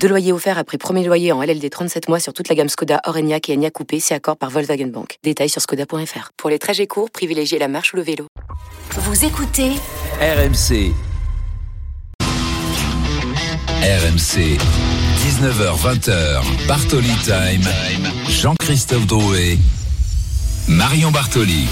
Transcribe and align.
Deux 0.00 0.08
loyers 0.08 0.32
offerts 0.32 0.58
après 0.58 0.78
premier 0.78 1.04
loyer 1.04 1.32
en 1.32 1.42
LLD 1.42 1.68
37 1.70 2.08
mois 2.08 2.20
sur 2.20 2.32
toute 2.32 2.48
la 2.48 2.54
gamme 2.54 2.68
Skoda, 2.68 3.00
Orenia 3.04 3.38
et 3.48 3.54
Enya 3.54 3.70
Coupé, 3.70 4.00
c'est 4.00 4.14
accord 4.14 4.36
par 4.36 4.50
Volkswagen 4.50 4.86
Bank. 4.88 5.18
Détails 5.22 5.48
sur 5.48 5.60
skoda.fr. 5.60 6.30
Pour 6.36 6.50
les 6.50 6.58
trajets 6.58 6.86
courts, 6.86 7.10
privilégiez 7.10 7.58
la 7.58 7.68
marche 7.68 7.92
ou 7.92 7.96
le 7.96 8.02
vélo. 8.02 8.26
Vous 8.90 9.24
écoutez 9.24 9.72
RMC. 10.20 10.92
RMC. 13.82 14.58
19h20h. 15.26 16.66
Bartoli 16.68 17.14
Time. 17.24 17.68
Jean-Christophe 18.28 19.06
Drouet. 19.06 19.58
Marion 20.68 21.10
Bartoli. 21.10 21.66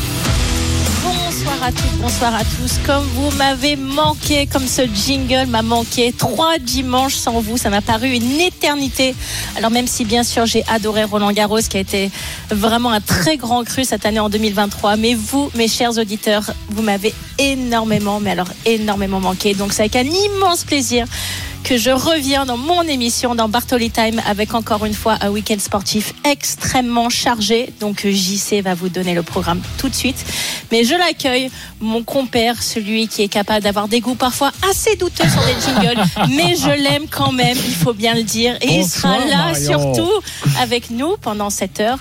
Bonsoir 1.64 1.80
à 1.80 1.88
toutes, 1.88 2.00
bonsoir 2.02 2.34
à 2.34 2.45
tous. 2.45 2.78
Comme 2.84 3.04
vous 3.14 3.30
m'avez 3.38 3.77
manqué, 3.77 4.46
comme 4.46 4.66
ce 4.66 4.82
jingle 4.86 5.46
m'a 5.46 5.62
manqué, 5.62 6.12
trois 6.12 6.59
dimanches 6.59 7.14
sans 7.14 7.41
vous, 7.41 7.56
ça 7.56 7.70
m'a 7.70 7.80
paru 7.80 8.10
une 8.10 8.38
éternité. 8.38 9.14
Alors 9.56 9.70
même 9.70 9.86
si 9.86 10.05
bien 10.05 10.24
sûr 10.24 10.45
j'ai 10.45 10.62
adoré 10.69 11.05
Roland 11.05 11.32
Garros, 11.32 11.60
qui 11.60 11.78
a 11.78 11.80
été 11.80 12.10
vraiment 12.50 12.91
un 12.91 13.00
très 13.00 13.38
grand 13.38 13.64
cru 13.64 13.84
cette 13.84 14.05
année 14.05 14.20
en 14.20 14.28
2023, 14.28 14.98
mais 14.98 15.14
vous, 15.14 15.50
mes 15.55 15.69
chers 15.69 15.96
auditeurs, 15.96 16.52
vous 16.69 16.82
m'avez 16.82 17.14
énormément, 17.38 18.20
mais 18.20 18.33
alors 18.33 18.48
énormément 18.66 19.20
manqué. 19.20 19.55
Donc 19.55 19.72
c'est 19.72 19.84
avec 19.84 19.96
un 19.96 20.05
immense 20.05 20.64
plaisir 20.64 21.06
que 21.64 21.78
je 21.78 21.90
reviens 21.90 22.44
dans 22.44 22.58
mon 22.58 22.82
émission 22.82 23.34
dans 23.34 23.48
Bartoli 23.48 23.90
Time 23.90 24.20
avec 24.26 24.52
encore 24.52 24.84
une 24.84 24.92
fois 24.92 25.16
un 25.22 25.30
week-end 25.30 25.58
sportif 25.58 26.12
extrêmement 26.22 27.08
chargé. 27.08 27.72
Donc 27.80 28.06
JC 28.06 28.60
va 28.62 28.74
vous 28.74 28.90
donner 28.90 29.14
le 29.14 29.22
programme 29.22 29.62
tout 29.78 29.88
de 29.88 29.94
suite. 29.94 30.26
Mais 30.70 30.84
je 30.84 30.94
l'accueille, 30.94 31.50
mon 31.80 32.02
compère, 32.02 32.62
celui 32.62 33.08
qui 33.08 33.22
est 33.22 33.28
capable 33.28 33.64
d'avoir 33.64 33.88
des 33.88 34.00
goûts 34.00 34.14
parfois 34.14 34.52
assez 34.70 34.94
douteux 34.96 35.24
sur 35.26 35.42
des 35.46 35.54
jingles, 35.64 36.04
mais 36.36 36.54
je 36.54 36.70
l'aime 36.82 37.06
quand 37.10 37.32
même, 37.32 37.56
il 37.56 37.74
faut 37.74 37.94
bien 37.94 38.14
le 38.14 38.24
dire. 38.24 38.56
Et 38.60 38.80
il 38.80 38.86
sera 38.86 39.18
là 39.20 39.52
Marion. 39.52 39.94
surtout 39.94 40.12
avec 40.60 40.90
nous 40.90 41.16
pendant 41.22 41.48
cette 41.48 41.80
heure 41.80 41.98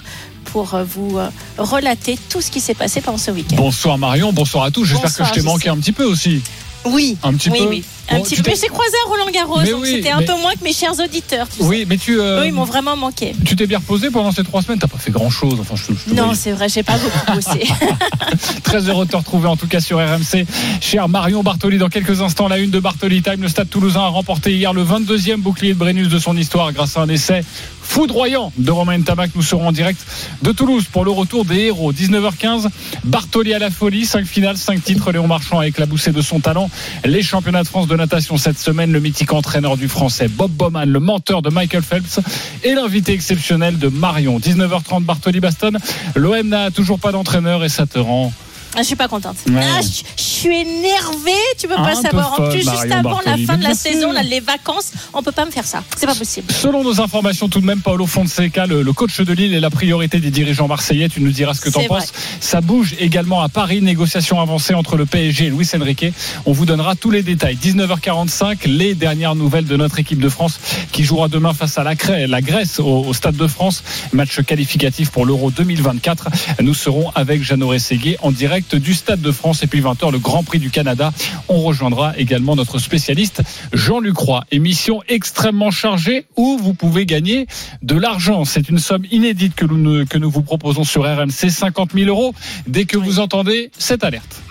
pour 0.52 0.74
euh, 0.74 0.84
vous 0.84 1.18
euh, 1.18 1.30
relater 1.58 2.20
tout 2.30 2.42
ce 2.42 2.52
qui 2.52 2.60
s'est 2.60 2.74
passé 2.74 3.00
pendant 3.00 3.18
ce 3.18 3.32
week-end. 3.32 3.56
Bonsoir 3.56 3.98
Marion, 3.98 4.34
bonsoir 4.34 4.66
à 4.66 4.72
tous. 4.72 4.84
J'espère 4.84 5.16
que 5.16 5.24
je 5.24 5.32
t'ai 5.32 5.42
manqué 5.42 5.70
un 5.70 5.78
petit 5.78 5.94
peu 5.94 6.04
aussi. 6.04 6.42
Oui, 6.86 7.18
Un 7.24 7.34
petit 7.34 7.50
oui, 7.50 7.60
peu 7.60 7.68
oui. 7.68 7.84
Un 8.10 8.18
Bon, 8.18 8.24
petit 8.24 8.36
peu. 8.42 8.52
j'ai 8.52 8.68
croisé 8.68 8.94
à 9.06 9.10
Roland 9.10 9.32
Garros, 9.34 9.62
Mais 9.62 9.72
donc 9.72 9.82
oui, 9.84 9.92
c'était 9.96 10.12
un 10.12 10.20
mais- 10.20 10.26
peu 10.26 10.34
moins 10.42 10.52
que 10.54 10.64
mes 10.64 10.74
chers 10.74 11.00
auditeurs. 11.00 11.48
sais. 11.50 11.64
Oui, 11.64 11.86
mais 11.88 11.98
tu, 11.98 12.20
euh, 12.20 12.42
Eux, 12.42 12.48
ils 12.48 12.52
m'ont 12.52 12.66
vraiment 12.66 12.98
manqué. 12.98 13.34
tu 13.46 13.56
t'es 13.56 13.66
bien 13.66 13.78
reposé 13.80 14.10
pendant 14.10 14.32
ces 14.34 14.44
trois 14.44 14.62
semaines? 14.62 14.80
T'as 14.80 14.88
pas 14.88 14.98
fait 14.98 15.10
grand 15.12 15.30
chose. 15.30 15.58
Enfin, 15.62 15.76
je, 15.78 15.94
je 16.10 16.14
Non, 16.14 16.34
c'est 16.36 16.52
vrai, 16.52 16.68
j'ai 16.68 16.84
pas 16.84 16.98
beaucoup 16.98 17.32
bossé. 17.34 17.66
Très 18.64 18.90
heureux 18.90 19.06
de 19.06 19.12
te 19.12 19.16
retrouver 19.16 19.48
en 19.48 19.56
tout 19.56 19.68
cas 19.68 19.80
sur 19.80 19.98
RMC. 20.00 20.46
Cher 20.82 21.08
Marion 21.08 21.44
Bartoli, 21.44 21.78
dans 21.78 21.90
quelques 21.90 22.22
instants, 22.22 22.48
la 22.50 22.58
une 22.58 22.72
de 22.72 22.80
Bartoli 22.80 23.22
Time. 23.22 23.42
Le 23.42 23.48
Stade 23.48 23.70
Toulousain 23.70 24.02
a 24.02 24.08
remporté 24.08 24.54
hier 24.54 24.74
le 24.74 24.84
22e 24.84 25.38
bouclier 25.38 25.74
de 25.74 25.78
Brennus 25.80 26.10
de 26.10 26.20
son 26.20 26.36
histoire 26.36 26.72
grâce 26.74 26.98
à 26.98 27.02
un 27.02 27.10
essai 27.10 27.44
foudroyant 27.84 28.52
de 28.58 28.72
Romain 28.72 29.02
Tabac. 29.02 29.28
Nous 29.36 29.42
serons 29.42 29.68
en 29.68 29.72
direct 29.72 30.04
de 30.42 30.52
Toulouse 30.52 30.86
pour 30.92 31.06
le 31.06 31.12
retour 31.12 31.46
des 31.46 31.60
héros. 31.66 31.94
19h15, 31.94 32.70
Bartoli 33.04 33.54
à 33.54 33.60
la 33.60 33.70
folie. 33.70 34.06
5 34.06 34.26
finales, 34.26 34.58
5 34.58 34.84
titres. 34.84 35.12
Léon 35.12 35.28
Marchand 35.28 35.60
a 35.60 35.68
éclaboussé 35.68 36.12
de 36.12 36.22
son 36.22 36.40
talent. 36.40 36.70
Les 37.06 37.22
championnats 37.22 37.64
de 37.64 37.68
France 37.68 37.88
de 37.88 37.96
natation 37.96 38.38
cette 38.38 38.60
semaine. 38.60 38.92
Le 38.92 39.00
mythique 39.00 39.34
entraîneur 39.34 39.78
du 39.78 39.88
français 39.88 40.28
Bob 40.28 40.52
Bowman, 40.52 40.90
le 40.90 41.00
menteur 41.00 41.42
de 41.42 41.50
Michael 41.50 41.84
Phelps 41.84 42.20
et 42.64 42.74
l'invité 42.74 43.14
exceptionnel 43.14 43.78
de 43.78 43.90
Marion. 43.90 44.40
19h30, 44.40 45.04
Bartoli 45.04 45.40
Baston. 45.40 45.74
L'OM 46.16 46.48
n'a 46.48 46.72
toujours 46.72 47.00
pas 47.00 47.12
d'entraîneur 47.12 47.64
et 47.64 47.70
ça 47.70 47.86
te 47.86 48.00
rend 48.00 48.32
Ah, 48.76 48.80
je 48.80 48.84
suis 48.88 48.96
pas 48.96 49.08
contente. 49.08 49.36
Ouais. 49.48 49.62
Ah, 49.62 49.82
je, 49.82 50.02
je 50.18 50.24
suis 50.24 50.56
énervée, 50.56 51.32
tu 51.60 51.68
peux 51.68 51.78
Un 51.78 51.84
pas 51.84 51.96
savoir. 51.96 52.40
En 52.40 52.50
plus, 52.50 52.60
juste 52.62 52.92
avant 52.92 53.20
la 53.26 53.38
fin 53.38 53.58
de 53.58 53.64
la 53.64 53.74
saison, 53.76 54.12
là, 54.12 54.24
les 54.24 54.40
vacances, 54.40 54.92
on 55.14 55.22
peut 55.22 55.32
pas 55.32 55.46
me 55.46 55.52
faire 55.52 55.66
ça. 55.66 55.84
C'est 55.96 56.06
pas 56.08 56.16
possible. 56.16 56.52
Selon 56.52 56.84
nos 56.84 57.00
informations, 57.00 57.50
tout 57.50 57.62
de 57.62 57.66
même, 57.66 57.82
Paolo 57.82 58.06
Fonseca, 58.08 58.66
le, 58.66 58.82
le 58.82 58.94
coach 58.94 59.20
de 59.22 59.34
Lille, 59.34 59.54
est 59.54 59.60
la 59.60 59.70
priorité 59.70 60.20
des 60.20 60.32
dirigeants 60.32 60.68
marseillais. 60.68 61.10
Tu 61.10 61.22
nous 61.22 61.32
diras 61.32 61.54
ce 61.54 61.62
que 61.62 61.70
tu 61.70 61.78
en 61.78 61.82
C'est 61.82 61.88
vrai. 61.88 62.00
penses. 62.00 62.14
Ça 62.40 62.62
bouge 62.62 62.96
également 63.00 63.42
à 63.42 63.50
Paris. 63.50 63.82
Négociation 63.82 64.40
avancée 64.42 64.74
entre 64.74 64.98
le 64.98 65.06
PSG 65.06 65.46
et 65.46 65.50
Luis 65.50 65.70
Enrique. 65.76 66.06
On 66.46 66.52
vous 66.52 66.66
donnera 66.66 66.96
tous 66.96 67.12
les 67.12 67.22
détails. 67.22 67.56
19h45, 67.62 68.68
les 68.68 68.96
dernières 68.96 69.36
nouvelles 69.36 69.66
de 69.66 69.78
notre 69.78 70.00
équipe 70.00 70.20
de 70.20 70.30
France 70.30 70.60
qui 70.92 71.04
jouera 71.04 71.28
demain 71.28 71.54
face 71.54 71.78
à 71.78 71.84
la, 71.84 71.94
Grèce 72.42 72.80
au, 72.80 73.06
au 73.06 73.14
Stade 73.14 73.36
de 73.36 73.48
France. 73.48 73.84
Match 74.14 74.42
qualificatif 74.42 75.12
pour 75.12 75.26
l'Euro 75.26 75.52
2024. 75.52 76.30
Nous 76.62 76.74
serons 76.74 77.12
avec 77.16 77.44
Jeannot 77.44 77.68
Rességuier 77.70 78.18
en 78.22 78.32
direct 78.32 78.63
du 78.76 78.94
Stade 78.94 79.22
de 79.22 79.32
France. 79.32 79.64
Et 79.64 79.68
puis 79.68 79.82
20h, 79.82 80.12
le 80.12 80.20
Grand 80.20 80.44
Prix 80.44 80.60
du 80.60 80.70
Canada. 80.70 81.12
On 81.48 81.62
rejoindra 81.62 82.18
également 82.18 82.56
notre 82.56 82.80
spécialiste 82.80 83.42
Jean-Luc 83.74 84.18
Roy. 84.18 84.44
Émission 84.52 85.02
extrêmement 85.08 85.72
chargée 85.72 86.26
où 86.36 86.58
vous 86.58 86.74
pouvez 86.74 87.06
gagner 87.06 87.48
de 87.82 87.96
l'argent. 87.96 88.46
C'est 88.46 88.70
une 88.70 88.80
somme 88.80 89.06
inédite 89.12 89.56
que 89.56 89.66
nous, 89.66 90.06
que 90.06 90.18
nous 90.18 90.30
vous 90.30 90.44
proposons 90.44 90.84
sur 90.84 91.04
RMC, 91.04 91.50
50 91.50 91.92
000 91.94 92.10
euros. 92.10 92.34
Dès 92.68 92.86
que 92.86 92.98
vous 92.98 93.20
entendez 93.20 93.72
cette 93.78 94.04
alerte. 94.04 94.42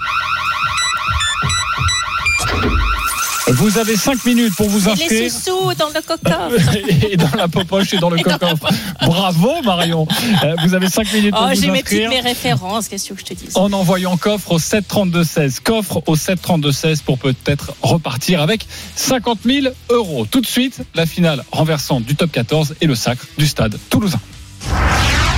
Vous 3.48 3.76
avez 3.76 3.96
5 3.96 4.24
minutes 4.24 4.54
pour 4.54 4.68
vous 4.68 4.78
Les 4.86 4.88
inscrire. 5.02 5.30
sous-sous 5.32 5.74
dans 5.74 5.88
le 5.88 6.00
coca. 6.00 6.48
et 7.10 7.16
dans 7.16 7.36
la 7.36 7.48
popoche 7.48 7.92
et 7.92 7.98
dans 7.98 8.08
le 8.08 8.18
Et 8.18 8.22
coffre. 8.22 8.68
Bravo 9.04 9.62
Marion. 9.64 10.06
Euh, 10.44 10.54
Vous 10.64 10.74
avez 10.74 10.88
5 10.88 11.12
minutes 11.12 11.32
pour 11.34 11.42
Oh, 11.44 11.48
vous 11.52 11.60
j'ai 11.60 11.70
mes 11.70 11.82
petites 11.82 12.02
inscrire. 12.04 12.10
mes 12.10 12.20
références, 12.20 12.88
qu'est-ce 12.88 13.12
que 13.12 13.18
je 13.18 13.24
te 13.24 13.34
dis 13.34 13.48
En 13.54 13.72
envoyant 13.72 14.16
coffre 14.16 14.52
au 14.52 14.58
732-16. 14.60 15.58
Coffre 15.60 16.02
au 16.06 16.14
732-16 16.16 17.02
pour 17.02 17.18
peut-être 17.18 17.72
repartir 17.82 18.40
avec 18.40 18.64
50 18.94 19.40
000 19.44 19.66
euros. 19.90 20.24
Tout 20.30 20.40
de 20.40 20.46
suite, 20.46 20.78
la 20.94 21.04
finale 21.06 21.44
renversante 21.50 22.04
du 22.04 22.14
top 22.14 22.30
14 22.30 22.76
et 22.80 22.86
le 22.86 22.94
sacre 22.94 23.26
du 23.38 23.46
stade 23.48 23.76
toulousain. 23.90 24.20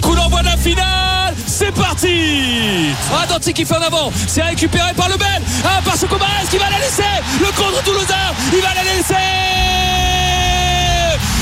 Coup 0.03 0.14
d'envoi 0.14 0.41
de 0.43 0.47
la 0.47 0.56
finale, 0.59 0.84
c'est 1.46 1.72
parti 1.72 2.90
Ah, 3.12 3.26
Danti 3.26 3.52
qui 3.52 3.64
fait 3.64 3.76
en 3.76 3.82
avant, 3.82 4.12
c'est 4.26 4.42
récupéré 4.42 4.92
par 4.96 5.08
le 5.08 5.16
Bel, 5.16 5.42
ah, 5.64 5.80
par 5.84 5.96
Chocobares 5.96 6.48
qui 6.50 6.58
va 6.58 6.70
la 6.70 6.78
laisser, 6.78 7.02
le 7.40 7.46
contre 7.46 7.82
Toulousain, 7.82 8.34
il 8.52 8.60
va 8.60 8.74
la 8.74 8.82
laisser. 8.82 9.14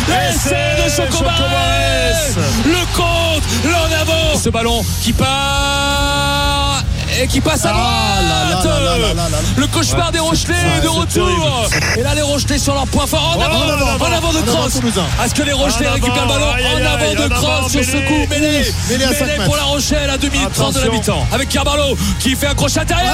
Essai 0.08 0.76
de 0.76 0.90
Le 2.68 2.96
contre, 2.96 3.46
l'en 3.64 4.00
avant. 4.00 4.38
Ce 4.38 4.50
ballon 4.50 4.84
qui 5.02 5.12
part 5.12 6.82
et 7.20 7.26
qui 7.26 7.40
passe 7.40 7.64
à 7.64 7.72
droite. 7.72 8.66
Le 9.56 9.66
cauchemar 9.66 10.12
des 10.12 10.18
Rochelais 10.18 10.80
de 10.82 10.88
retour. 10.88 11.68
Et 11.96 12.02
là 12.02 12.14
les 12.14 12.22
Rochelais 12.22 12.58
sur 12.58 12.74
leur 12.74 12.86
point 12.86 13.06
fort. 13.06 13.36
En 13.38 13.40
avant, 13.40 14.06
en 14.06 14.12
avant 14.12 14.32
de 14.32 14.40
Cross. 14.42 14.80
Est-ce 15.24 15.34
que 15.34 15.42
les 15.42 15.52
Rochelais 15.52 15.88
récupèrent 15.88 16.22
le 16.22 16.28
ballon 16.28 16.46
En 16.46 16.86
avant 16.86 17.22
de 17.22 17.28
Cross 17.28 17.72
sur 17.72 17.84
ce 17.84 17.96
coup. 18.06 18.26
Mêlé 18.30 18.72
pour 19.44 19.56
la 19.56 19.64
Rochelle 19.64 20.10
à 20.10 20.18
2 20.18 20.28
minutes 20.28 20.52
30 20.54 20.74
de 20.74 20.80
la 20.80 20.88
mi-temps. 20.88 21.26
Avec 21.32 21.48
Carvalho 21.48 21.96
qui 22.18 22.34
fait 22.36 22.48
un 22.48 22.54
crochet 22.54 22.80
intérieur 22.80 23.12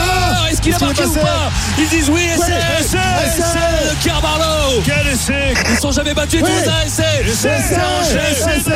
Est-ce 0.50 0.60
qu'il 0.60 0.74
a 0.74 0.78
marqué 0.78 1.04
ou 1.04 1.14
pas 1.14 1.50
Ils 1.78 1.88
disent 1.88 2.10
oui 2.10 2.22
essai 2.34 2.58
Essai 2.80 2.98
de 2.98 4.04
Carvalho 4.04 4.82
Quel 4.84 5.12
essai. 5.12 5.54
Ils 5.70 5.78
sont 5.78 5.92
jamais 5.92 6.14
battus 6.14 6.40
Toulousain 6.40 6.72
essai 6.86 7.02
Essai, 7.26 7.58
essai, 7.58 8.56
essai, 8.56 8.70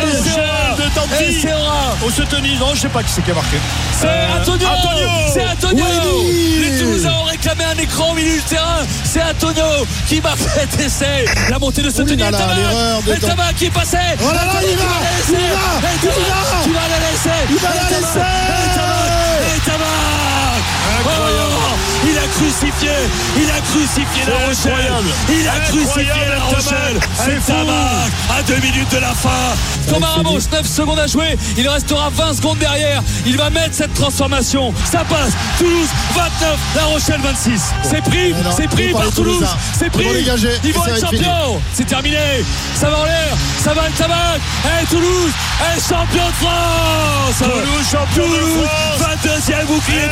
de 0.77 0.95
Tanti. 0.95 1.39
Essai. 1.39 1.53
On 2.05 2.11
se 2.11 2.23
tenise, 2.23 2.59
non, 2.59 2.75
je 2.75 2.81
sais 2.81 2.89
pas 2.89 3.03
qui 3.03 3.11
c'est 3.11 3.23
qui 3.23 3.31
a 3.31 3.35
marqué. 3.35 3.57
C'est 4.01 4.09
Antonio, 4.41 4.67
Antonio. 4.67 5.09
C'est 5.33 5.45
Antonio. 5.47 5.85
Oui. 6.25 6.59
Les 6.71 6.79
Toulousains 6.79 7.13
ont 7.21 7.25
réclamé 7.25 7.65
un 7.65 7.79
écran 7.79 8.11
au 8.11 8.15
milieu 8.15 8.35
du 8.35 8.43
terrain. 8.43 8.85
C'est 9.05 9.23
Antonio 9.23 9.65
qui 10.09 10.21
marque 10.21 10.39
cet 10.39 10.81
essai. 10.87 11.25
La 11.51 11.59
montée 11.59 11.83
de 11.83 11.91
ce 11.91 12.03
Ouh 12.03 12.07
tenir 12.07 12.31
là 12.31 12.39
Et 13.15 13.19
Tabac 13.19 13.53
qui 13.57 13.67
est 13.67 13.71
passé 13.71 13.99
Oh 14.21 14.25
là 14.27 14.33
là, 14.45 14.61
il 14.63 14.77
va, 14.77 14.85
il 15.29 15.35
va, 15.35 15.39
il 16.67 16.73
va. 16.73 16.81
La 16.89 16.99
laisser 16.99 17.41
Il 17.51 17.57
va 17.57 17.69
la 17.69 17.89
laisser. 17.91 18.27
Et 19.57 19.61
Tabac, 19.61 19.87
Oh, 21.05 21.52
il 22.05 22.19
a 22.19 22.27
crucifié, 22.37 22.91
il 23.37 23.51
a 23.51 23.61
crucifié 23.61 24.23
la 24.27 24.47
Rochelle, 24.47 24.73
incroyable. 24.73 25.09
il 25.31 25.49
a 25.49 25.61
crucifié 25.61 26.03
Incroyable, 26.03 26.33
la 26.33 26.57
Rochelle. 26.57 27.01
C'est. 27.17 27.53
Tabac, 27.53 28.39
à 28.39 28.43
deux 28.43 28.57
minutes 28.57 28.91
de 28.93 28.99
la 28.99 29.15
fin. 29.15 29.29
Thomas 29.89 30.09
Ramos, 30.17 30.39
9 30.51 30.67
secondes 30.67 30.99
à 30.99 31.07
jouer, 31.07 31.37
il 31.57 31.69
restera 31.69 32.11
20 32.11 32.35
secondes 32.35 32.59
derrière, 32.59 33.03
il 33.27 33.37
va 33.37 33.51
mettre 33.51 33.75
cette 33.75 33.95
transformation, 33.95 34.73
ça 34.91 35.05
passe, 35.05 35.33
Toulouse 35.59 35.89
29, 36.15 36.59
La 36.77 36.85
Rochelle 36.85 37.21
26. 37.21 37.61
C'est 37.83 38.03
pris, 38.03 38.33
non, 38.33 38.51
c'est 38.57 38.69
pris 38.69 38.93
par 38.93 39.11
Toulouse, 39.11 39.47
c'est 39.79 39.91
pris, 39.91 40.07
ils 40.65 40.73
vont 40.73 40.87
être 40.87 41.01
champions, 41.01 41.61
c'est 41.75 41.87
terminé, 41.87 42.45
ça 42.75 42.91
va 42.91 42.99
en 42.99 43.05
l'air, 43.05 43.37
ça 43.63 43.75
va 43.75 43.83
le 43.89 43.95
tabac, 43.95 44.37
et 44.81 44.87
Toulouse. 44.87 45.33
Est 45.63 45.81
champion 45.81 46.27
de 46.27 46.33
France. 46.45 47.39
Toulouse, 47.39 47.87
champion 47.91 48.29
de 48.29 48.37
Toulouse, 48.37 48.67
France. 48.67 49.19
22e 49.23 49.67
bouclier 49.67 50.09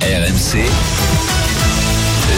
RMC, 0.00 0.64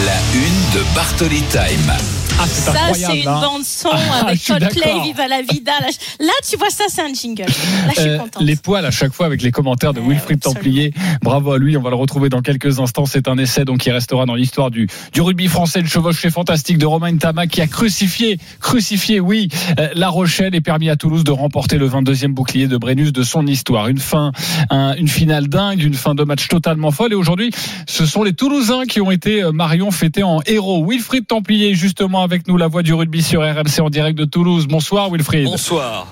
la 0.07 0.19
une 0.35 0.81
de 0.81 0.95
Bartoli 0.95 1.43
Time. 1.51 2.20
Ah, 2.39 2.47
Ça, 2.47 2.73
c'est 2.95 3.21
une 3.21 3.29
hein. 3.29 3.41
bande 3.41 3.65
son 3.65 3.91
Ah, 3.93 4.27
avec 4.27 4.43
Coldplay. 4.45 5.01
Viva 5.05 5.29
la 5.29 5.43
Vida. 5.43 5.73
Là, 6.21 6.33
tu 6.49 6.57
vois, 6.57 6.71
ça, 6.71 6.85
c'est 6.89 7.03
un 7.03 7.13
jingle. 7.13 7.43
Là, 7.45 7.93
je 7.95 8.01
suis 8.01 8.09
Euh, 8.11 8.19
les 8.41 8.57
poils 8.57 8.85
à 8.87 8.91
chaque 8.91 9.13
fois 9.13 9.27
avec 9.27 9.43
les 9.43 9.51
commentaires 9.51 9.93
de 9.93 10.01
Ouais, 10.01 10.15
Wilfried. 10.15 10.41
Templier. 10.41 10.95
Bravo 11.23 11.53
à 11.53 11.59
lui, 11.59 11.77
on 11.77 11.83
va 11.83 11.91
le 11.91 11.97
retrouver 11.97 12.29
dans 12.31 12.41
quelques 12.41 12.81
instants. 12.81 13.05
C'est 13.05 13.29
un 13.29 13.37
essai 13.37 13.65
donc 13.65 13.79
qui 13.81 13.91
restera 13.91 14.25
dans 14.27 14.35
l'histoire 14.35 14.71
du, 14.71 14.89
du 15.13 15.21
rugby 15.21 15.49
français, 15.49 15.81
le 15.83 15.87
chevauché 15.89 16.31
fantastique 16.31 16.79
de 16.79 16.87
Romain 16.87 17.15
Tama 17.19 17.47
qui 17.47 17.61
a 17.61 17.67
crucifié, 17.67 18.39
crucifié, 18.61 19.21
oui, 19.21 19.49
euh, 19.79 19.89
La 19.95 20.09
Rochelle 20.09 20.55
et 20.55 20.61
permis 20.63 20.89
à 20.89 20.97
Toulouse 20.97 21.25
de 21.25 21.31
remporter 21.33 21.77
le 21.77 21.89
22e 21.89 22.33
bouclier 22.33 22.69
de 22.69 22.77
Brennus 22.79 23.13
de 23.13 23.23
son 23.23 23.47
histoire. 23.47 23.89
Une 23.89 23.99
fin, 23.99 24.33
un- 24.71 24.95
une 24.95 25.09
finale 25.09 25.49
dingue, 25.49 25.83
une 25.83 25.95
fin 25.95 26.15
de 26.15 26.25
match 26.25 26.49
totalement 26.49 26.91
folle. 26.91 27.13
Et 27.13 27.17
aujourd'hui, 27.17 27.51
ce 27.87 28.07
sont 28.07 28.23
les 28.23 28.33
Toulousains 28.33 28.85
qui 28.87 29.01
ont 29.03 29.11
été 29.11 29.43
euh, 29.43 29.53
Marion 29.53 29.91
fêtés 29.91 30.23
en 30.23 30.41
héros. 30.47 30.87
Wilfried 30.89 31.27
Templier 31.27 31.75
justement 31.75 32.20
avec 32.23 32.47
nous, 32.49 32.57
la 32.57 32.69
voix 32.69 32.83
du 32.83 32.95
rugby 32.95 33.23
sur 33.23 33.43
RMC 33.43 33.81
en 33.81 33.91
direct 33.91 34.19
de 34.19 34.25
Toulouse. 34.25 34.67
Bonsoir 34.69 35.11
Wilfried. 35.11 35.45
Bonsoir. 35.45 36.07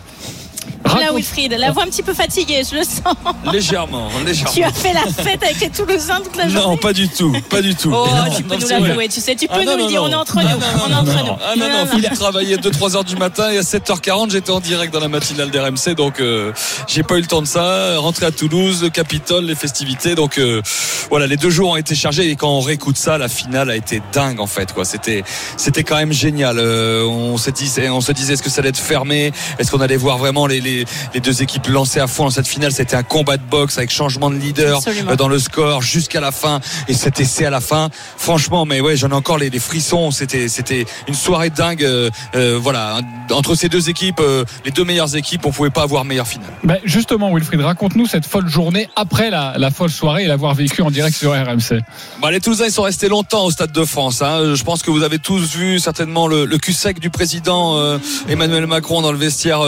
Là, 0.96 1.12
Wilfried, 1.14 1.52
la 1.52 1.70
voix 1.70 1.84
un 1.84 1.86
petit 1.86 2.02
peu 2.02 2.14
fatiguée, 2.14 2.62
je 2.70 2.76
le 2.76 2.82
sens. 2.82 3.14
Légèrement, 3.52 4.08
légèrement. 4.24 4.52
Tu 4.54 4.62
as 4.62 4.72
fait 4.72 4.92
la 4.92 5.02
fête 5.02 5.42
avec 5.42 5.60
les 5.60 5.70
Toulousains 5.70 6.20
toute 6.22 6.36
la 6.36 6.48
journée. 6.48 6.66
Non, 6.66 6.76
pas 6.76 6.92
du 6.92 7.08
tout, 7.08 7.32
pas 7.50 7.60
du 7.62 7.74
tout. 7.74 7.90
Oh, 7.92 8.06
Non, 8.06 8.34
tu 8.34 8.42
peux 8.42 8.54
non, 8.54 8.60
nous 8.60 8.68
l'avouer, 8.86 9.08
tu 9.08 9.20
sais, 9.20 9.34
tu 9.36 9.46
peux 9.48 9.54
Ah, 9.56 9.64
nous 9.64 9.70
non, 9.72 9.76
le 9.76 9.86
dire, 9.88 10.02
on 10.02 10.08
est 10.10 10.14
entre 10.14 10.38
Ah, 10.38 10.42
nous. 10.44 10.48
on 10.86 10.90
est 10.90 10.94
entre 10.94 11.24
nous. 11.24 11.32
Ah 11.46 11.54
non, 11.56 11.68
non, 11.68 11.86
Philippe 11.86 12.14
travaillait 12.14 12.56
2-3 12.56 12.96
heures 12.96 13.04
du 13.04 13.16
matin 13.16 13.50
et 13.50 13.58
à 13.58 13.62
7h40 13.62 14.30
j'étais 14.30 14.50
en 14.50 14.60
direct 14.60 14.92
dans 14.92 15.00
la 15.00 15.08
matinale 15.08 15.50
d'RMC 15.50 15.94
donc 15.94 16.20
euh, 16.20 16.52
j'ai 16.86 17.02
pas 17.02 17.16
eu 17.16 17.20
le 17.20 17.26
temps 17.26 17.42
de 17.42 17.46
ça. 17.46 17.98
Rentrer 17.98 18.26
à 18.26 18.30
Toulouse, 18.30 18.82
le 18.82 18.90
Capitole, 18.90 19.44
les 19.44 19.54
festivités 19.54 20.14
donc 20.14 20.38
euh, 20.38 20.62
voilà 21.10 21.26
les 21.26 21.36
deux 21.36 21.50
jours 21.50 21.70
ont 21.70 21.76
été 21.76 21.94
chargés 21.94 22.30
et 22.30 22.36
quand 22.36 22.48
on 22.50 22.60
réécoute 22.60 22.96
ça 22.96 23.18
la 23.18 23.28
finale 23.28 23.70
a 23.70 23.76
été 23.76 24.02
dingue 24.12 24.40
en 24.40 24.46
fait 24.46 24.72
quoi. 24.72 24.84
C'était 24.84 25.22
c'était 25.56 25.84
quand 25.84 25.96
même 25.96 26.12
génial. 26.12 26.58
Euh, 26.58 27.04
on 27.04 27.36
s'est 27.36 27.52
dit 27.52 27.70
on 27.90 28.00
se 28.00 28.12
disait 28.12 28.34
est-ce 28.34 28.42
que 28.42 28.50
ça 28.50 28.60
allait 28.60 28.70
être 28.70 28.76
fermé? 28.78 29.32
Est-ce 29.58 29.70
qu'on 29.70 29.80
allait 29.80 29.96
voir 29.96 30.18
vraiment 30.18 30.46
les, 30.46 30.60
les, 30.60 30.77
les 31.14 31.20
deux 31.20 31.42
équipes 31.42 31.66
lancées 31.68 32.00
à 32.00 32.06
fond 32.06 32.24
dans 32.24 32.30
cette 32.30 32.46
finale 32.48 32.72
C'était 32.72 32.96
un 32.96 33.02
combat 33.02 33.36
de 33.36 33.42
boxe 33.42 33.78
avec 33.78 33.90
changement 33.90 34.30
de 34.30 34.36
leader 34.36 34.78
Absolument. 34.78 35.12
euh, 35.12 35.16
dans 35.16 35.28
le 35.28 35.38
score 35.38 35.82
jusqu'à 35.82 36.20
la 36.20 36.32
fin 36.32 36.60
et 36.88 36.94
cet 36.94 37.20
essai 37.20 37.44
à 37.46 37.50
la 37.50 37.60
fin. 37.60 37.88
Franchement, 38.16 38.64
mais 38.66 38.80
ouais, 38.80 38.96
j'en 38.96 39.08
ai 39.10 39.14
encore 39.14 39.38
les, 39.38 39.50
les 39.50 39.58
frissons. 39.58 40.10
C'était 40.10 40.48
c'était 40.48 40.86
une 41.06 41.14
soirée 41.14 41.50
dingue. 41.50 41.84
euh, 41.84 42.10
euh, 42.34 42.58
voilà, 42.60 43.00
entre 43.32 43.54
ces 43.54 43.68
deux 43.68 43.88
équipes, 43.88 44.20
euh, 44.20 44.44
les 44.64 44.70
deux 44.70 44.84
meilleures 44.84 45.14
équipes, 45.16 45.46
on 45.46 45.50
pouvait 45.52 45.70
pas 45.70 45.82
avoir 45.82 46.04
meilleure 46.04 46.26
finale. 46.28 46.50
Ben, 46.64 46.78
justement, 46.84 47.32
Wilfried, 47.34 47.60
raconte-nous 47.60 48.06
cette 48.06 48.26
folle 48.26 48.48
journée 48.48 48.88
après 48.96 49.30
la, 49.30 49.54
la 49.56 49.70
folle 49.70 49.90
soirée 49.90 50.24
et 50.24 50.26
l'avoir 50.26 50.54
vécue 50.54 50.82
en 50.82 50.90
direct 50.90 51.16
sur 51.16 51.32
RMC. 51.32 51.80
Bah, 52.20 52.30
les 52.30 52.40
Toulousains 52.40 52.66
ils 52.66 52.72
sont 52.72 52.82
restés 52.82 53.08
longtemps 53.08 53.44
au 53.44 53.50
Stade 53.50 53.72
de 53.72 53.84
France. 53.84 54.22
Hein. 54.22 54.54
Je 54.54 54.62
pense 54.64 54.82
que 54.82 54.90
vous 54.90 55.02
avez 55.02 55.18
tous 55.18 55.56
vu 55.56 55.78
certainement 55.78 56.26
le, 56.28 56.44
le 56.44 56.58
cul 56.58 56.72
sec 56.72 56.98
du 57.00 57.10
président 57.10 57.76
euh, 57.78 57.98
Emmanuel 58.28 58.66
Macron 58.66 59.02
dans 59.02 59.12
le 59.12 59.18
vestiaire 59.18 59.60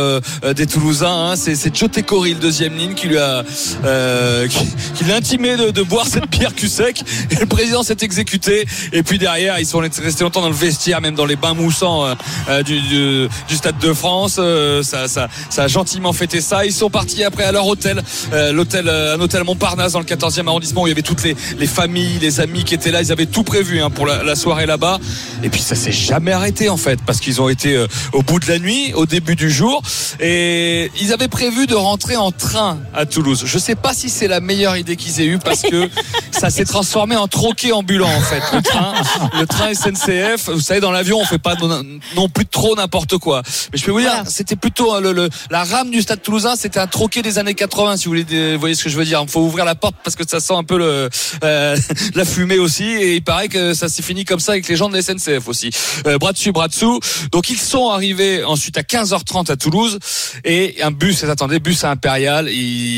des 0.55 0.67
Toulousains. 0.67 1.00
Hein. 1.09 1.35
C'est, 1.37 1.55
c'est 1.55 1.71
Tecori, 1.71 2.35
le 2.35 2.41
deuxième 2.41 2.77
ligne, 2.77 2.95
qui 2.95 3.09
lui 3.09 3.19
a 3.19 3.45
euh, 3.85 4.47
qui, 4.49 4.67
qui 4.95 5.05
l'a 5.05 5.17
intimé 5.17 5.57
de, 5.57 5.71
de 5.71 5.83
boire 5.83 6.07
cette 6.07 6.29
bière 6.29 6.55
cul 6.55 6.69
sec. 6.69 7.03
Et 7.31 7.37
le 7.37 7.47
président 7.47 7.83
s'est 7.83 7.97
exécuté. 8.01 8.67
Et 8.93 9.03
puis 9.03 9.19
derrière, 9.19 9.59
ils 9.59 9.67
sont 9.67 9.79
restés 9.79 10.25
longtemps 10.25 10.43
dans 10.43 10.49
le 10.49 10.55
vestiaire, 10.55 11.01
même 11.01 11.15
dans 11.15 11.27
les 11.27 11.37
bains 11.37 11.55
moussants 11.55 12.05
euh, 12.05 12.15
euh, 12.49 12.63
du, 12.63 12.81
du, 12.81 13.29
du 13.49 13.57
Stade 13.57 13.79
de 13.79 13.93
France. 13.93 14.37
Euh, 14.39 14.83
ça, 14.83 15.09
ça, 15.09 15.29
ça 15.49 15.65
a 15.65 15.69
gentiment 15.69 16.13
fêté 16.13 16.41
ça. 16.41 16.65
Ils 16.65 16.73
sont 16.73 16.91
partis 16.91 17.25
après 17.25 17.45
à 17.45 17.53
leur 17.53 17.67
hôtel, 17.67 18.03
euh, 18.33 18.53
l'hôtel, 18.53 18.89
euh, 18.89 19.17
un 19.17 19.21
hôtel 19.21 19.45
Montparnasse 19.45 19.93
dans 19.93 20.01
le 20.01 20.05
14e 20.05 20.47
arrondissement 20.47 20.83
où 20.83 20.87
il 20.87 20.91
y 20.91 20.93
avait 20.93 21.03
toutes 21.03 21.23
les, 21.23 21.37
les 21.59 21.67
familles, 21.67 22.19
les 22.21 22.41
amis 22.41 22.65
qui 22.65 22.75
étaient 22.75 22.91
là. 22.91 23.03
Ils 23.03 23.13
avaient 23.13 23.27
tout 23.27 23.45
prévu 23.45 23.81
hein, 23.81 23.91
pour 23.91 24.07
la, 24.07 24.23
la 24.23 24.35
soirée 24.35 24.67
là-bas. 24.67 24.99
Et 25.43 25.49
puis 25.49 25.61
ça 25.61 25.75
s'est 25.75 25.93
jamais 25.93 26.33
arrêté 26.33 26.69
en 26.69 26.77
fait 26.77 27.01
parce 27.05 27.21
qu'ils 27.21 27.41
ont 27.41 27.49
été 27.49 27.87
au 28.13 28.23
bout 28.23 28.41
de 28.41 28.49
la 28.49 28.59
nuit, 28.59 28.93
au 28.95 29.07
début 29.07 29.37
du 29.37 29.51
jour, 29.51 29.83
et 30.21 30.80
ils 31.01 31.13
avaient 31.13 31.29
prévu 31.29 31.67
de 31.67 31.75
rentrer 31.75 32.17
en 32.17 32.31
train 32.33 32.79
à 32.95 33.07
Toulouse. 33.07 33.43
Je 33.45 33.59
sais 33.59 33.75
pas 33.75 33.93
si 33.95 34.09
c'est 34.09 34.29
la 34.29 34.41
meilleure 34.41 34.77
idée 34.77 34.97
qu'ils 34.97 35.21
aient 35.21 35.27
eue 35.27 35.39
parce 35.39 35.63
que 35.63 35.89
ça 36.31 36.51
s'est 36.51 36.65
transformé 36.65 37.17
en 37.17 37.29
troquet 37.29 37.73
ambulant 37.73 38.09
en 38.09 38.21
fait. 38.21 38.43
Le 38.55 38.63
train, 38.63 38.95
le 39.41 39.47
train 39.47 39.75
SNCF. 39.75 40.49
Vous 40.51 40.61
savez, 40.61 40.81
dans 40.81 40.91
l'avion, 40.93 41.19
on 41.19 41.25
fait 41.25 41.39
pas 41.39 41.55
non, 41.57 41.83
non 42.17 42.29
plus 42.29 42.47
trop 42.47 42.75
n'importe 42.77 43.19
quoi. 43.19 43.43
Mais 43.73 43.79
je 43.79 43.85
peux 43.85 43.91
vous 43.91 44.01
dire, 44.01 44.11
Voilà. 44.11 44.25
c'était 44.29 44.57
plutôt 44.57 44.95
euh, 44.95 45.01
le, 45.01 45.13
le- 45.13 45.29
la 45.51 45.65
rame 45.65 45.91
du 45.91 46.01
Stade 46.03 46.23
Toulousain. 46.23 46.57
C'était 46.57 46.81
un 46.81 46.87
troquet 46.87 47.23
des 47.23 47.39
années 47.39 47.55
80, 47.55 47.97
si 47.97 48.05
vous 48.05 48.11
voulez, 48.13 48.55
vous 48.55 48.61
voyez 48.61 48.75
ce 48.75 48.85
que 48.85 48.91
je 48.91 48.97
veux 48.97 49.05
dire. 49.05 49.21
Il 49.23 49.29
faut 49.31 49.41
ouvrir 49.41 49.65
la 49.65 49.75
porte 49.75 49.97
parce 50.03 50.17
que 50.17 50.27
ça 50.29 50.41
sent 50.41 50.55
un 50.55 50.65
peu 50.65 50.79
le, 50.79 51.09
euh, 51.45 51.77
la 52.15 52.25
fumée 52.25 52.59
aussi. 52.59 52.85
Et 52.85 53.17
il 53.17 53.23
paraît 53.23 53.49
que 53.49 53.75
ça 53.75 53.89
s'est 53.89 54.03
fini 54.03 54.25
comme 54.25 54.41
ça 54.41 54.53
avec 54.53 54.69
les 54.69 54.77
gens 54.77 54.89
de 54.89 54.95
la 54.97 55.03
SNCF 55.03 55.49
aussi. 55.49 55.71
Euh, 56.07 56.19
bras 56.19 56.33
dessus, 56.33 56.53
bras 56.53 56.69
dessous. 56.69 57.01
Donc 57.33 57.51
ils 57.51 57.59
sont 57.59 57.89
arrivés 57.91 58.45
ensuite 58.45 58.77
à 58.79 58.83
15h30 58.83 59.51
à 59.51 59.57
Toulouse 59.57 59.99
et 60.45 60.70
un 60.83 60.91
bus 60.91 61.23
les 61.23 61.31
attendait, 61.31 61.59
bus 61.61 61.85
à 61.85 61.91
Impérial. 61.91 62.49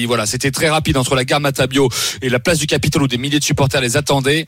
Voilà, 0.06 0.26
c'était 0.26 0.50
très 0.50 0.68
rapide 0.68 0.96
entre 0.96 1.14
la 1.14 1.24
gare 1.24 1.40
Matabio 1.40 1.88
et 2.20 2.28
la 2.28 2.40
place 2.40 2.58
du 2.58 2.66
Capitole 2.66 3.02
où 3.02 3.08
des 3.08 3.18
milliers 3.18 3.38
de 3.38 3.44
supporters 3.44 3.80
les 3.80 3.96
attendaient. 3.96 4.46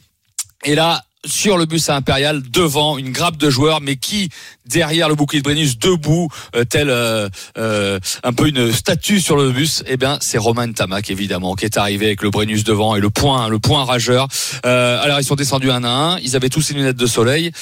Et 0.65 0.75
là, 0.75 1.03
sur 1.25 1.57
le 1.57 1.67
bus 1.67 1.89
à 1.89 1.97
Impérial, 1.97 2.43
devant 2.51 2.99
une 2.99 3.11
grappe 3.11 3.37
de 3.37 3.51
joueurs, 3.51 3.81
mais 3.81 3.97
qui 3.97 4.31
derrière 4.67 5.09
le 5.09 5.15
bouclier 5.15 5.41
de 5.41 5.45
Brennus, 5.45 5.79
debout, 5.79 6.29
euh, 6.57 6.65
tel 6.65 6.89
euh, 6.89 7.29
euh, 7.59 7.99
un 8.23 8.33
peu 8.33 8.49
une 8.49 8.73
statue 8.73 9.21
sur 9.21 9.37
le 9.37 9.53
bus, 9.53 9.83
eh 9.87 9.97
bien 9.97 10.19
c'est 10.21 10.39
Romain 10.39 10.71
Tamac 10.73 11.11
évidemment 11.11 11.55
qui 11.55 11.65
est 11.65 11.77
arrivé 11.77 12.07
avec 12.07 12.23
le 12.23 12.31
Brennus 12.31 12.65
devant 12.65 12.97
et 12.97 13.01
le 13.01 13.11
point, 13.11 13.49
le 13.49 13.59
point 13.59 13.85
rageur. 13.85 14.29
Euh, 14.65 15.03
alors 15.03 15.21
ils 15.21 15.25
sont 15.25 15.35
descendus 15.35 15.71
un 15.71 15.85
à 15.85 15.89
un, 15.89 16.19
ils 16.21 16.35
avaient 16.37 16.49
tous 16.49 16.71
les 16.71 16.77
lunettes 16.77 16.97
de 16.97 17.07
soleil, 17.07 17.53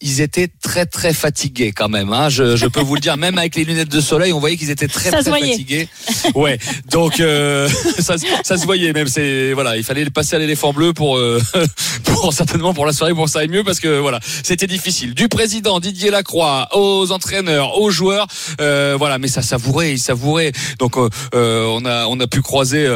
ils 0.00 0.20
étaient 0.20 0.48
très 0.62 0.86
très 0.86 1.14
fatigués 1.14 1.72
quand 1.72 1.88
même. 1.88 2.12
Hein. 2.12 2.28
Je, 2.28 2.56
je 2.56 2.66
peux 2.66 2.80
vous 2.80 2.94
le 2.94 3.00
dire, 3.00 3.16
même 3.16 3.38
avec 3.38 3.56
les 3.56 3.64
lunettes 3.64 3.90
de 3.90 4.00
soleil, 4.00 4.32
on 4.32 4.40
voyait 4.40 4.56
qu'ils 4.56 4.70
étaient 4.70 4.88
très 4.88 5.10
Ça 5.10 5.22
très 5.22 5.40
fatigués. 5.40 5.88
Ouais, 6.34 6.58
donc 6.90 7.20
euh, 7.20 7.68
ça, 7.98 8.16
ça 8.42 8.58
se 8.58 8.64
voyait 8.64 8.92
même. 8.92 9.08
C'est 9.08 9.52
voilà, 9.52 9.76
il 9.76 9.84
fallait 9.84 10.04
passer 10.10 10.36
à 10.36 10.38
l'éléphant 10.38 10.72
bleu 10.72 10.92
pour 10.92 11.16
euh, 11.16 11.40
pour 12.04 12.32
certainement 12.32 12.74
pour 12.74 12.86
la 12.86 12.92
soirée 12.92 13.01
pour 13.10 13.24
que 13.24 13.30
ça 13.30 13.46
mieux 13.46 13.64
parce 13.64 13.80
que 13.80 13.98
voilà, 13.98 14.20
c'était 14.22 14.66
difficile. 14.66 15.14
Du 15.14 15.28
président 15.28 15.80
Didier 15.80 16.10
Lacroix 16.10 16.68
aux 16.72 17.10
entraîneurs, 17.10 17.78
aux 17.78 17.90
joueurs, 17.90 18.26
euh, 18.60 18.94
voilà, 18.96 19.18
mais 19.18 19.28
ça 19.28 19.42
savourait, 19.42 19.92
il 19.92 19.98
savourait. 19.98 20.52
Donc 20.78 20.96
euh, 20.96 21.08
euh, 21.34 21.66
on 21.68 21.84
a 21.84 22.06
on 22.06 22.18
a 22.20 22.26
pu 22.26 22.40
croiser. 22.40 22.88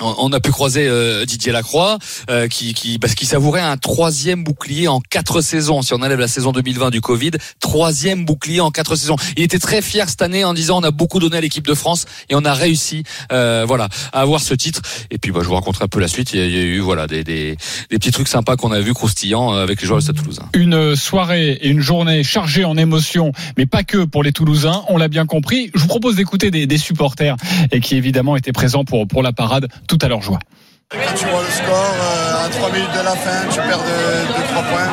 On 0.00 0.32
a 0.32 0.40
pu 0.40 0.50
croiser 0.50 0.86
euh, 0.88 1.24
Didier 1.24 1.52
Lacroix 1.52 1.98
euh, 2.30 2.48
qui, 2.48 2.74
qui 2.74 2.98
parce 2.98 3.14
qu'il 3.14 3.28
savourait 3.28 3.60
un 3.60 3.76
troisième 3.76 4.44
bouclier 4.44 4.88
en 4.88 5.00
quatre 5.00 5.40
saisons. 5.40 5.82
Si 5.82 5.94
on 5.94 5.98
enlève 5.98 6.18
la 6.18 6.28
saison 6.28 6.52
2020 6.52 6.90
du 6.90 7.00
Covid, 7.00 7.32
troisième 7.60 8.24
bouclier 8.24 8.60
en 8.60 8.70
quatre 8.70 8.96
saisons. 8.96 9.16
Il 9.36 9.42
était 9.42 9.58
très 9.58 9.82
fier 9.82 10.08
cette 10.08 10.22
année 10.22 10.44
en 10.44 10.54
disant 10.54 10.80
on 10.80 10.84
a 10.84 10.90
beaucoup 10.90 11.18
donné 11.18 11.36
à 11.36 11.40
l'équipe 11.40 11.66
de 11.66 11.74
France 11.74 12.06
et 12.28 12.34
on 12.34 12.44
a 12.44 12.54
réussi, 12.54 13.04
euh, 13.32 13.64
voilà, 13.66 13.88
à 14.12 14.20
avoir 14.20 14.40
ce 14.40 14.54
titre. 14.54 14.82
Et 15.10 15.18
puis 15.18 15.32
bah, 15.32 15.40
je 15.42 15.48
vous 15.48 15.54
raconterai 15.54 15.84
un 15.84 15.88
peu 15.88 16.00
la 16.00 16.08
suite. 16.08 16.32
Il 16.32 16.40
y 16.40 16.58
a, 16.58 16.62
eu 16.62 16.80
voilà 16.80 17.06
des, 17.06 17.24
des, 17.24 17.56
des 17.90 17.98
petits 17.98 18.10
trucs 18.10 18.28
sympas 18.28 18.56
qu'on 18.56 18.72
a 18.72 18.80
vu 18.80 18.94
croustillants 18.94 19.54
euh, 19.54 19.62
avec 19.62 19.80
les 19.80 19.86
joueurs 19.86 19.98
de 19.98 20.04
Stade 20.04 20.16
Toulousain. 20.16 20.48
Une 20.54 20.96
soirée 20.96 21.52
et 21.52 21.68
une 21.68 21.80
journée 21.80 22.22
chargée 22.22 22.64
en 22.64 22.76
émotions, 22.76 23.32
mais 23.56 23.66
pas 23.66 23.82
que 23.82 24.04
pour 24.04 24.22
les 24.22 24.32
Toulousains, 24.32 24.82
on 24.88 24.96
l'a 24.96 25.08
bien 25.08 25.26
compris. 25.26 25.70
Je 25.74 25.80
vous 25.80 25.88
propose 25.88 26.16
d'écouter 26.16 26.50
des, 26.50 26.66
des 26.66 26.78
supporters 26.78 27.36
et 27.72 27.80
qui 27.80 27.96
évidemment 27.96 28.36
étaient 28.36 28.52
présents 28.52 28.84
pour, 28.84 29.06
pour 29.06 29.22
la 29.22 29.32
parade, 29.32 29.68
tout 29.90 29.98
à 30.02 30.08
leur 30.08 30.22
joie. 30.22 30.38
Quand 30.92 31.14
tu 31.14 31.24
vois 31.26 31.38
le 31.46 31.50
score, 31.54 31.94
euh, 32.02 32.46
à 32.46 32.48
3 32.48 32.70
minutes 32.72 32.90
de 32.90 33.04
la 33.06 33.14
fin, 33.14 33.46
tu 33.48 33.60
perds 33.62 33.78
de 33.78 34.42
3 34.50 34.62
points. 34.74 34.90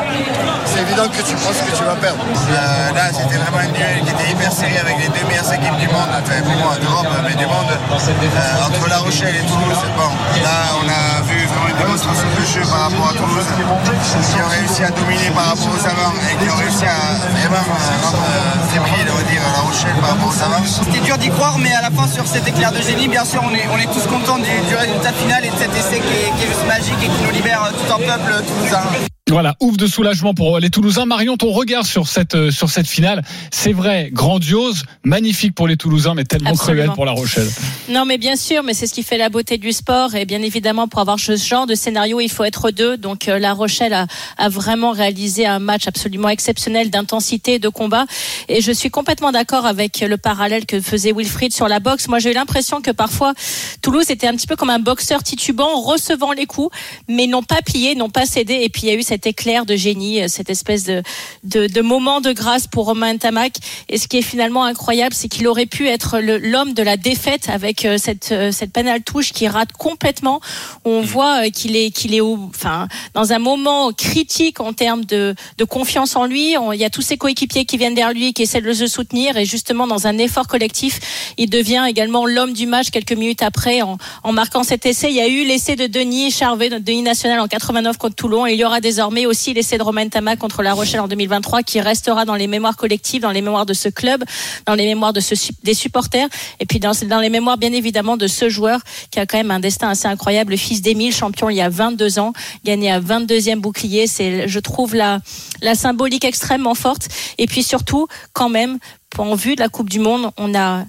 C'est 0.64 0.82
évident 0.86 1.10
que 1.10 1.18
tu 1.26 1.34
penses 1.34 1.58
que 1.58 1.74
tu 1.74 1.82
vas 1.82 1.98
perdre. 1.98 2.22
Euh, 2.22 2.94
là, 2.94 3.10
c'était 3.10 3.34
vraiment 3.34 3.58
un 3.58 3.72
duel 3.74 4.06
qui 4.06 4.10
était 4.14 4.30
hyper 4.30 4.52
serré 4.52 4.78
avec 4.78 4.94
les 5.02 5.08
deux 5.10 5.26
meilleures 5.26 5.52
équipes 5.52 5.74
du 5.82 5.88
monde, 5.90 6.06
enfin 6.14 6.38
pour 6.46 6.54
moi 6.54 6.78
d'Europe, 6.78 7.10
mais 7.26 7.34
du 7.34 7.46
monde. 7.50 7.74
Euh, 7.74 8.66
entre 8.66 8.88
La 8.88 8.98
Rochelle 8.98 9.34
et 9.34 9.42
Toulouse, 9.42 9.82
bon, 9.98 10.10
là 10.38 10.70
on 10.78 10.86
a 10.86 11.18
vu 11.26 11.34
vraiment 11.50 11.66
une 11.66 11.82
démonstration 11.82 12.28
de 12.30 12.44
jeu 12.46 12.62
par 12.62 12.86
rapport 12.86 13.10
à 13.10 13.14
Toulouse, 13.18 13.48
qui 13.50 14.38
ont 14.38 14.50
réussi 14.54 14.84
à 14.84 14.90
dominer 14.94 15.30
par 15.34 15.46
rapport 15.50 15.66
aux 15.74 15.82
avants 15.82 16.14
et 16.30 16.34
qui 16.38 16.46
ont 16.48 16.60
réussi 16.62 16.86
à 16.86 17.18
vraiment 17.42 17.64
rendre 18.06 18.22
euh, 18.22 18.70
fébrile, 18.70 19.08
on 19.10 19.16
va 19.18 19.26
dire, 19.26 19.42
La 19.42 19.62
Rochelle 19.66 19.98
par 19.98 20.10
rapport 20.14 20.30
aux 20.30 20.42
avants. 20.46 20.62
C'était 20.62 21.02
dur 21.02 21.18
d'y 21.18 21.30
croire, 21.30 21.58
mais 21.58 21.74
à 21.74 21.82
la 21.82 21.90
fin, 21.90 22.06
sur 22.06 22.26
cet 22.26 22.46
éclair 22.46 22.70
de 22.70 22.80
génie, 22.82 23.08
bien 23.08 23.24
sûr, 23.24 23.42
on 23.42 23.50
est, 23.50 23.66
on 23.74 23.78
est 23.82 23.90
tous 23.90 24.06
contents 24.06 24.38
du, 24.38 24.54
du 24.68 24.76
résultat 24.76 25.12
final 25.12 25.44
et 25.44 25.50
de 25.50 25.58
cet 25.58 25.74
essai 25.74 25.87
qui 25.96 26.44
est, 26.44 26.46
juste 26.46 26.66
magique 26.66 26.98
et 27.02 27.08
qui 27.08 27.22
nous 27.22 27.30
libère 27.30 27.72
tout 27.72 27.92
un 27.92 27.98
peuple 27.98 28.44
toulousain. 28.46 29.17
Voilà, 29.28 29.56
ouf 29.60 29.76
de 29.76 29.86
soulagement 29.86 30.32
pour 30.32 30.58
les 30.58 30.70
Toulousains. 30.70 31.04
Marion, 31.04 31.36
ton 31.36 31.52
regard 31.52 31.84
sur 31.84 32.08
cette, 32.08 32.34
euh, 32.34 32.50
sur 32.50 32.70
cette 32.70 32.86
finale, 32.86 33.22
c'est 33.50 33.74
vrai, 33.74 34.08
grandiose, 34.10 34.84
magnifique 35.04 35.54
pour 35.54 35.68
les 35.68 35.76
Toulousains, 35.76 36.14
mais 36.14 36.24
tellement 36.24 36.50
Absolument. 36.50 36.84
cruel 36.84 36.94
pour 36.94 37.04
La 37.04 37.12
Rochelle. 37.12 37.48
Non, 37.90 38.06
mais 38.06 38.16
bien 38.16 38.36
sûr, 38.36 38.62
mais 38.62 38.72
c'est 38.72 38.86
ce 38.86 38.94
qui 38.94 39.02
fait 39.02 39.18
la 39.18 39.28
beauté 39.28 39.58
du 39.58 39.72
sport. 39.72 40.14
Et 40.14 40.24
bien 40.24 40.40
évidemment, 40.40 40.88
pour 40.88 41.00
avoir 41.00 41.20
ce 41.20 41.36
genre 41.36 41.66
de 41.66 41.74
scénario, 41.74 42.20
il 42.20 42.30
faut 42.30 42.44
être 42.44 42.70
deux. 42.70 42.96
Donc, 42.96 43.28
euh, 43.28 43.38
La 43.38 43.52
Rochelle 43.52 43.92
a, 43.92 44.06
a 44.38 44.48
vraiment 44.48 44.92
réalisé 44.92 45.44
un 45.44 45.58
match 45.58 45.86
absolument 45.86 46.30
exceptionnel 46.30 46.88
d'intensité 46.88 47.58
de 47.58 47.68
combat. 47.68 48.06
Et 48.48 48.62
je 48.62 48.72
suis 48.72 48.88
complètement 48.88 49.30
d'accord 49.30 49.66
avec 49.66 50.00
le 50.00 50.16
parallèle 50.16 50.64
que 50.64 50.80
faisait 50.80 51.12
Wilfried 51.12 51.52
sur 51.52 51.68
la 51.68 51.80
boxe. 51.80 52.08
Moi, 52.08 52.18
j'ai 52.18 52.30
eu 52.30 52.34
l'impression 52.34 52.80
que 52.80 52.92
parfois, 52.92 53.34
Toulouse 53.82 54.10
était 54.10 54.26
un 54.26 54.34
petit 54.34 54.46
peu 54.46 54.56
comme 54.56 54.70
un 54.70 54.78
boxeur 54.78 55.22
titubant, 55.22 55.82
recevant 55.82 56.32
les 56.32 56.46
coups, 56.46 56.74
mais 57.08 57.26
n'ont 57.26 57.42
pas 57.42 57.60
plié, 57.60 57.94
n'ont 57.94 58.08
pas 58.08 58.24
cédé. 58.24 58.60
Et 58.62 58.70
puis, 58.70 58.84
il 58.84 58.88
y 58.88 58.92
a 58.92 58.94
eu 58.94 59.02
cette 59.02 59.17
cet 59.18 59.26
éclair 59.26 59.66
de 59.66 59.74
génie, 59.74 60.22
euh, 60.22 60.28
cette 60.28 60.48
espèce 60.48 60.84
de, 60.84 61.02
de, 61.42 61.66
de 61.66 61.80
moment 61.80 62.20
de 62.20 62.32
grâce 62.32 62.68
pour 62.68 62.84
Romain 62.86 63.16
Tamac. 63.16 63.54
Et 63.88 63.98
ce 63.98 64.06
qui 64.06 64.18
est 64.18 64.22
finalement 64.22 64.62
incroyable, 64.64 65.12
c'est 65.12 65.26
qu'il 65.28 65.48
aurait 65.48 65.66
pu 65.66 65.88
être 65.88 66.20
l'homme 66.20 66.72
de 66.72 66.82
la 66.84 66.96
défaite 66.96 67.48
avec 67.48 67.84
euh, 67.84 67.98
cette, 67.98 68.30
euh, 68.30 68.52
cette 68.52 68.72
pénale 68.72 69.02
touche 69.02 69.32
qui 69.32 69.48
rate 69.48 69.72
complètement. 69.72 70.40
On 70.84 71.00
voit 71.00 71.46
euh, 71.46 71.50
qu'il 71.50 71.74
est, 71.74 71.90
qu'il 71.90 72.14
est 72.14 72.20
au, 72.20 72.38
enfin, 72.48 72.86
dans 73.14 73.32
un 73.32 73.40
moment 73.40 73.90
critique 73.92 74.60
en 74.60 74.72
termes 74.72 75.04
de, 75.04 75.34
de 75.56 75.64
confiance 75.64 76.14
en 76.14 76.24
lui. 76.26 76.56
On- 76.56 76.70
Il 76.72 76.78
y 76.78 76.84
a 76.84 76.90
tous 76.90 77.02
ses 77.02 77.16
coéquipiers 77.16 77.64
qui 77.64 77.76
viennent 77.76 77.94
derrière 77.96 78.14
lui, 78.14 78.32
qui 78.32 78.42
essaient 78.42 78.60
de 78.60 78.66
le 78.66 78.74
soutenir. 78.86 79.36
Et 79.36 79.44
justement, 79.46 79.88
dans 79.88 80.06
un 80.06 80.16
effort 80.18 80.46
collectif, 80.46 81.32
il 81.38 81.50
devient 81.50 81.84
également 81.88 82.24
l'homme 82.24 82.52
du 82.52 82.66
match 82.68 82.90
quelques 82.90 83.14
minutes 83.14 83.42
après 83.42 83.82
en, 83.82 83.98
en 84.22 84.32
marquant 84.32 84.62
cet 84.62 84.86
essai. 84.86 85.08
Il 85.10 85.16
y 85.16 85.20
a 85.20 85.26
eu 85.26 85.44
l'essai 85.44 85.74
de 85.74 85.88
Denis 85.88 86.30
Charvet, 86.30 86.68
notre 86.68 86.84
Denis 86.84 87.02
national 87.02 87.40
en 87.40 87.48
89 87.48 87.96
contre 87.98 88.14
Toulon. 88.14 88.46
Et 88.46 88.52
il 88.52 88.58
y 88.60 88.64
aura 88.64 88.80
désormais 88.80 89.07
aussi 89.26 89.54
l'essai 89.54 89.78
de 89.78 89.82
Romain 89.82 90.08
Tamac 90.08 90.38
contre 90.38 90.62
La 90.62 90.74
Rochelle 90.74 91.00
en 91.00 91.08
2023 91.08 91.62
qui 91.62 91.80
restera 91.80 92.24
dans 92.24 92.34
les 92.34 92.46
mémoires 92.46 92.76
collectives, 92.76 93.22
dans 93.22 93.30
les 93.30 93.42
mémoires 93.42 93.66
de 93.66 93.74
ce 93.74 93.88
club, 93.88 94.24
dans 94.66 94.74
les 94.74 94.86
mémoires 94.86 95.12
des 95.12 95.74
supporters 95.74 96.28
et 96.60 96.66
puis 96.66 96.78
dans, 96.78 96.92
dans 97.06 97.20
les 97.20 97.30
mémoires 97.30 97.58
bien 97.58 97.72
évidemment 97.72 98.16
de 98.16 98.26
ce 98.26 98.48
joueur 98.48 98.80
qui 99.10 99.18
a 99.18 99.26
quand 99.26 99.38
même 99.38 99.50
un 99.50 99.60
destin 99.60 99.88
assez 99.88 100.06
incroyable, 100.06 100.52
le 100.52 100.56
fils 100.56 100.82
d'Émile, 100.82 101.12
champion 101.12 101.50
il 101.50 101.56
y 101.56 101.60
a 101.60 101.68
22 101.68 102.18
ans, 102.18 102.32
gagné 102.64 102.90
à 102.90 103.00
22e 103.00 103.56
bouclier. 103.56 104.06
C'est, 104.06 104.48
je 104.48 104.58
trouve, 104.58 104.94
la, 104.94 105.20
la 105.62 105.74
symbolique 105.74 106.24
extrêmement 106.24 106.74
forte. 106.74 107.08
Et 107.38 107.46
puis 107.46 107.62
surtout, 107.62 108.06
quand 108.32 108.48
même, 108.48 108.78
en 109.16 109.34
vue 109.34 109.54
de 109.54 109.60
la 109.60 109.68
Coupe 109.68 109.90
du 109.90 109.98
Monde, 109.98 110.30
on 110.36 110.54
a 110.54 110.84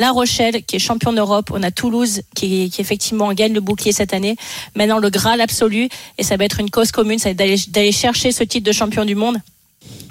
la 0.00 0.10
Rochelle, 0.10 0.64
qui 0.64 0.76
est 0.76 0.78
champion 0.78 1.12
d'Europe. 1.12 1.50
On 1.52 1.62
a 1.62 1.70
Toulouse, 1.70 2.22
qui, 2.34 2.70
qui 2.70 2.80
effectivement 2.80 3.32
gagne 3.32 3.52
le 3.52 3.60
bouclier 3.60 3.92
cette 3.92 4.14
année. 4.14 4.36
Maintenant, 4.74 4.98
le 4.98 5.10
Graal 5.10 5.40
absolu, 5.40 5.88
et 6.18 6.22
ça 6.22 6.36
va 6.36 6.44
être 6.44 6.58
une 6.58 6.70
cause 6.70 6.90
commune, 6.90 7.18
ça 7.18 7.32
va 7.32 7.44
être 7.44 7.70
d'aller, 7.70 7.92
chercher 7.92 8.32
ce 8.32 8.42
titre 8.42 8.66
de 8.66 8.72
champion 8.72 9.04
du 9.04 9.14
monde. 9.14 9.36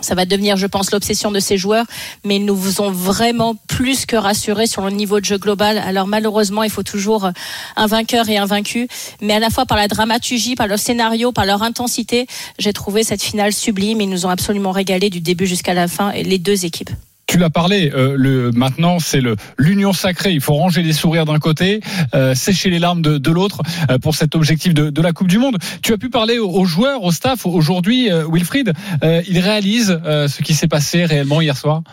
Ça 0.02 0.16
va 0.16 0.26
devenir, 0.26 0.58
je 0.58 0.66
pense, 0.66 0.92
l'obsession 0.92 1.32
de 1.32 1.40
ces 1.40 1.58
joueurs, 1.58 1.86
mais 2.24 2.38
ils 2.38 2.46
nous 2.46 2.82
ont 2.82 2.92
vraiment 2.92 3.56
plus 3.68 4.06
que 4.06 4.16
rassurés 4.16 4.66
sur 4.66 4.84
le 4.84 4.92
niveau 4.92 5.20
de 5.20 5.26
jeu 5.26 5.38
global. 5.38 5.78
Alors 5.78 6.08
malheureusement, 6.08 6.64
il 6.64 6.70
faut 6.70 6.84
toujours 6.84 7.30
un 7.76 7.88
vainqueur 7.88 8.30
et 8.30 8.38
un 8.38 8.46
vaincu, 8.46 8.88
mais 9.22 9.34
à 9.34 9.40
la 9.40 9.50
fois 9.50 9.66
par 9.66 9.78
la 9.78 9.88
dramaturgie, 9.88 10.56
par 10.56 10.68
leur 10.68 10.80
scénario, 10.80 11.32
par 11.32 11.46
leur 11.46 11.64
intensité, 11.64 12.28
j'ai 12.58 12.74
trouvé 12.74 13.04
cette 13.04 13.22
finale 13.22 13.54
sublime. 13.54 14.02
Ils 14.02 14.10
nous 14.10 14.26
ont 14.26 14.30
absolument 14.30 14.72
régalé 14.72 15.10
du 15.10 15.20
début 15.20 15.48
jusqu'à 15.48 15.74
la 15.74 15.88
fin, 15.88 16.14
les 16.14 16.40
deux 16.40 16.66
équipes. 16.66 16.92
Tu 17.30 17.38
l'as 17.38 17.52
parlé, 17.52 17.92
euh, 17.94 18.16
le, 18.18 18.50
maintenant 18.50 18.98
c'est 18.98 19.22
l'union 19.60 19.94
sacrée. 19.94 20.32
Il 20.32 20.42
faut 20.42 20.56
ranger 20.56 20.82
les 20.82 20.94
sourires 20.94 21.26
d'un 21.26 21.38
côté, 21.38 21.80
euh, 22.16 22.34
sécher 22.34 22.72
les 22.72 22.80
larmes 22.80 23.04
de, 23.04 23.32
l'autre 23.32 23.62
euh, 23.92 24.00
pour 24.00 24.16
cet 24.16 24.34
objectif 24.34 24.74
de, 24.74 25.00
la 25.00 25.12
Coupe 25.12 25.28
du 25.28 25.38
Monde. 25.38 25.58
Tu 25.84 25.94
as 25.94 26.00
pu 26.00 26.10
parler 26.10 26.40
aux, 26.40 26.66
joueurs, 26.66 27.04
au 27.04 27.12
staff. 27.12 27.46
Aujourd'hui, 27.46 28.10
Wilfried, 28.32 28.74
il 29.04 29.40
réalise 29.40 30.00
ce 30.04 30.42
qui 30.42 30.56
s'est 30.56 30.68
passé 30.68 31.06
réellement 31.06 31.40
hier 31.40 31.56
soir? 31.56 31.84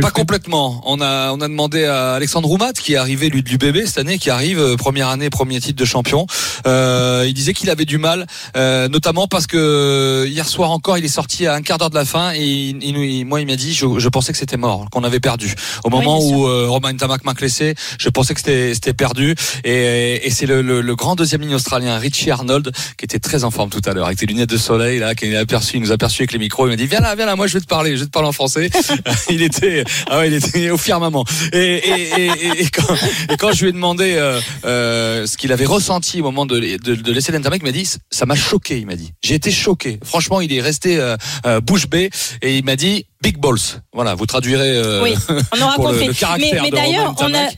Pas 0.00 0.10
complètement. 0.10 0.80
On 0.86 1.02
a 1.02 1.32
on 1.32 1.40
a 1.42 1.48
demandé 1.48 1.84
à 1.84 2.14
Alexandre 2.14 2.48
Roumat 2.48 2.72
qui 2.72 2.94
est 2.94 2.96
arrivé 2.96 3.28
lui 3.28 3.42
de 3.42 3.48
l'UBB 3.50 3.84
cette 3.84 3.98
année, 3.98 4.18
qui 4.18 4.30
arrive 4.30 4.58
euh, 4.58 4.76
première 4.76 5.08
année, 5.08 5.28
premier 5.28 5.60
titre 5.60 5.78
de 5.78 5.84
champion. 5.84 6.26
Euh, 6.66 7.24
il 7.26 7.34
disait 7.34 7.52
qu'il 7.52 7.68
avait 7.68 7.84
du 7.84 7.98
mal, 7.98 8.26
euh, 8.56 8.88
notamment 8.88 9.28
parce 9.28 9.46
que 9.46 10.24
hier 10.26 10.48
soir 10.48 10.70
encore, 10.70 10.96
il 10.96 11.04
est 11.04 11.08
sorti 11.08 11.46
à 11.46 11.54
un 11.54 11.60
quart 11.60 11.76
d'heure 11.76 11.90
de 11.90 11.94
la 11.94 12.06
fin 12.06 12.32
et 12.32 12.42
il, 12.42 12.82
il 12.82 13.26
moi 13.26 13.42
il 13.42 13.46
m'a 13.46 13.56
dit, 13.56 13.74
je, 13.74 13.98
je 13.98 14.08
pensais 14.08 14.32
que 14.32 14.38
c'était 14.38 14.56
mort, 14.56 14.88
qu'on 14.90 15.04
avait 15.04 15.20
perdu. 15.20 15.54
Au 15.84 15.90
moment 15.90 16.18
où 16.22 16.46
euh, 16.46 16.68
Romain 16.68 16.96
Tamac 16.96 17.24
m'a 17.24 17.34
laissé, 17.38 17.74
je 17.98 18.08
pensais 18.08 18.32
que 18.32 18.40
c'était 18.40 18.72
c'était 18.72 18.94
perdu. 18.94 19.34
Et, 19.64 20.26
et 20.26 20.30
c'est 20.30 20.46
le, 20.46 20.62
le, 20.62 20.80
le 20.80 20.96
grand 20.96 21.16
deuxième 21.16 21.42
ligne 21.42 21.54
australien 21.54 21.98
Richie 21.98 22.30
Arnold 22.30 22.72
qui 22.96 23.04
était 23.04 23.18
très 23.18 23.44
en 23.44 23.50
forme 23.50 23.68
tout 23.68 23.82
à 23.84 23.92
l'heure 23.92 24.06
avec 24.06 24.18
ses 24.18 24.26
lunettes 24.26 24.50
de 24.50 24.56
soleil 24.56 25.00
là, 25.00 25.14
qui 25.14 25.28
nous 25.28 25.36
a 25.36 25.40
aperçu, 25.40 25.76
il 25.76 25.82
nous 25.82 25.90
a 25.90 25.94
aperçu 25.94 26.22
avec 26.22 26.32
les 26.32 26.38
micros. 26.38 26.66
Il 26.66 26.70
m'a 26.70 26.76
dit 26.76 26.86
viens 26.86 27.00
là, 27.00 27.14
viens 27.14 27.26
là, 27.26 27.36
moi 27.36 27.46
je 27.46 27.52
vais 27.54 27.60
te 27.60 27.66
parler, 27.66 27.94
je 27.96 28.00
vais 28.00 28.06
te 28.06 28.10
parler 28.10 28.28
en 28.28 28.32
français. 28.32 28.70
il 29.28 29.42
était 29.42 29.81
ah 30.08 30.18
ouais, 30.18 30.28
il 30.28 30.34
était 30.34 30.70
au 30.70 30.78
firmament. 30.78 31.24
Et, 31.52 31.58
et, 31.58 32.10
et, 32.20 32.62
et, 32.62 32.68
quand, 32.70 32.94
et 33.30 33.36
quand 33.36 33.52
je 33.52 33.62
lui 33.62 33.68
ai 33.70 33.72
demandé 33.72 34.14
euh, 34.16 34.40
euh, 34.64 35.26
ce 35.26 35.36
qu'il 35.36 35.52
avait 35.52 35.66
ressenti 35.66 36.20
au 36.20 36.24
moment 36.24 36.46
de, 36.46 36.58
de, 36.58 36.94
de 36.94 37.12
laisser 37.12 37.32
l'Intermec, 37.32 37.60
il 37.62 37.66
m'a 37.66 37.72
dit 37.72 37.88
ça 38.10 38.26
m'a 38.26 38.34
choqué. 38.36 38.78
Il 38.78 38.86
m'a 38.86 38.96
dit 38.96 39.12
j'ai 39.22 39.34
été 39.34 39.50
choqué. 39.50 39.98
Franchement, 40.04 40.40
il 40.40 40.52
est 40.52 40.60
resté 40.60 40.98
euh, 40.98 41.16
euh, 41.46 41.60
bouche 41.60 41.88
bée 41.88 42.10
et 42.42 42.56
il 42.58 42.64
m'a 42.64 42.76
dit 42.76 43.06
big 43.22 43.38
balls. 43.38 43.58
Voilà, 43.92 44.14
vous 44.14 44.26
traduirez 44.26 44.70
euh, 44.76 45.02
Oui, 45.02 45.14
on 45.56 45.60
aura 45.62 45.74
pour 45.76 45.88
le- 45.88 45.92
compris. 45.92 46.06
le 46.08 46.14
caractère 46.14 46.62
mais 46.62 46.70
d'ailleurs, 46.70 47.14
on 47.20 47.34
a, 47.34 47.48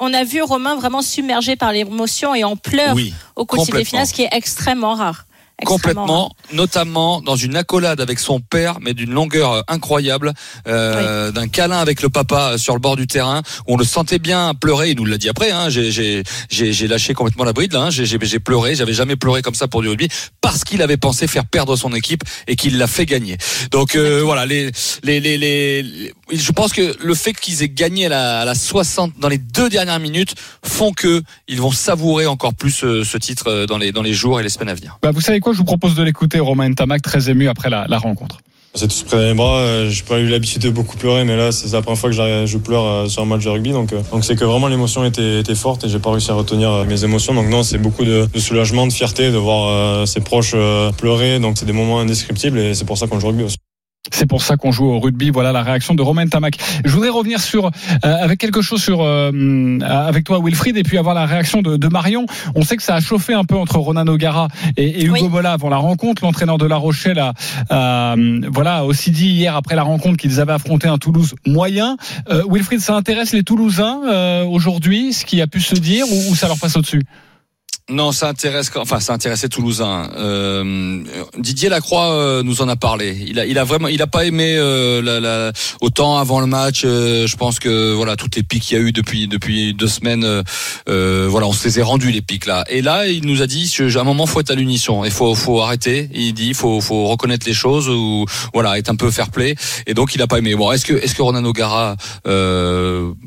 on 0.00 0.14
a 0.14 0.24
vu 0.24 0.42
Romain 0.42 0.76
vraiment 0.76 1.02
submergé 1.02 1.56
par 1.56 1.72
l'émotion 1.72 2.34
et 2.34 2.42
en 2.44 2.56
pleurs 2.56 2.94
Oui, 2.94 3.12
au 3.36 3.44
quotidien 3.44 3.76
des 3.78 3.84
finales, 3.84 4.06
ce 4.06 4.14
qui 4.14 4.22
est 4.22 4.30
extrêmement 4.32 4.94
rare. 4.94 5.24
Complètement, 5.64 6.32
notamment 6.52 7.20
dans 7.20 7.36
une 7.36 7.56
accolade 7.56 8.00
avec 8.00 8.18
son 8.18 8.40
père, 8.40 8.78
mais 8.80 8.94
d'une 8.94 9.10
longueur 9.12 9.52
euh, 9.52 9.60
incroyable, 9.68 10.32
euh, 10.66 11.30
d'un 11.32 11.48
câlin 11.48 11.78
avec 11.78 12.02
le 12.02 12.08
papa 12.08 12.52
euh, 12.52 12.58
sur 12.58 12.74
le 12.74 12.80
bord 12.80 12.96
du 12.96 13.06
terrain, 13.06 13.42
où 13.66 13.74
on 13.74 13.76
le 13.76 13.84
sentait 13.84 14.18
bien 14.18 14.54
pleurer. 14.54 14.90
Il 14.90 14.96
nous 14.96 15.04
l'a 15.04 15.18
dit 15.18 15.28
après. 15.28 15.50
Hein, 15.50 15.68
j'ai, 15.68 15.90
j'ai, 15.90 16.22
j'ai, 16.50 16.72
j'ai 16.72 16.88
lâché 16.88 17.14
complètement 17.14 17.44
la 17.44 17.52
bride. 17.52 17.72
Là, 17.72 17.82
hein, 17.82 17.90
j'ai, 17.90 18.06
j'ai, 18.06 18.18
j'ai 18.22 18.40
pleuré. 18.40 18.74
J'avais 18.74 18.92
jamais 18.94 19.16
pleuré 19.16 19.42
comme 19.42 19.54
ça 19.54 19.68
pour 19.68 19.82
du 19.82 19.88
rugby 19.88 20.08
parce 20.40 20.64
qu'il 20.64 20.82
avait 20.82 20.96
pensé 20.96 21.26
faire 21.26 21.44
perdre 21.46 21.76
son 21.76 21.94
équipe 21.94 22.22
et 22.46 22.56
qu'il 22.56 22.78
l'a 22.78 22.86
fait 22.86 23.06
gagner. 23.06 23.36
Donc 23.70 23.96
euh, 23.96 24.22
voilà, 24.24 24.46
les, 24.46 24.70
les, 25.02 25.20
les, 25.20 25.38
les, 25.38 25.82
les- 25.82 26.14
je 26.32 26.52
pense 26.52 26.72
que 26.72 26.96
le 27.02 27.14
fait 27.14 27.32
qu'ils 27.32 27.62
aient 27.62 27.68
gagné 27.68 28.06
à 28.06 28.08
la, 28.08 28.40
à 28.40 28.44
la 28.44 28.54
60 28.54 29.12
dans 29.18 29.28
les 29.28 29.38
deux 29.38 29.68
dernières 29.68 29.98
minutes 30.00 30.34
font 30.64 30.92
que 30.92 31.22
ils 31.48 31.60
vont 31.60 31.72
savourer 31.72 32.26
encore 32.26 32.54
plus 32.54 32.84
euh, 32.84 33.04
ce 33.04 33.18
titre 33.18 33.66
dans 33.66 33.78
les 33.78 33.92
dans 33.92 34.02
les 34.02 34.12
jours 34.14 34.38
et 34.40 34.42
les 34.42 34.48
semaines 34.48 34.68
à 34.68 34.74
venir. 34.74 34.98
Bah, 35.02 35.10
vous 35.10 35.20
savez 35.20 35.40
quoi? 35.40 35.49
Je 35.52 35.58
vous 35.58 35.64
propose 35.64 35.94
de 35.94 36.02
l'écouter, 36.02 36.38
Romain 36.40 36.72
Tamac, 36.72 37.02
très 37.02 37.30
ému 37.30 37.48
après 37.48 37.70
la, 37.70 37.86
rencontre. 37.98 38.38
C'est 38.74 38.86
tous 38.86 39.02
près 39.02 39.28
les 39.28 39.34
bras. 39.34 39.58
euh, 39.58 39.90
J'ai 39.90 40.04
pas 40.04 40.20
eu 40.20 40.28
l'habitude 40.28 40.62
de 40.62 40.70
beaucoup 40.70 40.96
pleurer, 40.96 41.24
mais 41.24 41.36
là, 41.36 41.50
c'est 41.50 41.72
la 41.72 41.82
première 41.82 41.98
fois 41.98 42.10
que 42.10 42.46
je 42.46 42.58
pleure 42.58 42.84
euh, 42.84 43.08
sur 43.08 43.22
un 43.22 43.26
match 43.26 43.44
de 43.44 43.48
rugby. 43.48 43.72
Donc, 43.72 43.92
euh, 43.92 44.00
donc 44.12 44.24
c'est 44.24 44.36
que 44.36 44.44
vraiment 44.44 44.68
l'émotion 44.68 45.04
était, 45.04 45.42
forte 45.56 45.84
et 45.84 45.88
j'ai 45.88 45.98
pas 45.98 46.10
réussi 46.12 46.30
à 46.30 46.34
retenir 46.34 46.84
mes 46.84 47.02
émotions. 47.04 47.34
Donc 47.34 47.48
non, 47.48 47.64
c'est 47.64 47.78
beaucoup 47.78 48.04
de, 48.04 48.28
de 48.32 48.38
soulagement, 48.38 48.86
de 48.86 48.92
fierté 48.92 49.32
de 49.32 49.36
voir 49.36 50.06
ses 50.06 50.20
proches 50.20 50.54
pleurer. 50.96 51.40
Donc 51.40 51.58
c'est 51.58 51.66
des 51.66 51.72
moments 51.72 51.98
indescriptibles 52.00 52.58
et 52.58 52.74
c'est 52.74 52.84
pour 52.84 52.96
ça 52.96 53.08
qu'on 53.08 53.18
joue 53.18 53.28
rugby 53.28 53.42
aussi. 53.42 53.56
C'est 54.10 54.26
pour 54.26 54.42
ça 54.42 54.56
qu'on 54.56 54.72
joue 54.72 54.86
au 54.86 54.98
rugby. 54.98 55.28
Voilà 55.28 55.52
la 55.52 55.62
réaction 55.62 55.94
de 55.94 56.00
Romain 56.00 56.26
Tamac. 56.26 56.56
Je 56.86 56.90
voudrais 56.90 57.10
revenir 57.10 57.38
sur 57.38 57.66
euh, 57.66 57.70
avec 58.02 58.40
quelque 58.40 58.62
chose 58.62 58.82
sur 58.82 59.02
euh, 59.02 59.78
avec 59.80 60.24
toi 60.24 60.40
Wilfried 60.42 60.78
et 60.78 60.82
puis 60.82 60.96
avoir 60.96 61.14
la 61.14 61.26
réaction 61.26 61.60
de, 61.60 61.76
de 61.76 61.88
Marion. 61.88 62.24
On 62.54 62.62
sait 62.62 62.78
que 62.78 62.82
ça 62.82 62.94
a 62.94 63.00
chauffé 63.00 63.34
un 63.34 63.44
peu 63.44 63.56
entre 63.56 63.76
Ronan 63.78 64.06
O'Gara 64.06 64.48
et, 64.78 65.02
et 65.02 65.04
Hugo 65.04 65.12
Oui. 65.12 65.28
Mola 65.28 65.52
avant 65.52 65.68
la 65.68 65.76
rencontre. 65.76 66.24
L'entraîneur 66.24 66.56
de 66.56 66.64
La 66.64 66.76
Rochelle 66.76 67.18
a, 67.18 67.34
a, 67.68 68.14
euh, 68.16 68.40
voilà 68.50 68.86
aussi 68.86 69.10
dit 69.10 69.28
hier 69.28 69.54
après 69.54 69.76
la 69.76 69.82
rencontre 69.82 70.16
qu'ils 70.16 70.40
avaient 70.40 70.52
affronté 70.52 70.88
un 70.88 70.96
Toulouse 70.96 71.34
moyen. 71.46 71.98
Euh, 72.30 72.42
Wilfried, 72.50 72.80
ça 72.80 72.96
intéresse 72.96 73.34
les 73.34 73.42
Toulousains 73.42 74.00
euh, 74.10 74.44
aujourd'hui, 74.44 75.12
ce 75.12 75.26
qui 75.26 75.42
a 75.42 75.46
pu 75.46 75.60
se 75.60 75.74
dire 75.74 76.06
ou, 76.10 76.32
ou 76.32 76.34
ça 76.34 76.48
leur 76.48 76.58
passe 76.58 76.74
au-dessus? 76.74 77.02
Non, 77.90 78.12
ça 78.12 78.28
intéresse, 78.28 78.70
enfin, 78.76 79.00
ça 79.00 79.12
intéressait 79.12 79.48
Toulousain. 79.48 80.10
Euh, 80.16 81.02
Didier 81.36 81.68
Lacroix 81.68 82.12
euh, 82.12 82.42
nous 82.44 82.62
en 82.62 82.68
a 82.68 82.76
parlé. 82.76 83.16
Il 83.26 83.58
a, 83.58 83.64
vraiment, 83.64 83.88
il 83.88 84.00
a 84.00 84.06
pas 84.06 84.24
aimé 84.24 84.54
euh, 84.56 85.50
autant 85.80 86.16
avant 86.16 86.38
le 86.40 86.46
match. 86.46 86.82
je 86.82 87.36
pense 87.36 87.58
que 87.58 87.92
voilà, 87.92 88.14
toutes 88.14 88.36
les 88.36 88.44
pics 88.44 88.62
qu'il 88.62 88.78
y 88.78 88.80
a 88.80 88.84
eu 88.84 88.92
depuis 88.92 89.26
depuis 89.26 89.74
deux 89.74 89.88
semaines, 89.88 90.24
voilà, 90.86 91.48
on 91.48 91.52
se 91.52 91.66
les 91.66 91.80
est 91.80 91.82
rendus 91.82 92.12
les 92.12 92.22
pics 92.22 92.46
là. 92.46 92.64
Et 92.68 92.80
là, 92.80 93.08
il 93.08 93.26
nous 93.26 93.42
a 93.42 93.48
dit, 93.48 93.74
à 93.80 94.00
un 94.00 94.04
moment, 94.04 94.26
faut 94.26 94.40
être 94.40 94.50
à 94.50 94.54
l'unisson. 94.54 95.04
Il 95.04 95.10
faut, 95.10 95.34
faut 95.34 95.60
arrêter. 95.60 96.08
Il 96.14 96.32
dit, 96.32 96.54
faut, 96.54 96.80
faut 96.80 97.08
reconnaître 97.08 97.46
les 97.46 97.54
choses 97.54 97.88
ou 97.88 98.24
voilà, 98.54 98.78
être 98.78 98.90
un 98.90 98.96
peu 98.96 99.10
fair 99.10 99.30
play. 99.30 99.56
Et 99.86 99.94
donc, 99.94 100.14
il 100.14 100.22
a 100.22 100.28
pas 100.28 100.38
aimé. 100.38 100.54
Bon, 100.54 100.70
est-ce 100.70 100.84
que, 100.84 100.94
est-ce 100.94 101.14
que 101.16 101.22
Ronan 101.22 101.44
O'Gara, 101.44 101.96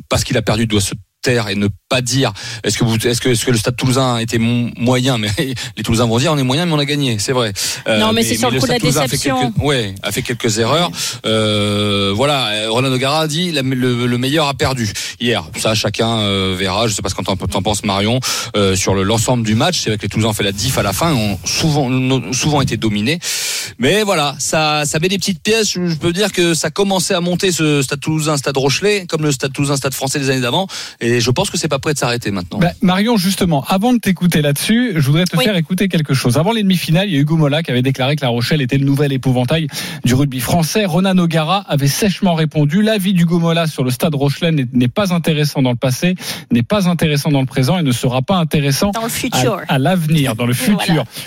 parce 0.08 0.24
qu'il 0.24 0.38
a 0.38 0.41
perdu, 0.41 0.67
doit 0.67 0.79
se 0.79 0.93
taire 1.24 1.48
et 1.50 1.56
ne 1.56 1.68
pas 1.89 2.01
dire 2.01 2.32
est-ce 2.63 2.77
que 2.77 2.84
vous 2.84 2.96
est-ce 2.96 3.20
que 3.22 3.30
est-ce 3.30 3.46
que 3.46 3.51
le 3.51 3.58
stade 3.58 3.75
toulousain 3.75 4.18
était 4.20 4.38
moyen? 4.38 5.18
Mais 5.18 5.32
les 5.77 5.84
toulousains 5.84 6.06
vont 6.06 6.20
dire 6.20 6.32
on 6.32 6.38
est 6.38 6.44
moyen 6.44 6.65
mais 6.68 6.74
on 6.74 6.80
a 6.80 6.86
gagné 6.86 7.18
c'est 7.18 7.32
vrai. 7.32 7.53
Euh, 7.88 8.00
Non, 8.00 8.13
mais 8.13 8.22
c'est 8.24 8.36
sur 8.36 8.51
le 8.51 8.60
coup 8.60 8.68
de 8.68 8.72
la 8.72 8.80
Toulousain 8.80 9.00
a 9.01 9.03
fait 9.08 9.12
déception. 9.12 9.42
quelques- 9.42 9.63
ouais 9.63 9.96
a 10.03 10.12
fait 10.12 10.22
quelques 10.22 10.60
erreurs. 10.60 10.92
Euh, 11.25 12.12
voilà 12.15 12.70
Roland 12.70 12.92
O'Gara 12.92 13.22
a 13.22 13.27
dit 13.27 13.51
la- 13.51 13.62
le, 13.63 14.06
le 14.06 14.18
meilleur 14.18 14.48
a 14.48 14.53
perdu 14.53 14.92
hier. 15.20 15.44
Ça 15.58 15.74
chacun 15.74 16.20
euh, 16.20 16.56
verra. 16.58 16.88
Je 16.88 16.94
sais 16.94 17.01
pas 17.01 17.10
ce 17.10 17.15
qu'en 17.15 17.24
t'en 17.24 17.62
penses 17.62 17.84
Marion. 17.84 18.20
Euh, 18.56 18.75
sur 18.75 18.94
le- 18.94 19.03
l'ensemble 19.03 19.44
du 19.46 19.56
match 19.56 19.80
c'est 19.82 19.89
vrai 19.89 19.98
que 19.98 20.03
les 20.03 20.10
toulousains 20.10 20.30
ont 20.30 20.34
fait 20.34 20.44
la 20.44 20.51
diff 20.51 20.77
à 20.77 20.84
la 20.84 20.94
fin 20.94 21.13
ont 21.13 21.39
souvent 21.46 21.89
souvent 22.34 22.62
été 22.62 22.77
dominés 22.77 23.20
mais 23.79 24.03
voilà 24.03 24.36
ça 24.39 24.84
ça 24.86 25.00
met 25.00 25.08
des 25.10 25.17
petites 25.17 25.41
pièces 25.41 25.72
je, 25.74 25.96
peux 25.96 26.13
dire 26.13 26.32
que 26.32 26.53
ça 26.53 26.70
commençait 26.72 27.13
à 27.13 27.22
monter 27.22 27.51
ce 27.51 27.82
stade 27.82 28.00
toulousain 28.00 28.38
stade 28.38 28.58
Rochelet 28.58 29.05
comme 29.08 29.24
le 29.24 29.32
stade 29.32 29.53
toulousain 29.53 29.75
stade 29.77 29.93
français 29.93 30.20
des 30.20 30.29
années 30.29 30.41
d'avant 30.41 30.67
et 31.00 31.20
je 31.20 31.32
pense 31.32 31.50
que 31.50 31.58
c'est 31.58 31.67
pas 31.67 31.79
prêt 31.79 31.93
de 31.93 32.00
s'arrêter 32.00 32.32
maintenant 32.32 32.60
Bah, 32.60 32.72
Marion, 32.82 33.17
justement, 33.17 33.63
avant 33.67 33.93
de 33.93 34.00
t'écouter 34.00 34.41
là-dessus, 34.41 34.93
je 34.96 35.05
voudrais 35.05 35.25
te 35.25 35.36
Oui. 35.38 35.43
faire 35.46 35.55
écouter 35.55 35.88
quelque 35.88 36.13
chose. 36.13 36.38
Avant 36.38 36.51
les 36.51 36.62
demi-finales, 36.63 37.08
il 37.10 37.13
y 37.15 37.17
a 37.17 37.22
Hugo 37.22 37.38
Mola 37.38 37.63
qui 37.63 37.72
avait 37.72 37.82
déclaré 37.82 38.15
que 38.15 38.22
La 38.22 38.29
Rochelle 38.29 38.62
était 38.62 38.77
le 38.77 38.86
nouvel 38.86 39.12
épouvantail 39.13 39.67
du 40.05 40.13
rugby 40.13 40.39
français. 40.39 40.86
Ronan 40.86 41.17
O'Gara 41.17 41.60
avait 41.67 41.88
sèchement 41.88 42.34
répondu 42.36 42.82
l'avis 42.82 43.13
d'Hugo 43.13 43.39
Mola 43.39 43.67
sur 43.67 43.84
le 43.84 43.91
stade 43.91 44.15
Rochelet 44.15 44.51
n'est- 44.51 44.88
pas 44.88 45.13
intéressant 45.13 45.62
dans 45.62 45.72
le 45.72 45.75
passé, 45.77 46.15
n'est 46.51 46.63
pas 46.63 46.88
intéressant 46.89 47.32
dans 47.32 47.39
le 47.41 47.46
présent 47.48 47.77
et 47.79 47.84
ne 47.84 47.91
sera 47.91 48.22
pas 48.22 48.36
intéressant 48.36 48.91
Dans 48.91 49.01
le 49.01 49.08
à, 49.08 49.10
futur. 49.10 49.62
à 49.67 49.77
l'avenir, 49.79 50.36
dans 50.36 50.46
le 50.46 50.53
futur. 50.53 50.77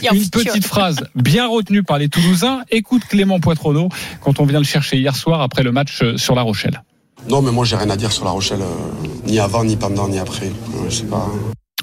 Voilà. 0.01 0.13
Une 0.13 0.21
future. 0.21 0.45
petite 0.53 0.67
phrase 0.67 0.99
bien 1.15 1.47
retenue 1.49 1.83
par 1.83 1.99
les 1.99 2.09
Toulousains 2.09 2.26
Toulousains. 2.27 2.65
Écoute 2.73 3.05
Clément 3.05 3.39
Poitronneau 3.39 3.89
quand 4.21 4.41
on 4.41 4.47
vient 4.47 4.59
le 4.59 4.65
chercher 4.65 4.97
hier 4.97 5.15
soir 5.15 5.41
après 5.43 5.63
le 5.63 5.71
match 5.71 6.03
euh, 6.03 6.17
sur 6.17 6.35
La 6.35 6.43
Rochelle. 6.43 6.83
Non, 7.29 7.41
mais 7.41 7.53
moi 7.53 7.65
j'ai 7.65 7.77
rien 7.77 7.89
à 7.89 7.97
dire 7.97 8.11
sur 8.11 8.25
La 8.25 8.33
Rochelle, 8.33 8.63
euh, 8.63 9.07
ni 9.27 9.39
avant, 9.39 9.63
ni 9.63 9.77
pendant, 9.77 10.09
ni 10.09 10.19
après. 10.19 10.47
Euh, 10.47 10.89
je 10.89 10.95
sais 10.95 11.05
pas. 11.05 11.31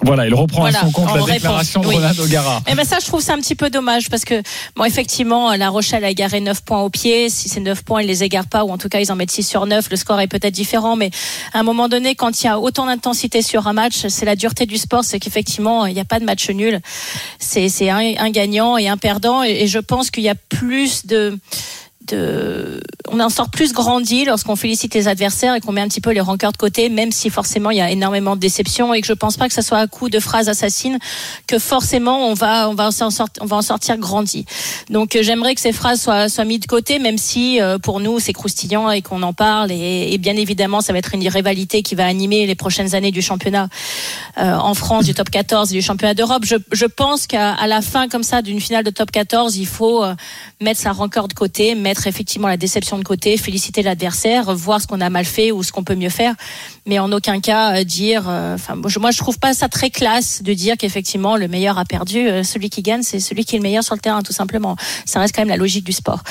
Voilà, 0.02 0.26
il 0.26 0.34
reprend 0.34 0.62
Voilà, 0.62 0.80
à 0.80 0.82
son 0.82 0.92
compte 0.92 1.16
la 1.16 1.34
déclaration 1.34 1.82
de 1.82 1.88
Oui. 1.88 1.96
Ronald 1.96 2.20
O'Gara. 2.20 2.62
Eh 2.68 2.74
ben 2.74 2.84
ça, 2.84 2.98
je 3.00 3.06
trouve 3.06 3.22
ça 3.22 3.36
un 3.36 3.38
petit 3.38 3.54
peu 3.54 3.70
dommage 3.70 4.10
parce 4.10 4.26
que, 4.26 4.42
bon, 4.76 4.86
effectivement, 4.86 5.54
La 5.54 5.70
Rochelle 5.70 6.04
a 6.04 6.10
égaré 6.10 6.40
9 6.40 6.62
points 6.64 6.82
au 6.82 6.90
pied. 6.90 7.30
Si 7.30 7.48
ces 7.48 7.60
9 7.60 7.84
points, 7.84 8.02
ils 8.02 8.08
les 8.08 8.24
égarent 8.24 8.48
pas, 8.48 8.64
ou 8.66 8.72
en 8.72 8.80
tout 8.80 8.90
cas, 8.90 9.00
ils 9.00 9.12
en 9.12 9.16
mettent 9.16 9.30
6 9.32 9.44
sur 9.44 9.68
9, 9.68 9.88
le 9.92 9.96
score 9.96 10.20
est 10.20 10.28
peut-être 10.28 10.54
différent. 10.54 10.96
Mais 10.96 11.12
à 11.54 11.60
un 11.60 11.64
moment 11.64 11.90
donné, 11.90 12.16
quand 12.16 12.42
il 12.42 12.48
y 12.48 12.50
a 12.50 12.60
autant 12.60 12.88
d'intensité 12.88 13.44
sur 13.44 13.68
un 13.68 13.74
match, 13.74 14.08
c'est 14.08 14.26
la 14.26 14.36
dureté 14.36 14.66
du 14.66 14.78
sport, 14.78 15.04
c'est 15.04 15.20
qu'effectivement, 15.20 15.86
il 15.86 15.94
n'y 15.94 16.02
a 16.02 16.06
pas 16.06 16.20
de 16.20 16.26
match 16.26 16.50
nul. 16.50 16.82
C'est 17.38 17.70
c'est 17.70 17.92
un, 17.92 18.16
un 18.18 18.30
gagnant 18.32 18.78
et 18.78 18.88
un 18.88 18.98
perdant. 18.98 19.44
Et, 19.44 19.52
et 19.62 19.68
je 19.68 19.80
pense 19.80 20.10
qu'il 20.10 20.24
y 20.24 20.30
a 20.30 20.36
plus 20.36 21.06
de 21.06 21.38
de, 22.08 22.82
on 23.10 23.20
en 23.20 23.30
sort 23.30 23.50
plus 23.50 23.74
grandi 23.74 24.26
lorsqu'on 24.26 24.56
félicite 24.56 24.94
les 24.94 25.08
adversaires 25.08 25.56
et 25.56 25.62
qu'on 25.62 25.72
met 25.72 25.82
un 25.82 25.88
petit 25.88 26.02
peu 26.02 26.12
les 26.12 26.20
rancœurs 26.20 26.52
de 26.52 26.58
côté, 26.58 26.90
même 26.90 27.12
si 27.12 27.30
forcément 27.30 27.70
il 27.70 27.78
y 27.78 27.82
a 27.82 27.92
énormément 27.92 28.36
de 28.36 28.42
déceptions 28.42 28.94
et 28.94 29.02
que 29.02 29.08
je 29.08 29.14
pense 29.14 29.38
pas 29.38 29.48
que 29.48 29.54
ça 29.54 29.62
soit 29.62 29.78
à 29.78 29.88
coup 29.88 30.10
de 30.10 30.20
phrases 30.20 30.50
assassines 30.50 30.98
que 31.48 31.60
forcément 31.60 32.28
on 32.28 32.34
va, 32.34 32.70
on 32.70 32.76
va, 32.76 32.88
en, 32.88 33.10
sortir, 33.10 33.96
on 33.96 34.00
grandi. 34.00 34.46
Donc 34.90 35.16
euh, 35.16 35.24
j'aimerais 35.24 35.56
que 35.56 35.62
ces 35.62 35.74
phrases 35.74 36.02
soient, 36.02 36.30
soient 36.30 36.46
mises 36.46 36.62
de 36.62 36.66
côté, 36.66 37.00
même 37.00 37.18
si 37.18 37.62
euh, 37.62 37.78
pour 37.78 38.00
nous 38.00 38.20
c'est 38.20 38.34
croustillant 38.34 38.90
et 38.90 39.02
qu'on 39.02 39.22
en 39.24 39.34
parle 39.34 39.72
et, 39.72 40.18
bien 40.18 40.36
évidemment 40.36 40.82
ça 40.82 40.94
va 40.94 41.00
être 41.00 41.14
une 41.14 41.28
rivalité 41.28 41.82
qui 41.82 41.96
va 41.96 42.06
animer 42.06 42.46
les 42.46 42.56
prochaines 42.56 42.96
années 42.96 43.12
du 43.12 43.22
championnat 43.22 43.68
euh, 44.38 44.56
en 44.56 44.74
France, 44.74 45.06
du 45.06 45.14
top 45.14 45.30
14 45.30 45.72
et 45.72 45.76
du 45.76 45.82
championnat 45.82 46.14
d'Europe. 46.14 46.44
Je, 46.46 46.56
je 46.72 46.86
pense 46.86 47.28
qu'à 47.28 47.68
la 47.68 47.82
fin 47.82 48.08
comme 48.08 48.24
ça 48.24 48.42
d'une 48.42 48.60
finale 48.60 48.84
de 48.84 48.90
top 48.90 49.12
14, 49.12 49.58
il 49.58 49.68
faut 49.68 50.04
mettre 50.62 50.80
sa 50.80 50.92
rancœur 50.92 51.28
de 51.28 51.34
côté, 51.34 51.76
effectivement 52.08 52.48
la 52.48 52.58
déception 52.58 52.98
de 52.98 53.04
côté, 53.04 53.38
féliciter 53.38 53.82
l'adversaire, 53.84 54.54
voir 54.56 54.82
ce 54.82 54.88
qu'on 54.88 55.02
a 55.02 55.10
mal 55.10 55.26
fait 55.26 55.52
ou 55.52 55.64
ce 55.64 55.72
qu'on 55.72 55.84
peut 55.84 55.96
mieux 55.96 56.10
faire, 56.10 56.36
mais 56.86 57.00
en 57.00 57.12
aucun 57.12 57.40
cas 57.40 57.80
euh, 57.80 57.84
dire. 57.84 58.24
euh, 58.28 58.56
Enfin, 58.56 58.76
moi, 58.76 58.90
je- 58.90 59.00
moi 59.00 59.12
je 59.12 59.18
trouve 59.18 59.40
pas 59.40 59.54
ça 59.54 59.70
très 59.70 59.90
classe 59.90 60.42
de 60.44 60.54
dire 60.54 60.76
qu'effectivement 60.78 61.38
le 61.38 61.48
meilleur 61.48 61.78
a 61.78 61.86
perdu. 61.86 62.28
Euh, 62.28 62.44
Celui 62.44 62.70
qui 62.70 62.82
gagne, 62.82 63.04
c'est 63.04 63.20
celui 63.20 63.46
qui 63.46 63.56
est 63.56 63.60
le 63.60 63.64
meilleur 63.64 63.84
sur 63.84 63.96
le 63.96 64.02
terrain, 64.02 64.22
tout 64.22 64.34
simplement. 64.34 64.76
Ça 65.06 65.20
reste 65.20 65.34
quand 65.36 65.42
même 65.42 65.50
la 65.50 65.58
logique 65.58 65.86
du 65.86 65.92
sport. 65.94 66.24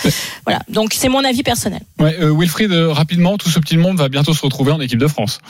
Voilà. 0.47 0.61
Donc 0.69 0.93
c'est 0.95 1.09
mon 1.09 1.25
avis 1.25 1.43
personnel. 1.43 1.81
Ouais, 1.99 2.17
euh, 2.21 2.33
Wilfried, 2.37 2.71
euh, 2.73 2.93
rapidement, 2.93 3.39
tout 3.39 3.49
ce 3.51 3.59
petit 3.59 3.77
monde 3.77 3.97
va 3.99 4.09
bientôt 4.09 4.35
se 4.35 4.43
retrouver 4.43 4.73
en 4.73 4.81
équipe 4.81 4.99
de 4.99 5.07
France. 5.09 5.41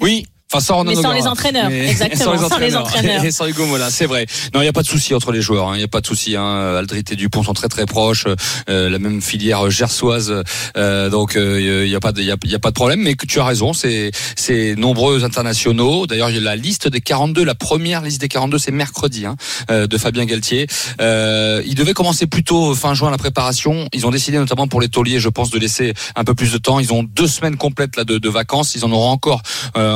Oui. 0.00 0.26
Enfin, 0.52 0.60
sans 0.64 0.82
Mais 0.84 0.94
sans 0.94 1.00
O'Gara. 1.00 1.14
les 1.14 1.26
entraîneurs, 1.28 1.70
exactement, 1.70 2.36
sans 2.48 2.58
les 2.58 2.74
entraîneurs. 2.74 3.24
Et 3.24 3.30
sans 3.30 3.46
Hugo 3.46 3.66
Mola, 3.66 3.88
c'est 3.90 4.06
vrai. 4.06 4.26
Non, 4.52 4.60
il 4.60 4.64
n'y 4.64 4.68
a 4.68 4.72
pas 4.72 4.82
de 4.82 4.88
souci 4.88 5.14
entre 5.14 5.30
les 5.30 5.40
joueurs. 5.40 5.68
hein. 5.68 5.74
Il 5.74 5.78
n'y 5.78 5.84
a 5.84 5.88
pas 5.88 6.00
de 6.00 6.06
souci. 6.06 6.34
Hein. 6.36 6.76
Aldrit 6.78 7.04
et 7.10 7.14
Dupont 7.16 7.42
sont 7.44 7.52
très 7.52 7.68
très 7.68 7.86
proches. 7.86 8.26
Euh, 8.68 8.90
la 8.90 8.98
même 8.98 9.22
filière 9.22 9.70
gersoise. 9.70 10.34
Euh, 10.76 11.08
donc 11.08 11.36
euh, 11.36 11.82
il 11.84 11.88
n'y 11.88 11.94
a 11.94 12.00
pas 12.00 12.10
de, 12.12 12.20
il 12.20 12.26
y 12.26 12.30
a, 12.32 12.34
a 12.34 12.58
pas 12.58 12.70
de 12.70 12.74
problème. 12.74 13.00
Mais 13.00 13.14
que 13.14 13.26
tu 13.26 13.38
as 13.38 13.44
raison, 13.44 13.72
c'est 13.72 14.10
c'est 14.34 14.74
nombreux 14.76 15.22
internationaux. 15.24 16.06
D'ailleurs, 16.08 16.30
la 16.30 16.56
liste 16.56 16.88
des 16.88 17.00
42. 17.00 17.44
La 17.44 17.54
première 17.54 18.02
liste 18.02 18.20
des 18.20 18.28
42, 18.28 18.58
c'est 18.58 18.72
mercredi 18.72 19.26
hein, 19.26 19.36
euh, 19.70 19.86
de 19.86 19.98
Fabien 19.98 20.24
Galtier. 20.24 20.66
Euh, 21.00 21.62
il 21.64 21.74
devait 21.76 21.92
commencer 21.94 22.26
plus 22.26 22.42
tôt 22.42 22.74
fin 22.74 22.94
juin 22.94 23.10
la 23.10 23.18
préparation. 23.18 23.88
Ils 23.92 24.04
ont 24.06 24.10
décidé 24.10 24.38
notamment 24.38 24.66
pour 24.66 24.80
les 24.80 24.88
tauliers, 24.88 25.20
je 25.20 25.28
pense, 25.28 25.50
de 25.50 25.58
laisser 25.60 25.94
un 26.16 26.24
peu 26.24 26.34
plus 26.34 26.52
de 26.52 26.58
temps. 26.58 26.80
Ils 26.80 26.92
ont 26.92 27.04
deux 27.04 27.28
semaines 27.28 27.56
complètes 27.56 27.96
là 27.96 28.04
de, 28.04 28.18
de 28.18 28.28
vacances. 28.28 28.74
Ils 28.74 28.84
en 28.84 28.90
auront 28.90 29.10
encore 29.10 29.42
euh, 29.76 29.94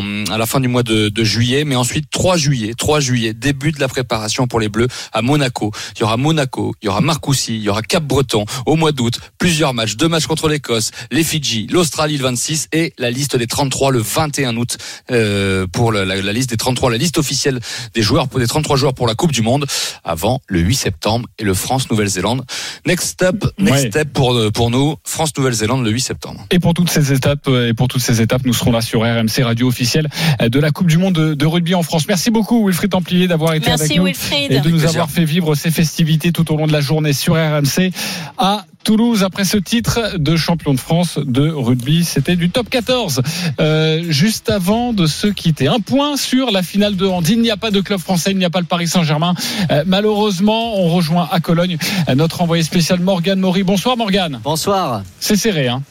en, 0.00 0.24
à 0.30 0.38
la 0.38 0.46
fin 0.46 0.60
du 0.60 0.68
mois 0.68 0.82
de, 0.82 1.08
de 1.08 1.24
juillet, 1.24 1.64
mais 1.64 1.76
ensuite 1.76 2.06
3 2.10 2.36
juillet, 2.36 2.72
3 2.76 3.00
juillet, 3.00 3.34
début 3.34 3.72
de 3.72 3.80
la 3.80 3.88
préparation 3.88 4.46
pour 4.46 4.60
les 4.60 4.68
Bleus 4.68 4.88
à 5.12 5.22
Monaco. 5.22 5.70
Il 5.96 6.00
y 6.00 6.02
aura 6.02 6.16
Monaco, 6.16 6.74
il 6.82 6.86
y 6.86 6.88
aura 6.88 7.00
Marcoussis, 7.00 7.56
il 7.56 7.62
y 7.62 7.68
aura 7.68 7.82
Cap-Breton 7.82 8.44
au 8.66 8.76
mois 8.76 8.92
d'août. 8.92 9.18
Plusieurs 9.38 9.74
matchs, 9.74 9.96
deux 9.96 10.08
matchs 10.08 10.26
contre 10.26 10.48
l'Écosse, 10.48 10.90
les 11.10 11.24
Fidji, 11.24 11.66
l'Australie 11.70 12.16
le 12.18 12.24
26 12.24 12.68
et 12.72 12.92
la 12.98 13.10
liste 13.10 13.36
des 13.36 13.46
33 13.46 13.90
le 13.92 13.98
21 14.00 14.56
août 14.56 14.76
euh, 15.10 15.66
pour 15.66 15.92
la, 15.92 16.04
la- 16.04 16.20
la 16.22 16.32
liste 16.32 16.50
des 16.50 16.56
33, 16.56 16.90
la 16.90 16.96
liste 16.96 17.18
officielle 17.18 17.60
des 17.94 18.02
joueurs, 18.02 18.28
pour 18.28 18.40
des 18.40 18.46
33 18.46 18.76
joueurs 18.76 18.94
pour 18.94 19.06
la 19.06 19.14
Coupe 19.14 19.32
du 19.32 19.42
Monde 19.42 19.66
avant 20.04 20.40
le 20.48 20.60
8 20.60 20.74
septembre 20.74 21.26
et 21.38 21.44
le 21.44 21.54
France-Nouvelle-Zélande. 21.54 22.44
Next 22.86 23.08
step, 23.08 23.44
next 23.58 23.74
Ouais. 23.84 23.88
step 23.90 24.12
pour, 24.12 24.38
pour 24.52 24.70
nous, 24.70 24.96
France-Nouvelle-Zélande 25.04 25.84
le 25.84 25.90
8 25.90 26.00
septembre. 26.00 26.46
Et 26.50 26.58
pour 26.58 26.74
toutes 26.74 26.90
ces 26.90 27.12
étapes, 27.12 27.48
euh, 27.48 27.68
et 27.68 27.74
pour 27.74 27.88
toutes 27.88 28.02
ces 28.02 28.20
étapes, 28.20 28.42
nous 28.44 28.54
serons 28.54 28.72
là 28.72 28.80
sur 28.80 29.00
RMC 29.00 29.42
Radio 29.42 29.68
officielle 29.68 29.83
euh, 30.40 30.48
de 30.48 30.60
la 30.60 30.70
Coupe 30.70 30.86
du 30.86 30.98
Monde 30.98 31.14
de, 31.14 31.34
de 31.34 31.46
rugby 31.46 31.74
en 31.74 31.82
France. 31.82 32.06
Merci 32.08 32.30
beaucoup 32.30 32.66
Wilfried 32.66 32.90
Templier 32.90 33.28
d'avoir 33.28 33.54
été 33.54 33.68
Merci 33.68 33.84
avec 33.84 33.98
nous 33.98 34.04
Wilfried. 34.04 34.52
et 34.52 34.60
de 34.60 34.70
nous 34.70 34.84
avoir 34.84 35.10
fait 35.10 35.24
vivre 35.24 35.54
ces 35.54 35.70
festivités 35.70 36.32
tout 36.32 36.52
au 36.52 36.56
long 36.56 36.66
de 36.66 36.72
la 36.72 36.80
journée 36.80 37.12
sur 37.12 37.34
RMC 37.34 37.90
à 38.38 38.66
Toulouse 38.84 39.24
après 39.24 39.44
ce 39.44 39.56
titre 39.56 40.18
de 40.18 40.36
champion 40.36 40.74
de 40.74 40.78
France 40.78 41.18
de 41.18 41.48
rugby. 41.48 42.04
C'était 42.04 42.36
du 42.36 42.50
top 42.50 42.68
14. 42.68 43.22
Euh, 43.58 44.04
juste 44.08 44.50
avant 44.50 44.92
de 44.92 45.06
se 45.06 45.26
quitter, 45.26 45.68
un 45.68 45.80
point 45.80 46.16
sur 46.18 46.50
la 46.50 46.62
finale 46.62 46.94
de 46.96 47.06
hand. 47.06 47.26
Il 47.26 47.40
n'y 47.40 47.50
a 47.50 47.56
pas 47.56 47.70
de 47.70 47.80
club 47.80 47.98
français, 47.98 48.32
il 48.32 48.36
n'y 48.36 48.44
a 48.44 48.50
pas 48.50 48.60
le 48.60 48.66
Paris 48.66 48.86
Saint-Germain. 48.86 49.34
Euh, 49.70 49.84
malheureusement, 49.86 50.78
on 50.78 50.88
rejoint 50.88 51.28
à 51.32 51.40
Cologne 51.40 51.78
notre 52.14 52.42
envoyé 52.42 52.62
spécial 52.62 53.00
Morgane 53.00 53.40
Maury. 53.40 53.62
Bonsoir 53.62 53.96
Morgane. 53.96 54.40
Bonsoir. 54.44 55.02
C'est 55.18 55.36
serré, 55.36 55.68
hein 55.68 55.82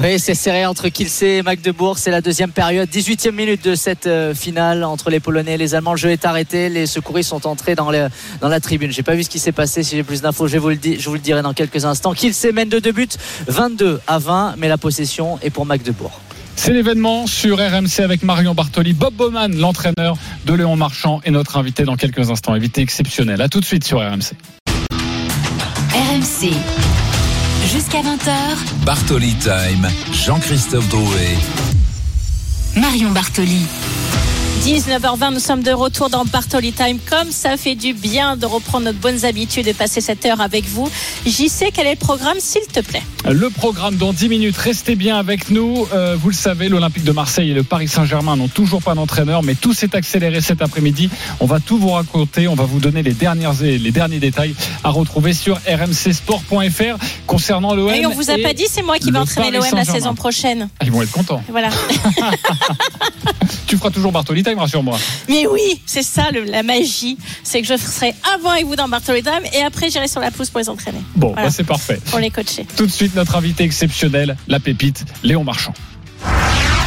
Oui, 0.00 0.18
c'est 0.18 0.34
serré 0.34 0.64
entre 0.66 0.88
Kielce 0.88 1.22
et 1.22 1.42
Magdebourg. 1.42 1.98
C'est 1.98 2.10
la 2.10 2.20
deuxième 2.20 2.52
période, 2.52 2.88
18e 2.88 3.32
minute 3.32 3.64
de 3.64 3.74
cette 3.74 4.06
euh, 4.06 4.34
finale 4.34 4.84
entre 4.84 5.10
les 5.10 5.20
Polonais 5.20 5.54
et 5.54 5.58
les 5.58 5.74
Allemands. 5.74 5.92
Le 5.92 5.98
jeu 5.98 6.10
est 6.10 6.24
arrêté. 6.24 6.68
Les 6.68 6.86
secouristes 6.86 7.30
sont 7.30 7.46
entrés 7.46 7.74
dans, 7.74 7.90
le- 7.90 8.08
dans 8.40 8.48
la 8.48 8.60
tribune. 8.60 8.92
J'ai 8.92 9.02
pas 9.02 9.14
vu 9.14 9.24
ce 9.24 9.28
qui 9.28 9.38
s'est 9.38 9.52
passé. 9.52 9.82
Si 9.82 9.96
j'ai 9.96 10.02
plus 10.04 10.22
d'infos, 10.22 10.46
je, 10.46 10.52
vais 10.52 10.58
vous 10.58 10.68
le 10.70 10.76
di- 10.76 10.98
je 10.98 11.06
vous 11.08 11.14
le 11.16 11.20
dirai 11.20 11.42
dans 11.42 11.52
quelques 11.52 11.84
instants. 11.84 12.14
Kielce 12.14 12.46
mène 12.54 12.68
de 12.68 12.78
deux 12.78 12.92
buts, 12.92 13.08
22 13.48 14.00
à 14.06 14.18
20, 14.18 14.54
mais 14.58 14.68
la 14.68 14.78
possession 14.78 15.38
est 15.42 15.50
pour 15.50 15.66
Magdebourg. 15.66 16.20
C'est 16.56 16.72
l'événement 16.72 17.26
sur 17.26 17.58
RMC 17.58 18.00
avec 18.02 18.22
Marion 18.22 18.54
Bartoli, 18.54 18.92
Bob 18.92 19.14
Bowman, 19.14 19.48
l'entraîneur 19.56 20.16
de 20.46 20.54
Léon 20.54 20.76
Marchand, 20.76 21.20
et 21.24 21.30
notre 21.30 21.56
invité 21.58 21.82
dans 21.84 21.96
quelques 21.96 22.30
instants. 22.30 22.52
Invité 22.54 22.80
exceptionnel. 22.80 23.40
À 23.42 23.48
tout 23.48 23.60
de 23.60 23.64
suite 23.66 23.84
sur 23.84 23.98
RMC. 23.98 24.32
RMC. 25.92 26.52
Jusqu'à 27.90 28.08
20h, 28.08 28.84
Bartoli 28.84 29.34
Time, 29.34 29.88
Jean-Christophe 30.12 30.88
Drouet. 30.90 31.36
Marion 32.76 33.10
Bartoli. 33.10 33.66
19h20, 34.60 35.32
nous 35.32 35.40
sommes 35.40 35.62
de 35.62 35.70
retour 35.72 36.10
dans 36.10 36.26
Bartoli 36.26 36.72
Time. 36.72 36.98
Comme 37.08 37.30
ça 37.30 37.56
fait 37.56 37.74
du 37.74 37.94
bien 37.94 38.36
de 38.36 38.44
reprendre 38.44 38.84
notre 38.84 38.98
bonnes 38.98 39.24
habitudes 39.24 39.66
et 39.66 39.72
passer 39.72 40.02
cette 40.02 40.26
heure 40.26 40.42
avec 40.42 40.66
vous. 40.66 40.88
J'y 41.24 41.48
sais 41.48 41.70
quel 41.72 41.86
est 41.86 41.92
le 41.92 41.96
programme, 41.96 42.38
s'il 42.40 42.66
te 42.66 42.80
plaît? 42.80 43.02
Le 43.28 43.48
programme 43.48 43.96
dans 43.96 44.12
10 44.12 44.28
minutes. 44.28 44.58
Restez 44.58 44.96
bien 44.96 45.16
avec 45.16 45.50
nous. 45.50 45.86
Euh, 45.94 46.14
vous 46.20 46.28
le 46.28 46.34
savez, 46.34 46.68
l'Olympique 46.68 47.04
de 47.04 47.12
Marseille 47.12 47.50
et 47.50 47.54
le 47.54 47.62
Paris 47.62 47.88
Saint-Germain 47.88 48.36
n'ont 48.36 48.48
toujours 48.48 48.82
pas 48.82 48.94
d'entraîneur, 48.94 49.42
mais 49.42 49.54
tout 49.54 49.72
s'est 49.72 49.96
accéléré 49.96 50.42
cet 50.42 50.60
après-midi. 50.60 51.08
On 51.40 51.46
va 51.46 51.58
tout 51.58 51.78
vous 51.78 51.90
raconter. 51.90 52.46
On 52.46 52.54
va 52.54 52.64
vous 52.64 52.80
donner 52.80 53.02
les, 53.02 53.14
dernières, 53.14 53.54
les 53.62 53.92
derniers 53.92 54.20
détails 54.20 54.54
à 54.84 54.90
retrouver 54.90 55.32
sur 55.32 55.58
rmcsport.fr 55.66 56.98
concernant 57.26 57.74
l'OM. 57.74 57.94
Et 57.94 58.04
on 58.04 58.12
vous 58.12 58.30
a 58.30 58.36
pas 58.36 58.52
dit, 58.52 58.66
c'est 58.68 58.82
moi 58.82 58.98
qui 58.98 59.10
vais 59.10 59.18
entraîner 59.18 59.50
l'OM 59.52 59.64
la 59.74 59.84
saison 59.84 60.14
prochaine. 60.14 60.68
Ah, 60.78 60.84
Ils 60.84 60.92
vont 60.92 61.00
être 61.00 61.12
contents. 61.12 61.42
Voilà. 61.48 61.70
Tu 63.70 63.76
feras 63.76 63.90
toujours 63.90 64.10
Bartoli 64.10 64.42
Time, 64.42 64.49
rassure-moi. 64.58 64.98
Mais 65.28 65.46
oui, 65.46 65.80
c'est 65.86 66.02
ça 66.02 66.30
le- 66.32 66.44
la 66.44 66.62
magie. 66.62 67.16
C'est 67.44 67.60
que 67.62 67.66
je 67.68 67.76
serai 67.76 68.14
avant 68.34 68.50
avec 68.50 68.66
vous 68.66 68.76
dans 68.76 68.88
Bartoli 68.88 69.22
Time 69.22 69.42
et 69.52 69.62
après 69.62 69.90
j'irai 69.90 70.08
sur 70.08 70.20
la 70.20 70.30
pousse 70.30 70.50
pour 70.50 70.60
les 70.60 70.68
entraîner. 70.68 71.00
Bon, 71.16 71.28
Voilà. 71.32 71.48
bah, 71.48 71.50
c'est 71.54 71.64
parfait. 71.64 72.00
Pour 72.10 72.18
les 72.18 72.30
coacher. 72.30 72.66
Tout 72.76 72.86
de 72.86 72.90
suite, 72.92 73.14
notre 73.14 73.36
invité 73.36 73.64
exceptionnel, 73.64 74.36
la 74.48 74.60
pépite, 74.60 75.04
Léon 75.22 75.44
Marchand. 75.44 75.74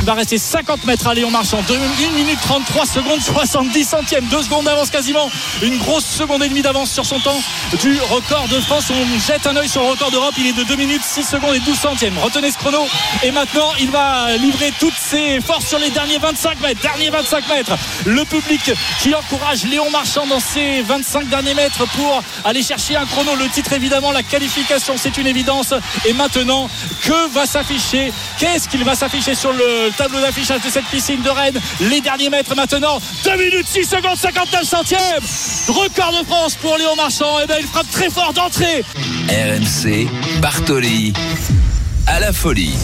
Il 0.03 0.07
va 0.07 0.15
rester 0.15 0.37
50 0.37 0.83
mètres 0.83 1.07
à 1.07 1.13
Léon 1.13 1.31
Marchand. 1.31 1.59
1 1.59 2.11
minute 2.17 2.37
33 2.41 2.85
secondes, 2.85 3.21
70 3.21 3.85
centièmes. 3.85 4.25
2 4.25 4.43
secondes 4.43 4.65
d'avance 4.65 4.89
quasiment. 4.89 5.31
Une 5.61 5.77
grosse 5.77 6.03
seconde 6.03 6.43
et 6.43 6.49
demie 6.49 6.61
d'avance 6.61 6.91
sur 6.91 7.05
son 7.05 7.21
temps 7.21 7.41
du 7.81 7.97
record 8.09 8.49
de 8.49 8.59
France. 8.59 8.91
On 8.91 9.19
jette 9.25 9.47
un 9.47 9.55
œil 9.55 9.69
sur 9.69 9.81
le 9.81 9.87
record 9.87 10.11
d'Europe. 10.11 10.33
Il 10.37 10.47
est 10.47 10.57
de 10.57 10.63
2 10.63 10.75
minutes 10.75 11.03
6 11.05 11.23
secondes 11.23 11.55
et 11.55 11.61
12 11.61 11.79
centièmes. 11.79 12.17
Retenez 12.17 12.51
ce 12.51 12.57
chrono. 12.57 12.85
Et 13.23 13.31
maintenant, 13.31 13.69
il 13.79 13.91
va 13.91 14.35
livrer 14.35 14.73
toutes 14.77 14.93
ses 14.93 15.39
forces 15.39 15.67
sur 15.67 15.79
les 15.79 15.89
derniers 15.89 16.17
25 16.17 16.59
mètres. 16.59 16.81
Derniers 16.81 17.09
25 17.09 17.47
mètres. 17.47 17.77
Le 18.03 18.25
public 18.25 18.73
qui 18.99 19.15
encourage 19.15 19.63
Léon 19.63 19.89
Marchand 19.89 20.27
dans 20.27 20.41
ses 20.41 20.81
25 20.81 21.29
derniers 21.29 21.53
mètres 21.53 21.87
pour 21.95 22.21
aller 22.43 22.61
chercher 22.61 22.97
un 22.97 23.05
chrono. 23.05 23.35
Le 23.35 23.47
titre, 23.47 23.71
évidemment, 23.71 24.11
la 24.11 24.23
qualification, 24.23 24.95
c'est 24.97 25.17
une 25.17 25.27
évidence. 25.27 25.73
Et 26.05 26.11
maintenant, 26.11 26.69
que 27.03 27.29
va 27.29 27.45
s'afficher 27.45 28.11
Qu'est-ce 28.37 28.67
qu'il 28.67 28.83
va 28.83 28.95
s'afficher 28.95 29.33
sur 29.33 29.53
le 29.53 29.92
tableau 29.93 30.19
d'affichage 30.19 30.61
de 30.61 30.69
cette 30.69 30.85
piscine 30.85 31.21
de 31.21 31.29
Rennes 31.29 31.59
Les 31.79 32.01
derniers 32.01 32.29
mètres 32.29 32.55
maintenant. 32.55 32.99
2 33.23 33.37
minutes 33.37 33.67
6 33.67 33.85
secondes 33.85 34.17
59 34.17 34.63
centièmes. 34.63 35.23
Record 35.67 36.19
de 36.19 36.25
France 36.25 36.55
pour 36.55 36.77
Léon 36.77 36.95
Marchand. 36.95 37.39
Et 37.39 37.47
bien, 37.47 37.57
il 37.59 37.67
frappe 37.67 37.89
très 37.91 38.09
fort 38.09 38.33
d'entrée. 38.33 38.83
RMC, 39.29 40.07
Bartoli, 40.41 41.13
à 42.07 42.19
la 42.19 42.33
folie. 42.33 42.75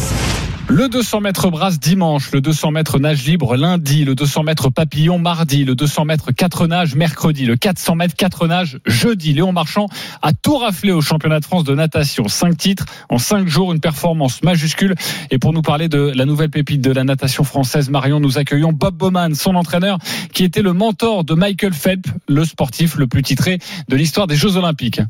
Le 0.72 0.88
200 0.88 1.22
mètres 1.22 1.50
brasse 1.50 1.80
dimanche, 1.80 2.32
le 2.32 2.42
200 2.42 2.70
mètres 2.70 3.00
nage 3.00 3.26
libre 3.26 3.58
lundi, 3.58 4.06
le 4.06 4.14
200 4.14 4.44
mètres 4.44 4.70
papillon 4.70 5.18
mardi, 5.18 5.66
le 5.66 5.74
200 5.74 6.06
mètres 6.06 6.32
4 6.32 6.68
nage 6.68 6.94
mercredi, 6.94 7.48
le 7.48 7.56
400 7.56 7.96
mètres 7.96 8.16
4 8.16 8.46
nage 8.46 8.80
jeudi. 8.86 9.34
Léon 9.34 9.52
Marchand 9.52 9.88
a 10.22 10.32
tout 10.32 10.58
raflé 10.58 10.92
au 10.92 11.02
championnat 11.02 11.40
de 11.40 11.46
France 11.46 11.64
de 11.64 11.74
natation. 11.74 12.28
5 12.28 12.56
titres 12.56 12.86
en 13.10 13.18
5 13.18 13.48
jours, 13.48 13.74
une 13.74 13.80
performance 13.80 14.44
majuscule. 14.44 14.94
Et 15.32 15.40
pour 15.40 15.54
nous 15.54 15.64
parler 15.64 15.90
de 15.90 16.12
la 16.14 16.26
nouvelle 16.26 16.52
pépite 16.52 16.82
de 16.82 16.92
la 16.92 17.04
natation 17.04 17.44
française, 17.44 17.90
Marion, 17.90 18.20
nous 18.20 18.38
accueillons 18.38 18.72
Bob 18.72 18.96
Bowman, 18.96 19.34
son 19.34 19.56
entraîneur, 19.56 19.98
qui 20.34 20.44
était 20.44 20.62
le 20.62 20.74
mentor 20.74 21.24
de 21.24 21.34
Michael 21.34 21.74
Phelps, 21.74 22.12
le 22.28 22.46
sportif 22.46 22.96
le 22.96 23.08
plus 23.08 23.24
titré 23.24 23.58
de 23.88 23.96
l'histoire 23.96 24.28
des 24.28 24.36
Jeux 24.36 24.56
Olympiques. 24.56 25.02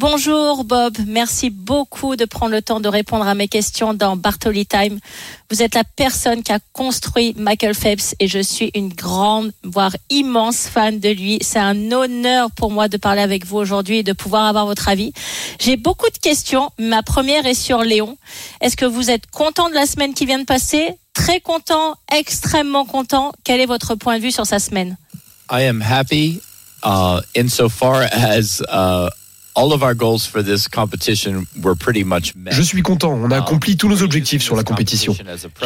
Bonjour 0.00 0.62
Bob, 0.62 0.96
merci 1.08 1.50
beaucoup 1.50 2.14
de 2.14 2.24
prendre 2.24 2.52
le 2.52 2.62
temps 2.62 2.78
de 2.78 2.88
répondre 2.88 3.26
à 3.26 3.34
mes 3.34 3.48
questions 3.48 3.94
dans 3.94 4.16
Bartoli 4.16 4.64
Time. 4.64 5.00
Vous 5.50 5.60
êtes 5.60 5.74
la 5.74 5.82
personne 5.82 6.44
qui 6.44 6.52
a 6.52 6.60
construit 6.72 7.34
Michael 7.36 7.74
Phelps 7.74 8.14
et 8.20 8.28
je 8.28 8.38
suis 8.38 8.70
une 8.76 8.90
grande, 8.90 9.50
voire 9.64 9.96
immense 10.08 10.68
fan 10.68 11.00
de 11.00 11.08
lui. 11.08 11.38
C'est 11.40 11.58
un 11.58 11.90
honneur 11.90 12.52
pour 12.52 12.70
moi 12.70 12.86
de 12.86 12.96
parler 12.96 13.22
avec 13.22 13.44
vous 13.44 13.56
aujourd'hui 13.56 13.98
et 13.98 14.02
de 14.04 14.12
pouvoir 14.12 14.44
avoir 14.44 14.66
votre 14.66 14.88
avis. 14.88 15.12
J'ai 15.58 15.76
beaucoup 15.76 16.08
de 16.10 16.18
questions. 16.18 16.70
Ma 16.78 17.02
première 17.02 17.44
est 17.44 17.54
sur 17.54 17.82
Léon. 17.82 18.16
Est-ce 18.60 18.76
que 18.76 18.86
vous 18.86 19.10
êtes 19.10 19.28
content 19.32 19.68
de 19.68 19.74
la 19.74 19.86
semaine 19.86 20.14
qui 20.14 20.26
vient 20.26 20.38
de 20.38 20.44
passer? 20.44 20.90
Très 21.12 21.40
content, 21.40 21.96
extrêmement 22.16 22.84
content. 22.84 23.32
Quel 23.42 23.60
est 23.60 23.66
votre 23.66 23.96
point 23.96 24.18
de 24.18 24.22
vue 24.22 24.30
sur 24.30 24.46
sa 24.46 24.60
semaine? 24.60 24.96
Uh, 28.70 29.08
je 32.50 32.62
suis 32.62 32.82
content, 32.82 33.12
on 33.12 33.30
a 33.30 33.38
accompli 33.38 33.76
tous 33.76 33.88
nos 33.88 34.02
objectifs 34.02 34.42
sur 34.42 34.54
la 34.56 34.62
compétition. 34.62 35.16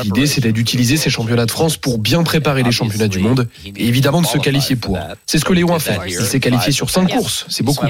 L'idée, 0.02 0.26
c'était 0.26 0.52
d'utiliser 0.52 0.96
ces 0.96 1.10
championnats 1.10 1.46
de 1.46 1.50
France 1.50 1.76
pour 1.76 1.98
bien 1.98 2.22
préparer 2.22 2.62
les 2.62 2.72
championnats 2.72 3.08
du 3.08 3.18
monde 3.18 3.48
et 3.64 3.86
évidemment 3.86 4.22
de 4.22 4.26
se 4.26 4.38
qualifier 4.38 4.76
pour. 4.76 4.98
C'est 5.26 5.38
ce 5.38 5.44
que 5.44 5.52
Léon 5.52 5.74
a 5.74 5.78
fait. 5.78 5.98
Il 6.06 6.14
s'est 6.24 6.40
qualifié 6.40 6.72
sur 6.72 6.88
cinq 6.90 7.10
courses, 7.10 7.44
c'est 7.48 7.62
beaucoup. 7.64 7.86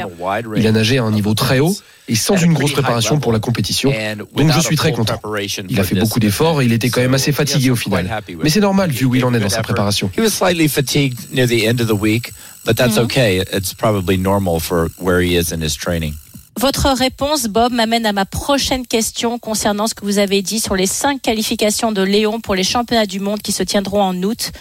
Il 0.56 0.66
a 0.66 0.72
nagé 0.72 0.98
à 0.98 1.04
un 1.04 1.10
niveau 1.12 1.34
très 1.34 1.60
haut 1.60 1.76
et 2.08 2.16
sans 2.16 2.36
une 2.36 2.52
grosse 2.52 2.72
préparation 2.72 3.20
pour 3.20 3.32
la 3.32 3.38
compétition. 3.38 3.92
Donc 4.36 4.50
je 4.52 4.60
suis 4.60 4.76
très 4.76 4.92
content. 4.92 5.20
Il 5.68 5.78
a 5.78 5.84
fait 5.84 5.94
beaucoup 6.00 6.18
d'efforts 6.20 6.62
et 6.62 6.64
il 6.64 6.72
était 6.72 6.90
quand 6.90 7.00
même 7.00 7.14
assez 7.14 7.32
fatigué 7.32 7.70
au 7.70 7.76
final. 7.76 8.10
Mais 8.42 8.50
c'est 8.50 8.60
normal 8.60 8.90
vu 8.90 9.04
où 9.04 9.14
il 9.14 9.24
en 9.24 9.32
est 9.34 9.40
dans 9.40 9.48
sa 9.48 9.62
préparation. 9.62 10.10
But 12.64 12.76
that's 12.76 12.96
mm-hmm. 12.96 13.04
okay. 13.04 13.38
It's 13.38 13.74
probably 13.74 14.16
normal 14.16 14.60
for 14.60 14.88
where 14.98 15.20
he 15.20 15.36
is 15.36 15.52
in 15.52 15.60
his 15.60 15.76
training. 15.76 16.14
Votre 16.60 16.90
réponse, 16.90 17.48
Bob, 17.48 17.72
m'amène 17.72 18.04
à 18.04 18.12
ma 18.12 18.26
prochaine 18.26 18.86
question 18.86 19.38
concernant 19.38 19.86
ce 19.86 19.94
que 19.94 20.04
vous 20.04 20.18
avez 20.18 20.42
dit 20.42 20.60
sur 20.60 20.76
les 20.76 20.86
cinq 20.86 21.22
qualifications 21.22 21.92
de 21.92 22.02
Léon 22.02 22.40
pour 22.40 22.54
les 22.54 22.62
championnats 22.62 23.06
du 23.06 23.20
monde 23.20 23.40
qui 23.40 23.52
se 23.52 23.62
tiendront 23.62 24.02
en 24.02 24.22
août. 24.22 24.52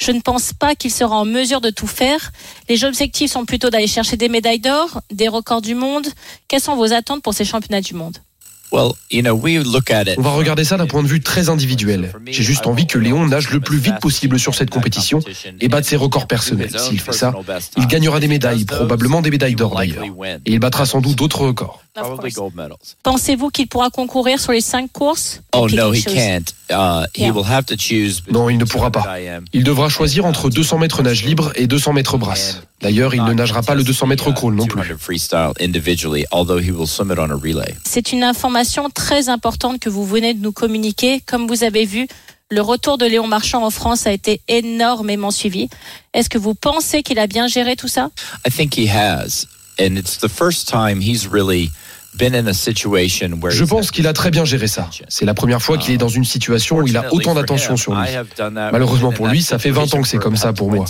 Je 0.00 0.12
ne 0.12 0.20
pense 0.20 0.52
pas 0.52 0.74
qu'il 0.74 0.92
sera 0.92 1.16
en 1.16 1.24
mesure 1.24 1.62
de 1.62 1.70
tout 1.70 1.86
faire. 1.86 2.32
Les 2.68 2.84
objectifs 2.84 3.32
sont 3.32 3.46
plutôt 3.46 3.70
d'aller 3.70 3.86
chercher 3.86 4.18
des 4.18 4.28
médailles 4.28 4.60
d'or, 4.60 5.00
des 5.10 5.28
records 5.28 5.62
du 5.62 5.74
monde. 5.74 6.06
Quelles 6.48 6.60
sont 6.60 6.76
vos 6.76 6.92
attentes 6.92 7.22
pour 7.22 7.32
ces 7.32 7.46
championnats 7.46 7.80
du 7.80 7.94
monde? 7.94 8.18
On 10.18 10.22
va 10.22 10.30
regarder 10.30 10.64
ça 10.64 10.76
d'un 10.76 10.86
point 10.86 11.02
de 11.02 11.08
vue 11.08 11.20
très 11.20 11.48
individuel. 11.48 12.12
J'ai 12.26 12.42
juste 12.42 12.66
envie 12.66 12.86
que 12.86 12.98
Léon 12.98 13.26
nage 13.26 13.50
le 13.50 13.60
plus 13.60 13.78
vite 13.78 13.98
possible 14.00 14.38
sur 14.38 14.54
cette 14.54 14.70
compétition 14.70 15.20
et 15.60 15.68
batte 15.68 15.84
ses 15.84 15.96
records 15.96 16.26
personnels. 16.26 16.78
S'il 16.78 17.00
fait 17.00 17.12
ça, 17.12 17.32
il 17.76 17.86
gagnera 17.86 18.20
des 18.20 18.28
médailles, 18.28 18.64
probablement 18.64 19.22
des 19.22 19.30
médailles 19.30 19.54
d'or 19.54 19.76
d'ailleurs. 19.76 20.04
Et 20.44 20.52
il 20.52 20.58
battra 20.58 20.86
sans 20.86 21.00
doute 21.00 21.16
d'autres 21.16 21.46
records. 21.46 21.82
Pensez-vous 23.02 23.50
qu'il 23.50 23.68
pourra 23.68 23.90
concourir 23.90 24.40
sur 24.40 24.52
les 24.52 24.60
cinq 24.60 24.92
courses 24.92 25.40
Oh 25.54 25.68
no, 25.68 25.92
he 25.92 26.04
can't. 26.04 26.54
Uh, 26.70 27.06
non, 28.30 28.50
il 28.50 28.58
ne 28.58 28.64
pourra 28.64 28.90
pas. 28.90 29.16
Il 29.52 29.64
devra 29.64 29.88
choisir 29.88 30.26
entre 30.26 30.50
200 30.50 30.78
mètres 30.78 31.02
nage 31.02 31.24
libre 31.24 31.52
et 31.54 31.66
200 31.66 31.92
mètres 31.94 32.18
brasse. 32.18 32.62
D'ailleurs, 32.80 33.14
il 33.14 33.24
ne 33.24 33.32
nagera 33.32 33.62
pas 33.62 33.74
le 33.74 33.82
200 33.82 34.06
mètres 34.06 34.30
crawl 34.32 34.54
non 34.54 34.66
plus. 34.66 34.94
C'est 37.84 38.12
une 38.12 38.22
information 38.22 38.90
très 38.90 39.28
importante 39.28 39.80
que 39.80 39.88
vous 39.88 40.04
venez 40.04 40.34
de 40.34 40.42
nous 40.42 40.52
communiquer. 40.52 41.20
Comme 41.26 41.46
vous 41.46 41.64
avez 41.64 41.84
vu, 41.84 42.06
le 42.50 42.62
retour 42.62 42.96
de 42.96 43.06
Léon 43.06 43.26
Marchand 43.26 43.64
en 43.64 43.70
France 43.70 44.06
a 44.06 44.12
été 44.12 44.40
énormément 44.48 45.30
suivi. 45.30 45.68
Est-ce 46.14 46.30
que 46.30 46.38
vous 46.38 46.54
pensez 46.54 47.02
qu'il 47.02 47.18
a 47.18 47.26
bien 47.26 47.46
géré 47.46 47.76
tout 47.76 47.88
ça? 47.88 48.10
I 48.46 48.50
think 48.50 48.74
he 48.74 48.88
has. 48.88 49.46
And 49.80 49.96
it's 49.96 50.18
the 50.18 50.28
first 50.28 50.68
time 50.68 51.00
he's 51.00 51.28
really 51.30 51.70
je 53.50 53.64
pense 53.64 53.90
qu'il 53.90 54.06
a 54.06 54.12
très 54.12 54.30
bien 54.30 54.44
géré 54.44 54.66
ça. 54.66 54.88
C'est 55.08 55.24
la 55.24 55.34
première 55.34 55.62
fois 55.62 55.78
qu'il 55.78 55.94
est 55.94 55.98
dans 55.98 56.08
une 56.08 56.24
situation 56.24 56.78
où 56.78 56.86
il 56.86 56.96
a 56.96 57.12
autant 57.12 57.34
d'attention 57.34 57.76
sur 57.76 57.94
lui. 57.94 58.08
Malheureusement 58.50 59.12
pour 59.12 59.28
lui, 59.28 59.42
ça 59.42 59.58
fait 59.58 59.70
20 59.70 59.94
ans 59.94 60.02
que 60.02 60.08
c'est 60.08 60.18
comme 60.18 60.36
ça 60.36 60.52
pour 60.52 60.70
moi. 60.70 60.84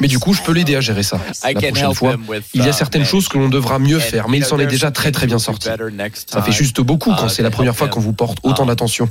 Mais 0.00 0.08
du 0.08 0.18
coup, 0.18 0.34
je 0.34 0.42
peux 0.42 0.52
l'aider 0.52 0.76
à 0.76 0.80
gérer 0.80 1.02
ça. 1.02 1.18
La 1.44 1.54
prochaine 1.70 1.94
fois, 1.94 2.16
il 2.54 2.64
y 2.64 2.68
a 2.68 2.72
certaines 2.72 3.04
choses 3.04 3.28
que 3.28 3.38
l'on 3.38 3.48
devra 3.48 3.78
mieux 3.78 3.98
faire, 3.98 4.28
mais 4.28 4.38
il 4.38 4.44
s'en 4.44 4.58
est 4.58 4.66
déjà 4.66 4.90
très 4.90 5.10
très 5.12 5.26
bien 5.26 5.38
sorti. 5.38 5.68
Ça 6.26 6.42
fait 6.42 6.52
juste 6.52 6.80
beaucoup 6.80 7.12
quand 7.14 7.28
c'est 7.28 7.42
la 7.42 7.50
première 7.50 7.76
fois 7.76 7.88
qu'on 7.88 8.00
vous 8.00 8.12
porte 8.12 8.38
autant 8.42 8.66
d'attention. 8.66 9.08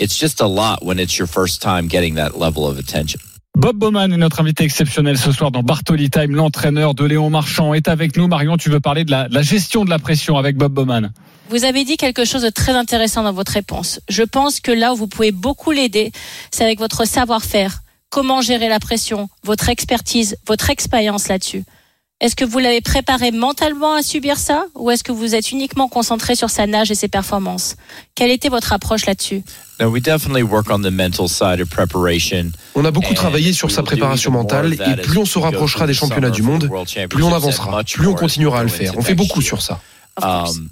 It's 0.00 0.16
just 0.16 0.40
a 0.40 0.46
lot 0.46 0.78
when 0.82 1.00
it's 1.00 1.18
your 1.18 1.26
first 1.26 1.60
time 1.60 1.88
getting 1.88 2.14
that 2.14 2.38
level 2.38 2.64
of 2.64 2.78
attention. 2.78 3.18
Bob 3.58 3.76
Bowman 3.76 4.12
est 4.12 4.16
notre 4.16 4.40
invité 4.40 4.62
exceptionnel 4.62 5.18
ce 5.18 5.32
soir 5.32 5.50
dans 5.50 5.64
Bartoli 5.64 6.10
Time. 6.10 6.32
L'entraîneur 6.32 6.94
de 6.94 7.04
Léon 7.04 7.28
Marchand 7.28 7.74
est 7.74 7.88
avec 7.88 8.16
nous. 8.16 8.28
Marion, 8.28 8.56
tu 8.56 8.70
veux 8.70 8.78
parler 8.78 9.04
de 9.04 9.10
la, 9.10 9.42
gestion 9.42 9.84
de 9.84 9.90
la 9.90 9.98
pression 9.98 10.36
avec 10.36 10.56
Bob 10.56 10.72
Bowman? 10.72 11.10
Vous 11.50 11.64
avez 11.64 11.84
dit 11.84 11.96
quelque 11.96 12.24
chose 12.24 12.42
de 12.42 12.50
très 12.50 12.76
intéressant 12.76 13.24
dans 13.24 13.32
votre 13.32 13.50
réponse. 13.50 13.98
Je 14.08 14.22
pense 14.22 14.60
que 14.60 14.70
là 14.70 14.92
où 14.92 14.96
vous 14.96 15.08
pouvez 15.08 15.32
beaucoup 15.32 15.72
l'aider, 15.72 16.12
c'est 16.52 16.62
avec 16.62 16.78
votre 16.78 17.04
savoir-faire. 17.04 17.80
Comment 18.10 18.42
gérer 18.42 18.68
la 18.68 18.78
pression, 18.78 19.28
votre 19.42 19.68
expertise, 19.70 20.36
votre 20.46 20.70
expérience 20.70 21.26
là-dessus. 21.26 21.64
Est-ce 22.20 22.34
que 22.34 22.44
vous 22.44 22.58
l'avez 22.58 22.80
préparé 22.80 23.30
mentalement 23.30 23.94
à 23.94 24.02
subir 24.02 24.38
ça 24.38 24.66
ou 24.74 24.90
est-ce 24.90 25.04
que 25.04 25.12
vous 25.12 25.36
êtes 25.36 25.52
uniquement 25.52 25.86
concentré 25.86 26.34
sur 26.34 26.50
sa 26.50 26.66
nage 26.66 26.90
et 26.90 26.96
ses 26.96 27.06
performances? 27.06 27.76
Quelle 28.16 28.32
était 28.32 28.48
votre 28.48 28.72
approche 28.72 29.06
là-dessus? 29.06 29.44
On 32.74 32.84
a 32.84 32.90
beaucoup 32.90 33.14
travaillé 33.14 33.52
sur 33.52 33.70
sa 33.70 33.84
préparation 33.84 34.32
mentale 34.32 34.72
et 34.74 34.96
plus 34.96 35.18
on 35.18 35.24
se 35.24 35.38
rapprochera 35.38 35.86
des 35.86 35.94
championnats 35.94 36.30
du 36.30 36.42
monde, 36.42 36.68
plus 37.08 37.22
on 37.22 37.32
avancera, 37.32 37.84
plus 37.84 38.08
on 38.08 38.14
continuera 38.14 38.60
à 38.60 38.62
le 38.64 38.68
faire. 38.68 38.94
On 38.96 39.02
fait 39.02 39.14
beaucoup 39.14 39.40
sur 39.40 39.62
ça. 39.62 39.80
Um, 40.20 40.68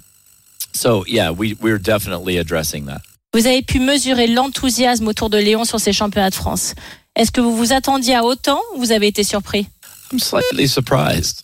vous 3.33 3.47
avez 3.47 3.61
pu 3.61 3.79
mesurer 3.79 4.27
l'enthousiasme 4.27 5.07
autour 5.07 5.29
de 5.29 5.37
Léon 5.37 5.63
sur 5.63 5.79
ces 5.79 5.93
championnats 5.93 6.29
de 6.29 6.35
France. 6.35 6.73
Est-ce 7.15 7.31
que 7.31 7.39
vous 7.39 7.55
vous 7.55 7.71
attendiez 7.71 8.15
à 8.15 8.23
autant 8.23 8.59
ou 8.75 8.79
vous 8.79 8.91
avez 8.91 9.07
été 9.07 9.23
surpris? 9.23 9.67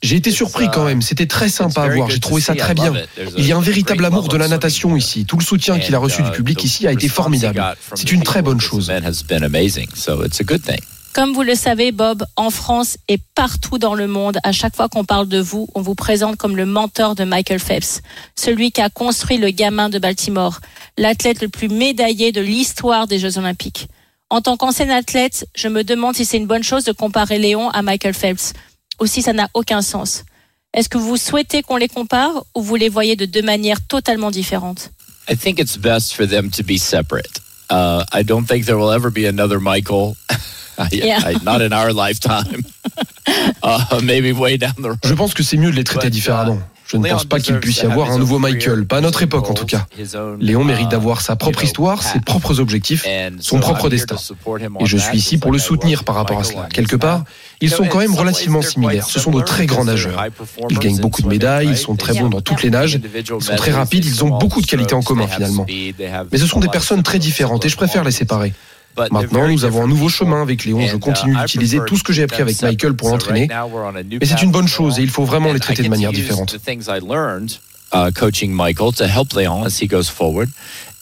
J'ai 0.01 0.15
été 0.15 0.31
surpris 0.31 0.67
quand 0.71 0.85
même, 0.85 1.01
c'était 1.01 1.25
très 1.25 1.49
sympa 1.49 1.83
à 1.83 1.89
voir, 1.89 2.09
j'ai 2.09 2.19
trouvé 2.19 2.41
ça 2.41 2.55
très 2.55 2.73
bien. 2.73 2.93
Il 3.37 3.45
y 3.45 3.51
a 3.51 3.57
un 3.57 3.61
véritable 3.61 4.05
amour 4.05 4.27
de 4.27 4.37
la 4.37 4.47
natation 4.47 4.95
ici. 4.95 5.25
Tout 5.25 5.37
le 5.37 5.43
soutien 5.43 5.79
qu'il 5.79 5.95
a 5.95 5.99
reçu 5.99 6.21
du 6.23 6.31
public 6.31 6.63
ici 6.63 6.87
a 6.87 6.91
été 6.91 7.07
formidable. 7.07 7.63
C'est 7.95 8.11
une 8.11 8.23
très 8.23 8.41
bonne 8.41 8.61
chose. 8.61 8.91
Comme 11.13 11.31
vous 11.33 11.43
le 11.43 11.53
savez, 11.53 11.91
Bob, 11.91 12.25
en 12.35 12.49
France 12.49 12.97
et 13.07 13.19
partout 13.35 13.77
dans 13.77 13.93
le 13.93 14.07
monde, 14.07 14.39
à 14.41 14.51
chaque 14.51 14.75
fois 14.75 14.89
qu'on 14.89 15.05
parle 15.05 15.27
de 15.27 15.39
vous, 15.39 15.67
on 15.75 15.81
vous 15.81 15.93
présente 15.93 16.37
comme 16.37 16.57
le 16.57 16.65
mentor 16.65 17.13
de 17.13 17.23
Michael 17.23 17.59
Phelps, 17.59 18.01
celui 18.35 18.71
qui 18.71 18.81
a 18.81 18.89
construit 18.89 19.37
le 19.37 19.51
gamin 19.51 19.89
de 19.89 19.99
Baltimore, 19.99 20.59
l'athlète 20.97 21.43
le 21.43 21.49
plus 21.49 21.69
médaillé 21.69 22.31
de 22.31 22.41
l'histoire 22.41 23.05
des 23.05 23.19
Jeux 23.19 23.37
Olympiques. 23.37 23.89
En 24.33 24.41
tant 24.41 24.57
qu'ancien 24.57 24.89
athlète, 24.89 25.45
je 25.55 25.67
me 25.67 25.83
demande 25.83 26.15
si 26.15 26.25
c'est 26.25 26.37
une 26.37 26.47
bonne 26.47 26.63
chose 26.63 26.85
de 26.85 26.91
comparer 26.91 27.37
Léon 27.37 27.69
à 27.69 27.83
Michael 27.83 28.15
Phelps. 28.15 28.53
Aussi, 28.97 29.21
ça 29.21 29.31
n'a 29.31 29.47
aucun 29.53 29.83
sens. 29.83 30.23
Est-ce 30.73 30.89
que 30.89 30.97
vous 30.97 31.17
souhaitez 31.17 31.61
qu'on 31.61 31.77
les 31.77 31.87
compare 31.87 32.43
ou 32.55 32.63
vous 32.63 32.75
les 32.75 32.89
voyez 32.89 33.15
de 33.15 33.25
deux 33.25 33.43
manières 33.43 33.77
totalement 33.87 34.31
différentes? 34.31 34.89
I 35.29 35.37
think 35.37 35.59
it's 35.59 35.77
best 35.77 36.15
for 36.15 36.27
them 36.27 36.49
to 36.49 36.63
be 36.63 36.79
separate. 36.79 37.41
Uh, 37.69 38.05
I 38.11 38.23
don't 38.23 38.47
think 38.47 38.65
there 38.65 38.79
will 38.79 38.91
ever 38.91 39.11
be 39.11 39.27
another 39.27 39.59
Michael. 39.59 40.15
yeah. 40.91 41.19
not 41.43 41.61
in 41.61 41.71
our 41.71 41.93
lifetime. 41.93 42.63
uh, 43.61 44.01
maybe 44.03 44.33
way 44.33 44.57
down 44.57 44.73
the 44.79 44.89
road. 44.89 44.99
Je 45.05 45.13
pense 45.13 45.35
que 45.35 45.43
c'est 45.43 45.57
mieux 45.57 45.69
de 45.69 45.75
les 45.75 45.83
traiter 45.83 46.09
différemment. 46.09 46.57
Je 46.87 46.97
ne 46.97 47.07
pense 47.07 47.25
pas 47.25 47.39
qu'il 47.39 47.59
puisse 47.59 47.81
y 47.81 47.85
avoir 47.85 48.11
un 48.11 48.17
nouveau 48.17 48.39
Michael, 48.39 48.85
pas 48.85 48.97
à 48.97 49.01
notre 49.01 49.23
époque 49.23 49.49
en 49.49 49.53
tout 49.53 49.65
cas. 49.65 49.85
Léon 50.39 50.63
mérite 50.63 50.89
d'avoir 50.89 51.21
sa 51.21 51.35
propre 51.35 51.63
histoire, 51.63 52.03
ses 52.03 52.19
propres 52.19 52.59
objectifs, 52.59 53.05
son 53.39 53.59
propre 53.59 53.89
destin. 53.89 54.15
Et 54.79 54.85
je 54.85 54.97
suis 54.97 55.17
ici 55.17 55.37
pour 55.37 55.51
le 55.51 55.59
soutenir 55.59 56.03
par 56.03 56.15
rapport 56.15 56.39
à 56.39 56.43
cela. 56.43 56.67
Quelque 56.71 56.95
part, 56.95 57.23
ils 57.61 57.69
sont 57.69 57.85
quand 57.85 57.99
même 57.99 58.15
relativement 58.15 58.61
similaires. 58.61 59.05
Ce 59.05 59.19
sont 59.19 59.31
de 59.31 59.41
très 59.41 59.65
grands 59.65 59.85
nageurs. 59.85 60.23
Ils 60.69 60.79
gagnent 60.79 60.99
beaucoup 60.99 61.21
de 61.21 61.27
médailles, 61.27 61.69
ils 61.69 61.77
sont 61.77 61.95
très 61.95 62.13
bons 62.13 62.29
dans 62.29 62.41
toutes 62.41 62.63
les 62.63 62.69
nages, 62.69 62.99
ils 62.99 63.43
sont 63.43 63.55
très 63.55 63.71
rapides, 63.71 64.05
ils 64.05 64.23
ont 64.23 64.37
beaucoup 64.37 64.61
de 64.61 64.67
qualités 64.67 64.95
en 64.95 65.01
commun 65.01 65.27
finalement. 65.27 65.65
Mais 66.31 66.37
ce 66.37 66.47
sont 66.47 66.59
des 66.59 66.67
personnes 66.69 67.03
très 67.03 67.19
différentes 67.19 67.65
et 67.65 67.69
je 67.69 67.77
préfère 67.77 68.03
les 68.03 68.11
séparer. 68.11 68.53
Maintenant, 68.97 69.47
nous 69.47 69.65
avons 69.65 69.83
un 69.83 69.87
nouveau 69.87 70.09
chemin 70.09 70.41
avec 70.41 70.65
Léon. 70.65 70.85
Je 70.87 70.97
continue 70.97 71.35
d'utiliser 71.35 71.79
tout 71.85 71.97
ce 71.97 72.03
que 72.03 72.13
j'ai 72.13 72.23
appris 72.23 72.41
avec 72.41 72.61
Michael 72.61 72.93
pour 72.93 73.09
l'entraîner. 73.09 73.47
Mais 74.19 74.25
c'est 74.25 74.41
une 74.41 74.51
bonne 74.51 74.67
chose 74.67 74.99
et 74.99 75.03
il 75.03 75.09
faut 75.09 75.25
vraiment 75.25 75.53
les 75.53 75.59
traiter 75.59 75.83
de 75.83 75.89
manière 75.89 76.11
différente. 76.11 76.55
uh, 77.93 78.11
coaching 78.11 78.51
Michael 78.51 78.91
to 78.93 79.07
help 79.07 79.33
Leon 79.33 79.65
as 79.65 79.77
he 79.77 79.87
goes 79.87 80.09
forward. 80.09 80.49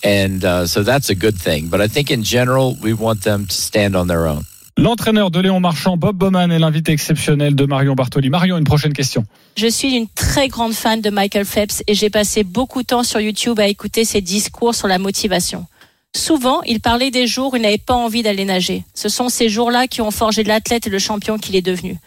And 0.03 0.43
uh, 0.43 0.67
so 0.67 0.83
that's 0.83 1.09
a 1.09 1.15
good 1.15 1.37
thing. 1.37 1.69
But 1.69 1.79
I 1.81 1.87
think 1.87 2.11
in 2.11 2.23
general, 2.23 2.75
we 2.81 2.93
want 2.93 3.23
them 3.23 3.45
to 3.47 3.53
stand 3.53 3.95
on 3.95 4.07
their 4.07 4.27
own. 4.27 4.43
L'entraîneur 4.77 5.29
de 5.31 5.39
Léon 5.39 5.59
Marchand, 5.59 5.97
Bob 5.97 6.15
Bowman, 6.15 6.49
est 6.49 6.57
l'invité 6.57 6.93
exceptionnel 6.93 7.55
de 7.55 7.65
Marion 7.65 7.93
Bartoli. 7.93 8.29
Marion, 8.29 8.57
une 8.57 8.63
prochaine 8.63 8.93
question. 8.93 9.25
Je 9.57 9.67
suis 9.67 9.95
une 9.95 10.07
très 10.07 10.47
grande 10.47 10.73
fan 10.73 11.01
de 11.01 11.09
Michael 11.09 11.45
Phelps 11.45 11.83
et 11.87 11.93
j'ai 11.93 12.09
passé 12.09 12.43
beaucoup 12.43 12.81
de 12.81 12.87
temps 12.87 13.03
sur 13.03 13.19
YouTube 13.19 13.59
à 13.59 13.67
écouter 13.67 14.05
ses 14.05 14.21
discours 14.21 14.73
sur 14.73 14.87
la 14.87 14.97
motivation. 14.97 15.67
Souvent, 16.15 16.61
il 16.63 16.81
parlait 16.81 17.11
des 17.11 17.25
jours 17.25 17.53
où 17.53 17.55
il 17.55 17.61
n'avait 17.61 17.77
pas 17.77 17.93
envie 17.93 18.23
d'aller 18.23 18.45
nager. 18.45 18.83
Ce 18.93 19.09
sont 19.09 19.29
ces 19.29 19.49
jours-là 19.49 19.87
qui 19.87 20.01
ont 20.01 20.11
forgé 20.11 20.43
l'athlète 20.43 20.87
et 20.87 20.89
le 20.89 20.99
champion 20.99 21.37
qu'il 21.37 21.55
est 21.55 21.61
devenu. 21.61 21.97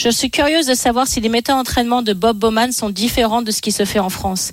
Je 0.00 0.08
suis 0.10 0.30
curieuse 0.30 0.66
de 0.66 0.74
savoir 0.74 1.08
si 1.08 1.20
les 1.20 1.28
méthodes 1.28 1.56
d'entraînement 1.56 2.02
de 2.02 2.12
Bob 2.12 2.38
Bowman 2.38 2.70
sont 2.70 2.90
différentes 2.90 3.44
de 3.44 3.50
ce 3.50 3.60
qui 3.60 3.72
se 3.72 3.84
fait 3.84 3.98
en 3.98 4.10
France. 4.10 4.52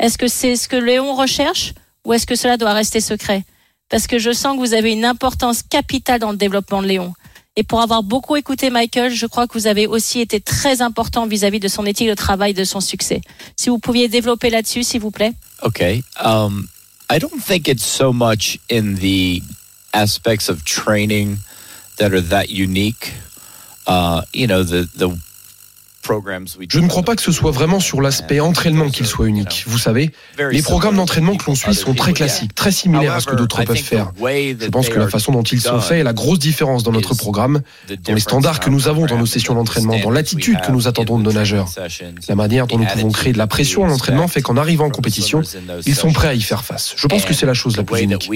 Est-ce 0.00 0.16
que 0.16 0.26
c'est 0.26 0.56
ce 0.56 0.68
que 0.68 0.76
Léon 0.76 1.14
recherche 1.14 1.74
ou 2.06 2.14
est-ce 2.14 2.26
que 2.26 2.34
cela 2.34 2.56
doit 2.56 2.72
rester 2.72 3.00
secret? 3.00 3.44
Parce 3.90 4.06
que 4.06 4.18
je 4.18 4.32
sens 4.32 4.56
que 4.56 4.60
vous 4.60 4.72
avez 4.72 4.92
une 4.92 5.04
importance 5.04 5.62
capitale 5.62 6.20
dans 6.20 6.30
le 6.30 6.38
développement 6.38 6.80
de 6.80 6.86
Léon. 6.86 7.12
Et 7.56 7.62
pour 7.62 7.80
avoir 7.80 8.02
beaucoup 8.02 8.36
écouté 8.36 8.70
Michael, 8.70 9.14
je 9.14 9.26
crois 9.26 9.46
que 9.46 9.58
vous 9.58 9.66
avez 9.66 9.86
aussi 9.86 10.20
été 10.20 10.40
très 10.40 10.82
important 10.82 11.26
vis-à-vis 11.26 11.60
de 11.60 11.68
son 11.68 11.86
éthique 11.86 12.08
de 12.08 12.14
travail, 12.14 12.52
de 12.52 12.64
son 12.64 12.80
succès. 12.80 13.20
Si 13.56 13.70
vous 13.70 13.78
pouviez 13.78 14.08
développer 14.08 14.50
là-dessus, 14.50 14.82
s'il 14.82 15.00
vous 15.00 15.10
plaît. 15.10 15.32
Okay. 15.62 16.02
Um, 16.22 16.66
I 17.08 17.18
don't 17.18 17.42
think 17.42 17.68
it's 17.68 17.84
so 17.84 18.12
much 18.12 18.58
in 18.68 18.96
the 18.96 19.42
aspects 19.94 20.48
of 20.48 20.64
training 20.64 21.38
that 21.98 22.12
are 22.12 22.20
that 22.20 22.50
unique. 22.50 23.14
Uh, 23.86 24.22
you 24.32 24.46
know, 24.46 24.62
the 24.64 24.90
the 24.94 25.20
Je 26.68 26.78
ne 26.80 26.88
crois 26.88 27.02
pas 27.02 27.16
que 27.16 27.22
ce 27.22 27.32
soit 27.32 27.50
vraiment 27.50 27.80
sur 27.80 28.00
l'aspect 28.00 28.40
entraînement 28.40 28.90
qu'il 28.90 29.06
soit 29.06 29.26
unique. 29.26 29.64
Vous 29.66 29.78
savez, 29.78 30.10
les 30.50 30.62
programmes 30.62 30.96
d'entraînement 30.96 31.36
que 31.36 31.44
l'on 31.46 31.54
suit 31.54 31.74
sont 31.74 31.94
très 31.94 32.12
classiques, 32.12 32.54
très 32.54 32.72
similaires 32.72 33.14
à 33.14 33.20
ce 33.20 33.26
que 33.26 33.34
d'autres 33.36 33.62
peuvent 33.64 33.76
faire. 33.76 34.12
Je 34.18 34.68
pense 34.68 34.88
que 34.88 34.98
la 34.98 35.08
façon 35.08 35.32
dont 35.32 35.42
ils 35.42 35.60
sont 35.60 35.80
faits 35.80 36.00
est 36.00 36.04
la 36.04 36.12
grosse 36.12 36.38
différence 36.38 36.82
dans 36.82 36.92
notre 36.92 37.14
programme, 37.14 37.60
dans 38.04 38.14
les 38.14 38.20
standards 38.20 38.60
que 38.60 38.70
nous 38.70 38.88
avons 38.88 39.06
dans 39.06 39.18
nos 39.18 39.26
sessions 39.26 39.54
d'entraînement, 39.54 39.98
dans 39.98 40.10
l'attitude 40.10 40.60
que 40.60 40.72
nous 40.72 40.88
attendons 40.88 41.18
de 41.18 41.24
nos 41.24 41.32
nageurs. 41.32 41.68
La 42.28 42.34
manière 42.34 42.66
dont 42.66 42.78
nous 42.78 42.86
pouvons 42.86 43.10
créer 43.10 43.32
de 43.32 43.38
la 43.38 43.46
pression 43.46 43.82
en 43.82 43.90
entraînement 43.90 44.28
fait 44.28 44.42
qu'en 44.42 44.56
arrivant 44.56 44.86
en 44.86 44.90
compétition, 44.90 45.42
ils 45.86 45.94
sont 45.94 46.12
prêts 46.12 46.28
à 46.28 46.34
y 46.34 46.42
faire 46.42 46.64
face. 46.64 46.94
Je 46.96 47.06
pense 47.06 47.24
que 47.24 47.34
c'est 47.34 47.46
la 47.46 47.54
chose 47.54 47.76
la 47.76 47.82
plus 47.84 48.02
unique. 48.02 48.28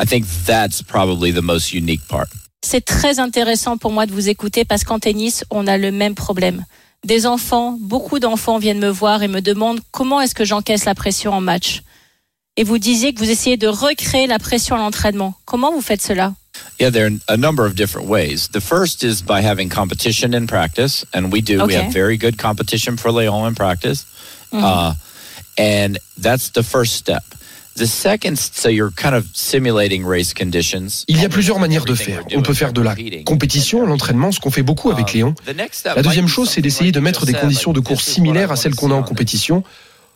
I 0.00 0.06
think 0.06 0.24
that's 0.46 0.82
probably 0.82 1.30
the 1.30 1.42
most 1.42 1.74
unique 1.74 2.06
part. 2.08 2.28
C'est 2.62 2.84
très 2.84 3.18
intéressant 3.18 3.76
pour 3.76 3.92
moi 3.92 4.06
de 4.06 4.12
vous 4.12 4.28
écouter 4.28 4.64
parce 4.64 4.84
qu'en 4.84 4.98
tennis, 4.98 5.44
on 5.50 5.66
a 5.66 5.76
le 5.76 5.92
même 5.92 6.14
problème. 6.14 6.64
Des 7.04 7.26
enfants, 7.26 7.76
beaucoup 7.80 8.18
d'enfants 8.18 8.58
viennent 8.58 8.78
me 8.78 8.88
voir 8.88 9.22
et 9.22 9.28
me 9.28 9.40
demandent 9.40 9.80
comment 9.90 10.20
est-ce 10.20 10.34
que 10.34 10.44
j'encaisse 10.44 10.84
la 10.84 10.94
pression 10.94 11.32
en 11.32 11.40
match. 11.40 11.82
Et 12.56 12.64
vous 12.64 12.78
disiez 12.78 13.12
que 13.12 13.20
vous 13.20 13.30
essayez 13.30 13.56
de 13.56 13.68
recréer 13.68 14.26
la 14.26 14.38
pression 14.38 14.76
à 14.76 14.78
l'entraînement. 14.78 15.34
Comment 15.44 15.72
vous 15.72 15.82
faites 15.82 16.02
cela? 16.02 16.34
Yeah, 16.78 16.90
there 16.90 17.06
are 17.06 17.18
a 17.28 17.36
number 17.36 17.64
of 17.64 17.74
different 17.74 18.08
ways. 18.08 18.48
The 18.48 18.60
first 18.60 19.02
is 19.02 19.22
by 19.22 19.42
having 19.42 19.68
competition 19.68 20.34
in 20.34 20.46
practice, 20.46 21.04
and 21.14 21.30
we 21.30 21.40
do. 21.40 21.64
We 21.64 21.74
have 21.74 21.92
very 21.92 22.18
good 22.18 22.38
competition 22.38 22.96
for 22.96 23.10
Léon 23.10 23.46
in 23.48 23.54
practice, 23.54 24.04
mm 24.50 24.60
-hmm. 24.60 24.64
uh, 24.64 24.94
and 25.56 25.98
that's 26.20 26.50
the 26.50 26.62
first 26.62 26.94
step. 26.94 27.22
Il 31.08 31.20
y 31.20 31.24
a 31.24 31.28
plusieurs 31.28 31.58
manières 31.58 31.84
de 31.84 31.94
faire. 31.94 32.22
On 32.34 32.42
peut 32.42 32.54
faire 32.54 32.72
de 32.72 32.80
la 32.80 32.94
compétition, 33.24 33.86
l'entraînement, 33.86 34.32
ce 34.32 34.40
qu'on 34.40 34.50
fait 34.50 34.62
beaucoup 34.62 34.90
avec 34.90 35.14
uh, 35.14 35.18
Léon. 35.18 35.34
La 35.84 36.02
deuxième 36.02 36.28
chose, 36.28 36.50
c'est 36.50 36.62
d'essayer 36.62 36.92
de 36.92 37.00
mettre 37.00 37.26
des 37.26 37.34
conditions 37.34 37.72
de 37.72 37.80
course 37.80 38.04
similaires 38.04 38.52
à 38.52 38.56
celles 38.56 38.74
qu'on 38.74 38.90
a 38.90 38.94
en 38.94 39.02
compétition. 39.02 39.64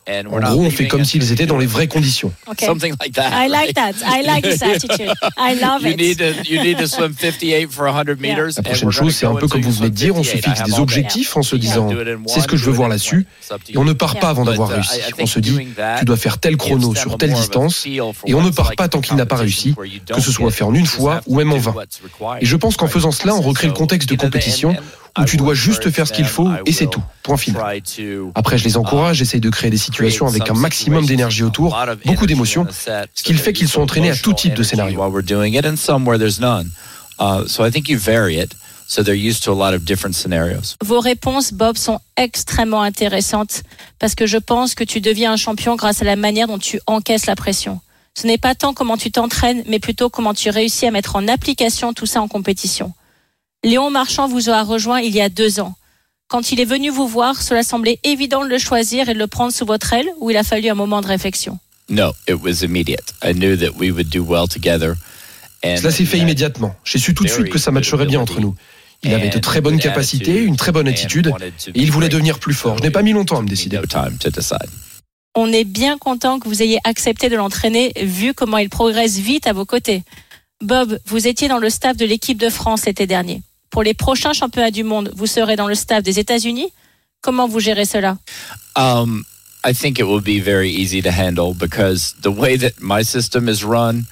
En 0.07 0.39
gros, 0.39 0.65
on 0.65 0.69
fait 0.69 0.87
comme 0.87 1.03
s'ils 1.03 1.31
étaient 1.31 1.45
dans 1.47 1.57
les 1.57 1.65
vraies 1.65 1.87
conditions. 1.87 2.31
Okay. 2.47 2.65
Something 2.65 2.93
like 3.01 3.13
that. 3.13 3.29
I 3.31 3.49
like 3.49 3.73
that. 3.73 3.93
I 4.05 4.23
like 4.23 4.43
this 4.43 4.61
attitude. 4.61 5.11
I 5.37 5.55
love 5.61 5.83
it. 5.83 5.91
You 5.91 5.97
need 5.97 6.17
to, 6.19 6.43
you 6.47 6.61
need 6.61 6.77
to 6.77 6.87
swim 6.87 7.13
58 7.13 7.71
for 7.71 7.85
100 7.87 8.19
meters. 8.19 8.57
La 8.57 8.63
prochaine 8.63 8.91
chose, 8.91 9.15
c'est 9.15 9.25
un 9.25 9.35
peu 9.35 9.47
comme 9.47 9.61
vous 9.61 9.71
venez 9.71 9.89
de 9.89 9.95
dire, 9.95 10.15
on 10.15 10.23
se 10.23 10.37
fixe 10.37 10.63
des 10.63 10.79
objectifs 10.79 11.35
en 11.35 11.41
se 11.43 11.55
disant, 11.55 11.89
c'est 12.27 12.41
ce 12.41 12.47
que 12.47 12.57
je 12.57 12.65
veux 12.65 12.71
voir 12.71 12.89
là-dessus, 12.89 13.25
et 13.69 13.77
on 13.77 13.83
ne 13.83 13.93
part 13.93 14.19
pas 14.19 14.29
avant 14.29 14.45
d'avoir 14.45 14.69
réussi. 14.69 14.99
On 15.19 15.25
se 15.25 15.39
dit, 15.39 15.57
tu 15.99 16.05
dois 16.05 16.17
faire 16.17 16.37
tel 16.37 16.57
chrono 16.57 16.93
sur 16.95 17.17
telle 17.17 17.33
distance, 17.33 17.85
et 17.85 18.33
on 18.33 18.41
ne 18.41 18.49
part 18.49 18.75
pas 18.75 18.87
tant 18.87 19.01
qu'il 19.01 19.15
n'a 19.15 19.25
pas 19.25 19.37
réussi, 19.37 19.75
que 20.07 20.21
ce 20.21 20.31
soit 20.31 20.51
fait 20.51 20.63
en 20.63 20.73
une 20.73 20.85
fois 20.85 21.21
ou 21.25 21.37
même 21.37 21.51
en 21.51 21.57
20. 21.57 21.75
Et 22.41 22.45
je 22.45 22.55
pense 22.55 22.77
qu'en 22.77 22.87
faisant 22.87 23.11
cela, 23.11 23.35
on 23.35 23.41
recrée 23.41 23.67
le 23.67 23.73
contexte 23.73 24.09
de 24.09 24.15
compétition 24.15 24.75
où 25.17 25.25
tu 25.25 25.37
dois 25.37 25.53
juste 25.53 25.89
faire 25.89 26.07
ce 26.07 26.13
qu'il 26.13 26.25
faut 26.25 26.49
et 26.65 26.71
c'est 26.71 26.87
tout. 26.87 27.03
Point 27.23 27.37
final. 27.37 27.81
Après, 28.35 28.57
je 28.57 28.63
les 28.63 28.77
encourage, 28.77 29.17
j'essaye 29.17 29.39
de 29.39 29.49
créer 29.49 29.69
des 29.69 29.77
situations 29.77 30.27
avec 30.27 30.49
un 30.49 30.53
maximum 30.53 31.05
d'énergie 31.05 31.43
autour, 31.43 31.77
beaucoup 32.05 32.27
d'émotions, 32.27 32.67
ce 32.69 33.23
qui 33.23 33.33
fait 33.33 33.53
qu'ils 33.53 33.69
sont 33.69 33.81
entraînés 33.81 34.11
à 34.11 34.15
tout 34.15 34.33
type 34.33 34.53
de 34.53 34.63
scénario. 34.63 35.01
Vos 40.83 40.99
réponses, 40.99 41.53
Bob, 41.53 41.77
sont 41.77 41.99
extrêmement 42.17 42.83
intéressantes 42.83 43.63
parce 43.99 44.13
que 44.15 44.27
je 44.27 44.37
pense 44.37 44.75
que 44.75 44.83
tu 44.83 45.01
deviens 45.01 45.33
un 45.33 45.37
champion 45.37 45.75
grâce 45.75 46.01
à 46.01 46.05
la 46.05 46.15
manière 46.15 46.47
dont 46.47 46.59
tu 46.59 46.79
encaisses 46.85 47.25
la 47.25 47.35
pression. 47.35 47.79
Ce 48.17 48.27
n'est 48.27 48.37
pas 48.37 48.53
tant 48.55 48.73
comment 48.73 48.95
tu 48.95 49.11
t'entraînes, 49.11 49.63
mais 49.67 49.79
plutôt 49.79 50.09
comment 50.09 50.33
tu 50.33 50.49
réussis 50.49 50.85
à 50.85 50.91
mettre 50.91 51.15
en 51.15 51.27
application 51.27 51.93
tout 51.93 52.05
ça 52.05 52.21
en 52.21 52.27
compétition. 52.27 52.93
Léon 53.65 53.89
Marchand 53.89 54.27
vous 54.27 54.51
a 54.51 54.61
rejoint 54.61 55.01
il 55.01 55.15
y 55.15 55.21
a 55.21 55.27
deux 55.27 55.59
ans. 55.59 55.73
Quand 56.27 56.51
il 56.51 56.59
est 56.59 56.65
venu 56.65 56.91
vous 56.91 57.07
voir, 57.07 57.41
cela 57.41 57.63
semblait 57.63 57.97
évident 58.03 58.43
de 58.43 58.47
le 58.47 58.59
choisir 58.59 59.09
et 59.09 59.15
de 59.15 59.17
le 59.17 59.25
prendre 59.25 59.51
sous 59.51 59.65
votre 59.65 59.91
aile 59.91 60.07
ou 60.19 60.29
il 60.29 60.37
a 60.37 60.43
fallu 60.43 60.69
un 60.69 60.75
moment 60.75 61.01
de 61.01 61.07
réflexion? 61.07 61.57
No, 61.89 62.11
it 62.27 62.35
was 62.35 62.63
immediate. 62.63 63.15
I 63.23 63.33
knew 63.33 63.57
that 63.57 63.71
we 63.75 63.89
would 63.89 64.09
do 64.09 64.23
well 64.23 64.47
together. 64.47 64.93
Cela 65.63 65.89
s'est 65.89 66.05
fait 66.05 66.19
immédiatement. 66.19 66.75
J'ai 66.83 66.99
su 66.99 67.15
tout 67.15 67.23
de 67.23 67.29
suite 67.29 67.49
que 67.49 67.57
ça 67.57 67.71
matcherait 67.71 68.05
bien 68.05 68.19
entre 68.19 68.39
nous. 68.39 68.53
Il 69.01 69.11
avait 69.15 69.29
de 69.29 69.39
très 69.39 69.61
bonnes 69.61 69.79
capacités, 69.79 70.43
une 70.43 70.57
très 70.57 70.71
bonne 70.71 70.87
attitude, 70.87 71.33
et 71.73 71.81
il 71.81 71.91
voulait 71.91 72.09
devenir 72.09 72.37
plus 72.37 72.53
fort. 72.53 72.77
Je 72.77 72.83
n'ai 72.83 72.91
pas 72.91 73.01
mis 73.01 73.13
longtemps 73.13 73.39
à 73.39 73.41
me 73.41 73.47
décider. 73.47 73.81
On 75.33 75.51
est 75.51 75.63
bien 75.63 75.97
content 75.97 76.37
que 76.37 76.47
vous 76.47 76.61
ayez 76.61 76.77
accepté 76.83 77.29
de 77.29 77.35
l'entraîner, 77.35 77.93
vu 77.99 78.35
comment 78.35 78.59
il 78.59 78.69
progresse 78.69 79.17
vite 79.17 79.47
à 79.47 79.53
vos 79.53 79.65
côtés. 79.65 80.03
Bob, 80.61 80.99
vous 81.07 81.25
étiez 81.25 81.47
dans 81.47 81.57
le 81.57 81.71
staff 81.71 81.97
de 81.97 82.05
l'équipe 82.05 82.37
de 82.37 82.49
France 82.51 82.85
l'été 82.85 83.07
dernier 83.07 83.41
pour 83.69 83.83
les 83.83 83.93
prochains 83.93 84.33
championnats 84.33 84.71
du 84.71 84.83
monde, 84.83 85.11
vous 85.15 85.27
serez 85.27 85.55
dans 85.55 85.67
le 85.67 85.75
staff 85.75 86.03
des 86.03 86.19
États-Unis? 86.19 86.71
Comment 87.21 87.47
vous 87.47 87.59
gérez 87.59 87.85
cela? 87.85 88.17
Um, 88.75 89.23
I 89.65 89.73
think 89.73 89.99
it 89.99 90.05
will 90.05 90.21
be 90.21 90.39
very 90.39 90.69
easy 90.69 91.01
to 91.01 91.09
handle 91.09 91.53
because 91.53 92.13
the 92.21 92.31
way 92.31 92.57
that 92.57 92.79
my 92.79 93.03
system 93.03 93.49
is 93.49 93.63
run, 93.63 94.05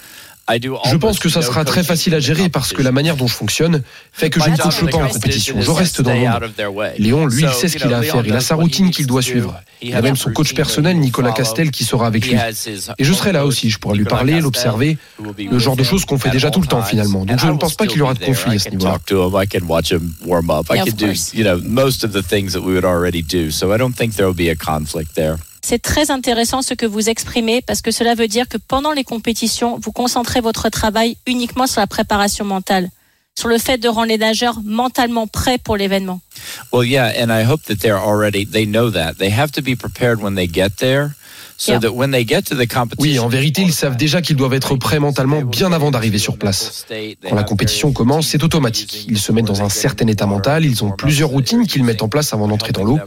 je 0.50 0.98
pense 0.98 1.20
que 1.20 1.30
ça 1.30 1.42
sera 1.42 1.64
très 1.64 1.84
facile 1.84 2.14
à 2.16 2.20
gérer 2.20 2.50
parce 2.50 2.74
que 2.74 2.82
la 2.82 2.92
manière 2.92 3.16
dont 3.16 3.28
je 3.28 3.34
fonctionne 3.34 3.82
fait 4.12 4.30
que 4.30 4.42
je 4.42 4.50
ne 4.50 4.58
coche 4.58 4.86
pas 4.86 4.98
en 4.98 5.08
compétition. 5.08 5.56
Je 5.62 5.72
reste 5.72 6.02
dans 6.02 6.14
l'ombre. 6.14 6.42
Léon, 6.98 7.26
lui, 7.28 7.44
il 7.44 7.50
sait 7.54 7.68
ce 7.70 7.78
qu'il 7.78 7.94
a 7.94 8.00
à 8.00 8.02
faire. 8.02 8.24
Il 8.26 8.34
a 8.34 8.40
sa 8.42 8.56
routine 8.56 8.92
qu'il 8.92 9.08
doit 9.08 9.22
suivre. 9.22 9.62
Il 9.82 9.96
a 9.96 10.02
même 10.02 10.16
son 10.16 10.32
coach 10.32 10.54
personnel, 10.54 10.98
Nicolas 11.00 11.32
Castel, 11.32 11.72
qui 11.72 11.84
sera 11.86 12.08
avec 12.08 12.26
lui. 12.28 12.36
Et 12.98 13.04
je 13.04 13.14
serai 13.14 13.32
là 13.32 13.46
aussi. 13.46 13.70
Je 13.70 13.80
pourrai 13.80 13.98
lui 13.98 14.06
parler, 14.06 14.42
l'observer. 14.42 14.98
Le 15.38 15.60
genre 15.60 15.76
de 15.78 15.84
choses 15.84 16.06
qu'on 16.06 16.18
fait 16.18 16.30
déjà 16.30 16.52
tout 16.52 16.62
le 16.62 16.68
temps, 16.68 16.84
finalement. 16.84 17.26
Donc 17.26 17.40
je 17.40 17.48
ne 17.48 17.58
pense 17.58 17.76
pas 17.76 17.88
qu'il 17.88 18.00
y 18.00 18.02
aura 18.02 18.14
de 18.14 18.20
conflit 18.20 18.56
à 18.56 18.60
ce 18.60 18.70
niveau-là. 18.70 18.92
C'est 25.66 25.82
très 25.82 26.12
intéressant 26.12 26.62
ce 26.62 26.74
que 26.74 26.86
vous 26.86 27.10
exprimez 27.10 27.62
parce 27.62 27.82
que 27.82 27.90
cela 27.90 28.16
veut 28.16 28.28
dire 28.28 28.50
que 28.50 28.58
pendant 28.58 28.92
les 28.92 29.06
compétitions, 29.06 29.80
vous 29.82 29.94
concentrez 29.94 30.42
votre 30.42 30.68
travail 30.68 31.16
uniquement 31.26 31.68
sur 31.68 31.80
la 31.80 31.88
préparation 31.88 32.44
mentale, 32.44 32.90
sur 33.34 33.48
le 33.48 33.58
fait 33.58 33.78
de 33.78 33.88
rendre 33.88 34.10
les 34.10 34.18
nageurs 34.18 34.60
mentalement 34.66 35.26
prêts 35.26 35.58
pour 35.58 35.78
l'événement. 35.78 36.20
Well, 36.74 36.86
yeah, 36.86 37.14
and 37.18 37.32
I 37.32 37.46
hope 37.50 37.64
that 37.68 37.76
they're 37.76 37.98
already 37.98 38.46
they 38.46 38.66
know 38.66 38.92
that. 38.92 39.14
They 39.20 39.32
have 39.32 39.54
to 39.54 39.62
be 39.62 39.78
prepared 39.78 40.22
when 40.22 40.36
they 40.36 40.50
get 40.52 40.80
there. 40.80 41.12
Oui, 43.00 43.20
en 43.20 43.28
vérité, 43.28 43.62
ils 43.62 43.74
savent 43.74 43.98
déjà 43.98 44.22
qu'ils 44.22 44.36
doivent 44.36 44.54
être 44.54 44.76
prêts 44.76 45.00
mentalement 45.00 45.42
bien 45.42 45.72
avant 45.72 45.92
d'arriver 45.92 46.18
sur 46.18 46.38
place. 46.38 46.86
Quand 47.30 47.36
la 47.36 47.44
compétition 47.44 47.92
commence, 47.92 48.28
c'est 48.28 48.44
automatique. 48.44 49.06
Ils 49.10 49.20
se 49.20 49.32
mettent 49.32 49.46
dans 49.46 49.62
un 49.62 49.70
certain 49.70 50.08
état 50.08 50.26
mental, 50.26 50.66
ils 50.66 50.84
ont 50.84 50.92
plusieurs 50.92 51.30
routines 51.30 51.66
qu'ils 51.68 51.84
mettent 51.84 52.02
en 52.04 52.10
place 52.10 52.34
avant 52.34 52.48
d'entrer 52.48 52.72
dans 52.72 52.84
l'eau. 52.84 53.00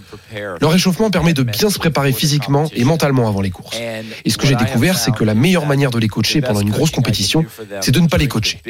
Leur 0.60 0.70
réchauffement 0.72 1.10
permet 1.10 1.34
de 1.34 1.42
bien 1.42 1.70
se 1.70 1.78
préparer 1.78 2.12
physiquement 2.12 2.68
et 2.74 2.84
mentalement 2.84 3.28
avant 3.28 3.40
les 3.40 3.50
courses. 3.50 3.76
Et 4.24 4.30
ce 4.30 4.38
que 4.38 4.46
j'ai 4.46 4.56
découvert, 4.56 4.98
c'est 4.98 5.12
que 5.12 5.24
la 5.24 5.34
meilleure 5.34 5.66
manière 5.66 5.90
de 5.90 5.98
les 5.98 6.08
coacher 6.08 6.40
pendant 6.40 6.60
une 6.60 6.70
grosse 6.70 6.90
compétition, 6.90 7.44
c'est 7.80 7.92
de 7.92 8.00
ne 8.00 8.08
pas 8.08 8.18
les 8.18 8.28
coacher. 8.28 8.60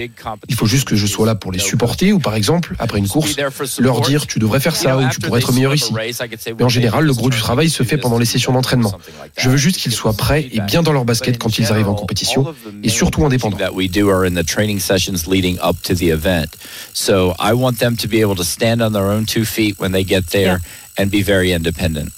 Il 0.49 0.55
faut 0.55 0.67
juste 0.67 0.89
que 0.89 0.97
je 0.97 1.07
sois 1.07 1.27
là 1.27 1.35
pour 1.35 1.53
les 1.53 1.59
supporter 1.59 2.13
ou 2.13 2.19
par 2.19 2.35
exemple, 2.35 2.75
après 2.79 2.99
une 2.99 3.09
course, 3.09 3.37
leur 3.79 4.01
dire 4.01 4.27
tu 4.27 4.39
devrais 4.39 4.61
faire 4.61 4.77
ça 4.77 4.99
ou 4.99 5.09
tu 5.11 5.21
pourrais 5.21 5.41
être 5.41 5.53
meilleur 5.53 5.75
ici. 5.75 5.93
Mais 6.59 6.65
en 6.65 6.69
général, 6.69 7.05
le 7.05 7.13
gros 7.13 7.31
du 7.31 7.39
travail 7.39 7.71
se 7.71 7.83
fait 7.83 7.99
pendant 7.99 8.19
les 8.19 8.25
sessions 8.25 8.53
d'entraînement. 8.53 8.93
Je 9.39 9.49
veux 9.51 9.57
juste 9.57 9.76
qu'ils 9.77 9.93
soient 9.93 10.15
prêts 10.15 10.49
et 10.53 10.61
bien 10.61 10.83
dans 10.83 10.93
leur 10.93 11.05
basket 11.05 11.39
quand 11.39 11.59
ils 11.59 11.71
arrivent 11.73 11.89
en 11.89 11.95
compétition 11.95 12.55
et 12.83 12.89
surtout 12.89 13.25
indépendants. 13.25 13.59
So 16.93 17.35
I 17.39 17.53
want 17.53 17.75
them 17.79 17.97
to 17.97 18.09
be 18.09 18.17
able 18.23 18.37
to 18.37 18.45
stand 18.45 18.83
on 18.83 18.93
their 18.93 19.05
own 19.05 19.27
two 19.27 19.45
feet 19.45 19.79
when 19.79 19.93
they 19.93 20.05
get 20.05 20.23
there 20.31 20.59
and 20.99 21.07
be 21.07 21.23
very 21.23 21.53
independent. 21.53 22.11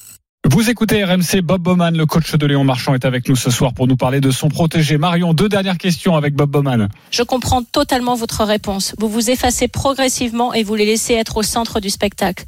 Vous 0.51 0.71
écoutez 0.71 1.05
RMC, 1.05 1.43
Bob 1.43 1.61
Bowman, 1.63 1.91
le 1.91 2.07
coach 2.07 2.35
de 2.35 2.47
Léon 2.47 2.65
Marchand, 2.65 2.95
est 2.95 3.05
avec 3.05 3.29
nous 3.29 3.37
ce 3.37 3.51
soir 3.51 3.75
pour 3.75 3.87
nous 3.87 3.97
parler 3.97 4.21
de 4.21 4.31
son 4.31 4.49
protégé. 4.49 4.97
Marion, 4.97 5.35
deux 5.35 5.49
dernières 5.49 5.77
questions 5.77 6.17
avec 6.17 6.35
Bob 6.35 6.51
Bowman. 6.51 6.89
Je 7.11 7.23
comprends 7.23 7.63
totalement 7.63 8.15
votre 8.15 8.45
réponse. 8.45 8.95
Vous 8.99 9.09
vous 9.09 9.31
effacez 9.31 9.69
progressivement 9.69 10.55
et 10.55 10.63
vous 10.63 10.75
les 10.75 10.87
laissez 10.87 11.15
être 11.15 11.37
au 11.37 11.43
centre 11.43 11.81
du 11.81 11.91
spectacle. 11.91 12.47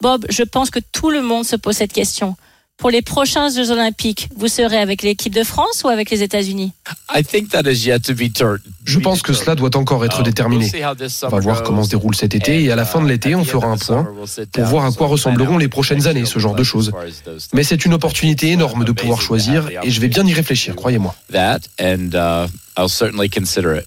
Bob, 0.00 0.26
je 0.30 0.42
pense 0.42 0.70
que 0.70 0.78
tout 0.92 1.10
le 1.10 1.22
monde 1.22 1.44
se 1.44 1.56
pose 1.56 1.76
cette 1.76 1.92
question 1.92 2.36
pour 2.80 2.90
les 2.90 3.02
prochains 3.02 3.50
Jeux 3.50 3.70
Olympiques, 3.70 4.28
vous 4.34 4.48
serez 4.48 4.78
avec 4.78 5.02
l'équipe 5.02 5.34
de 5.34 5.44
France 5.44 5.82
ou 5.84 5.88
avec 5.88 6.10
les 6.10 6.22
États-Unis? 6.22 6.72
Je 8.84 8.98
pense 8.98 9.22
que 9.22 9.34
cela 9.34 9.54
doit 9.54 9.76
encore 9.76 10.04
être 10.04 10.22
déterminé. 10.22 10.72
On 11.22 11.28
va 11.28 11.40
voir 11.40 11.62
comment 11.62 11.84
se 11.84 11.90
déroule 11.90 12.14
cet 12.14 12.34
été 12.34 12.64
et 12.64 12.72
à 12.72 12.76
la 12.76 12.86
fin 12.86 13.02
de 13.02 13.06
l'été, 13.06 13.34
on 13.34 13.44
fera 13.44 13.68
un 13.68 13.76
point 13.76 14.08
pour 14.52 14.64
voir 14.64 14.86
à 14.86 14.92
quoi 14.92 15.06
ressembleront 15.06 15.58
les 15.58 15.68
prochaines 15.68 16.06
années, 16.06 16.24
ce 16.24 16.38
genre 16.38 16.54
de 16.54 16.64
choses. 16.64 16.90
Mais 17.52 17.62
c'est 17.62 17.84
une 17.84 17.92
opportunité 17.94 18.50
énorme 18.50 18.84
de 18.84 18.92
pouvoir 18.92 19.20
choisir 19.20 19.68
et 19.82 19.90
je 19.90 20.00
vais 20.00 20.08
bien 20.08 20.26
y 20.26 20.32
réfléchir, 20.32 20.74
croyez-moi. 20.74 21.14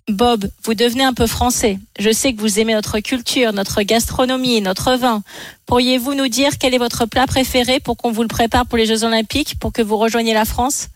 Bob, 0.08 0.49
vous 0.63 0.73
devenez 0.73 1.03
un 1.03 1.13
peu 1.13 1.27
français. 1.27 1.79
Je 1.99 2.12
sais 2.12 2.34
que 2.34 2.41
vous 2.41 2.60
aimez 2.60 2.73
notre 2.73 2.99
culture, 2.99 3.53
notre 3.53 3.82
gastronomie, 3.82 4.62
notre 4.62 4.95
vin. 4.95 5.23
Pourriez-vous 5.65 6.13
nous 6.13 6.27
dire 6.27 6.58
quel 6.60 6.73
est 6.73 6.79
votre 6.79 7.06
plat 7.06 7.25
préféré 7.27 7.79
pour 7.79 7.97
qu'on 7.97 8.12
vous 8.12 8.21
le 8.21 8.27
prépare 8.27 8.65
pour 8.65 8.77
les 8.77 8.86
Jeux 8.86 9.03
Olympiques, 9.03 9.56
pour 9.60 9.71
que 9.71 9.82
vous 9.82 9.97
rejoigniez 9.97 10.34
la 10.34 10.45
France? 10.45 10.89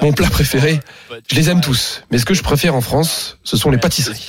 Mon 0.00 0.12
plat 0.12 0.30
préféré, 0.30 0.80
je 1.30 1.36
les 1.36 1.50
aime 1.50 1.60
tous. 1.60 2.02
Mais 2.10 2.18
ce 2.18 2.24
que 2.24 2.34
je 2.34 2.42
préfère 2.42 2.74
en 2.74 2.80
France, 2.80 3.38
ce 3.44 3.56
sont 3.56 3.70
les 3.70 3.78
pâtisseries. 3.78 4.24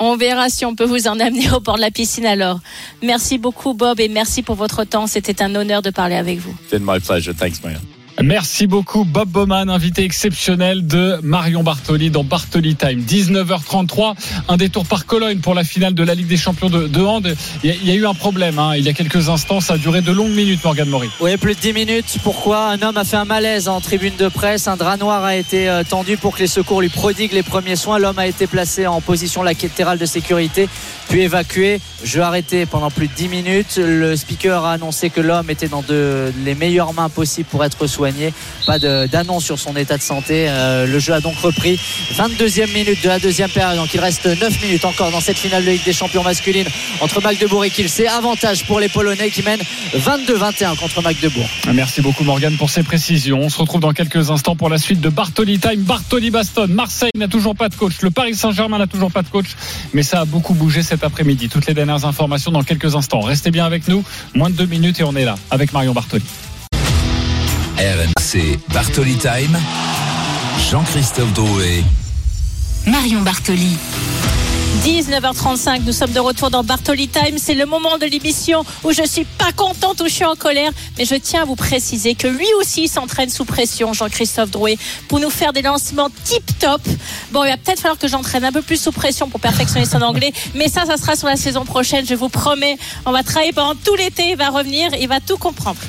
On 0.00 0.16
verra 0.16 0.48
si 0.48 0.64
on 0.64 0.74
peut 0.74 0.84
vous 0.84 1.06
en 1.06 1.20
amener 1.20 1.50
au 1.52 1.60
bord 1.60 1.76
de 1.76 1.80
la 1.80 1.90
piscine 1.90 2.26
alors. 2.26 2.58
Merci 3.02 3.38
beaucoup 3.38 3.74
Bob 3.74 4.00
et 4.00 4.08
merci 4.08 4.42
pour 4.42 4.56
votre 4.56 4.82
temps. 4.84 5.06
C'était 5.06 5.42
un 5.42 5.54
honneur 5.54 5.82
de 5.82 5.90
parler 5.90 6.16
avec 6.16 6.38
vous. 6.38 6.56
Merci 8.22 8.68
beaucoup 8.68 9.04
Bob 9.04 9.28
Bowman, 9.28 9.68
invité 9.68 10.04
exceptionnel 10.04 10.86
de 10.86 11.18
Marion 11.24 11.64
Bartoli 11.64 12.08
dans 12.08 12.22
Bartoli 12.22 12.76
Time. 12.76 13.00
19h33, 13.00 14.14
un 14.48 14.56
détour 14.56 14.86
par 14.86 15.06
Cologne 15.06 15.38
pour 15.38 15.54
la 15.54 15.64
finale 15.64 15.92
de 15.94 16.04
la 16.04 16.14
Ligue 16.14 16.28
des 16.28 16.36
Champions 16.36 16.70
de, 16.70 16.86
de. 16.86 17.34
Il 17.64 17.84
y, 17.84 17.90
a, 17.90 17.94
eu 17.94 18.06
un 18.06 18.14
problème, 18.14 18.60
hein. 18.60 18.74
il 18.76 18.84
y 18.84 18.88
a 18.88 18.92
quelques 18.92 19.28
instants, 19.28 19.60
ça 19.60 19.74
a 19.74 19.76
duré 19.76 20.02
de 20.02 20.12
longues 20.12 20.30
minutes 20.30 20.62
Morgan 20.62 20.88
Maury. 20.88 21.10
Oui, 21.20 21.36
plus 21.36 21.56
de 21.56 21.60
10 21.60 21.72
minutes. 21.72 22.18
Pourquoi 22.22 22.68
Un 22.68 22.80
homme 22.82 22.96
a 22.96 23.04
fait 23.04 23.16
un 23.16 23.24
malaise 23.24 23.68
en 23.68 23.80
tribune 23.80 24.14
de 24.16 24.28
presse, 24.28 24.68
un 24.68 24.76
drap 24.76 24.98
noir 24.98 25.24
a 25.24 25.34
été 25.34 25.68
euh, 25.68 25.82
tendu 25.82 26.16
pour 26.16 26.36
que 26.36 26.40
les 26.40 26.46
secours 26.46 26.80
lui 26.80 26.90
prodiguent 26.90 27.32
les 27.32 27.42
premiers 27.42 27.76
soins. 27.76 27.98
L'homme 27.98 28.20
a 28.20 28.28
été 28.28 28.46
placé 28.46 28.86
en 28.86 29.00
position 29.00 29.42
latérale 29.42 29.98
de 29.98 30.06
sécurité, 30.06 30.68
puis 31.08 31.22
évacué. 31.22 31.80
Jeu 32.04 32.20
arrêté 32.20 32.66
pendant 32.66 32.90
plus 32.90 33.08
de 33.08 33.14
10 33.14 33.28
minutes. 33.28 33.76
Le 33.78 34.14
speaker 34.14 34.64
a 34.64 34.72
annoncé 34.72 35.10
que 35.10 35.20
l'homme 35.20 35.50
était 35.50 35.68
dans 35.68 35.84
les 36.44 36.54
meilleures 36.54 36.92
mains 36.94 37.08
possibles 37.08 37.48
pour 37.50 37.64
être 37.64 37.86
soigné 37.86 38.11
pas 38.66 38.78
d'annonce 38.78 39.44
sur 39.44 39.58
son 39.58 39.76
état 39.76 39.96
de 39.96 40.02
santé. 40.02 40.46
Euh, 40.48 40.86
le 40.86 40.98
jeu 40.98 41.12
a 41.12 41.20
donc 41.20 41.36
repris. 41.38 41.78
22e 42.14 42.72
minute 42.72 43.02
de 43.02 43.08
la 43.08 43.18
deuxième 43.18 43.50
période. 43.50 43.76
Donc 43.76 43.92
il 43.94 44.00
reste 44.00 44.26
9 44.26 44.62
minutes 44.62 44.84
encore 44.84 45.10
dans 45.10 45.20
cette 45.20 45.38
finale 45.38 45.64
de 45.64 45.70
Ligue 45.70 45.84
des 45.84 45.92
Champions 45.92 46.22
masculine 46.22 46.66
entre 47.00 47.20
Magdebourg 47.20 47.64
et 47.64 47.70
Kielce. 47.70 48.02
Avantage 48.16 48.64
pour 48.64 48.80
les 48.80 48.88
Polonais 48.88 49.30
qui 49.30 49.42
mènent 49.42 49.62
22-21 49.96 50.76
contre 50.76 51.02
Magdebourg. 51.02 51.48
Merci 51.72 52.00
beaucoup 52.00 52.24
Morgan 52.24 52.56
pour 52.56 52.70
ces 52.70 52.82
précisions. 52.82 53.40
On 53.40 53.48
se 53.48 53.58
retrouve 53.58 53.80
dans 53.80 53.92
quelques 53.92 54.30
instants 54.30 54.56
pour 54.56 54.68
la 54.68 54.78
suite 54.78 55.00
de 55.00 55.08
Bartoli 55.08 55.58
Time. 55.58 55.82
Bartoli 55.82 56.30
Baston. 56.30 56.68
Marseille 56.68 57.10
n'a 57.16 57.28
toujours 57.28 57.56
pas 57.56 57.68
de 57.68 57.74
coach. 57.74 57.94
Le 58.02 58.10
Paris 58.10 58.34
Saint-Germain 58.34 58.78
n'a 58.78 58.86
toujours 58.86 59.10
pas 59.10 59.22
de 59.22 59.28
coach. 59.28 59.56
Mais 59.92 60.02
ça 60.02 60.20
a 60.20 60.24
beaucoup 60.24 60.54
bougé 60.54 60.82
cet 60.82 61.04
après-midi. 61.04 61.48
Toutes 61.48 61.66
les 61.66 61.74
dernières 61.74 62.04
informations 62.04 62.50
dans 62.50 62.62
quelques 62.62 62.94
instants. 62.94 63.20
Restez 63.20 63.50
bien 63.50 63.64
avec 63.64 63.88
nous. 63.88 64.04
Moins 64.34 64.50
de 64.50 64.56
deux 64.56 64.66
minutes 64.66 65.00
et 65.00 65.04
on 65.04 65.14
est 65.16 65.24
là 65.24 65.36
avec 65.50 65.72
Marion 65.72 65.92
Bartoli. 65.92 66.24
RMC 67.78 68.58
Bartoli 68.68 69.16
Time. 69.16 69.58
Jean-Christophe 70.70 71.32
Drouet. 71.32 71.82
Marion 72.86 73.22
Bartoli. 73.22 73.76
19h35, 74.84 75.82
nous 75.84 75.92
sommes 75.92 76.12
de 76.12 76.20
retour 76.20 76.50
dans 76.50 76.62
Bartoli 76.64 77.08
Time. 77.08 77.38
C'est 77.38 77.54
le 77.54 77.64
moment 77.64 77.96
de 77.96 78.04
l'émission 78.04 78.64
où 78.84 78.92
je 78.92 79.06
suis 79.06 79.24
pas 79.24 79.52
contente, 79.52 80.00
où 80.02 80.04
je 80.04 80.12
suis 80.12 80.24
en 80.24 80.34
colère. 80.34 80.70
Mais 80.98 81.06
je 81.06 81.14
tiens 81.14 81.42
à 81.42 81.44
vous 81.46 81.56
préciser 81.56 82.14
que 82.14 82.28
lui 82.28 82.46
aussi 82.60 82.88
s'entraîne 82.88 83.30
sous 83.30 83.46
pression, 83.46 83.94
Jean-Christophe 83.94 84.50
Drouet, 84.50 84.76
pour 85.08 85.18
nous 85.18 85.30
faire 85.30 85.54
des 85.54 85.62
lancements 85.62 86.10
tip-top. 86.24 86.82
Bon, 87.32 87.44
il 87.44 87.50
va 87.50 87.56
peut-être 87.56 87.80
falloir 87.80 87.98
que 87.98 88.08
j'entraîne 88.08 88.44
un 88.44 88.52
peu 88.52 88.62
plus 88.62 88.80
sous 88.80 88.92
pression 88.92 89.28
pour 89.28 89.40
perfectionner 89.40 89.86
son 89.86 90.02
anglais. 90.02 90.32
Mais 90.54 90.68
ça, 90.68 90.84
ça 90.84 90.98
sera 90.98 91.16
sur 91.16 91.28
la 91.28 91.36
saison 91.36 91.64
prochaine, 91.64 92.06
je 92.06 92.14
vous 92.14 92.28
promets. 92.28 92.76
On 93.06 93.12
va 93.12 93.22
travailler 93.22 93.52
pendant 93.52 93.74
tout 93.74 93.94
l'été. 93.94 94.30
Il 94.30 94.36
va 94.36 94.50
revenir, 94.50 94.90
il 95.00 95.08
va 95.08 95.20
tout 95.20 95.38
comprendre. 95.38 95.80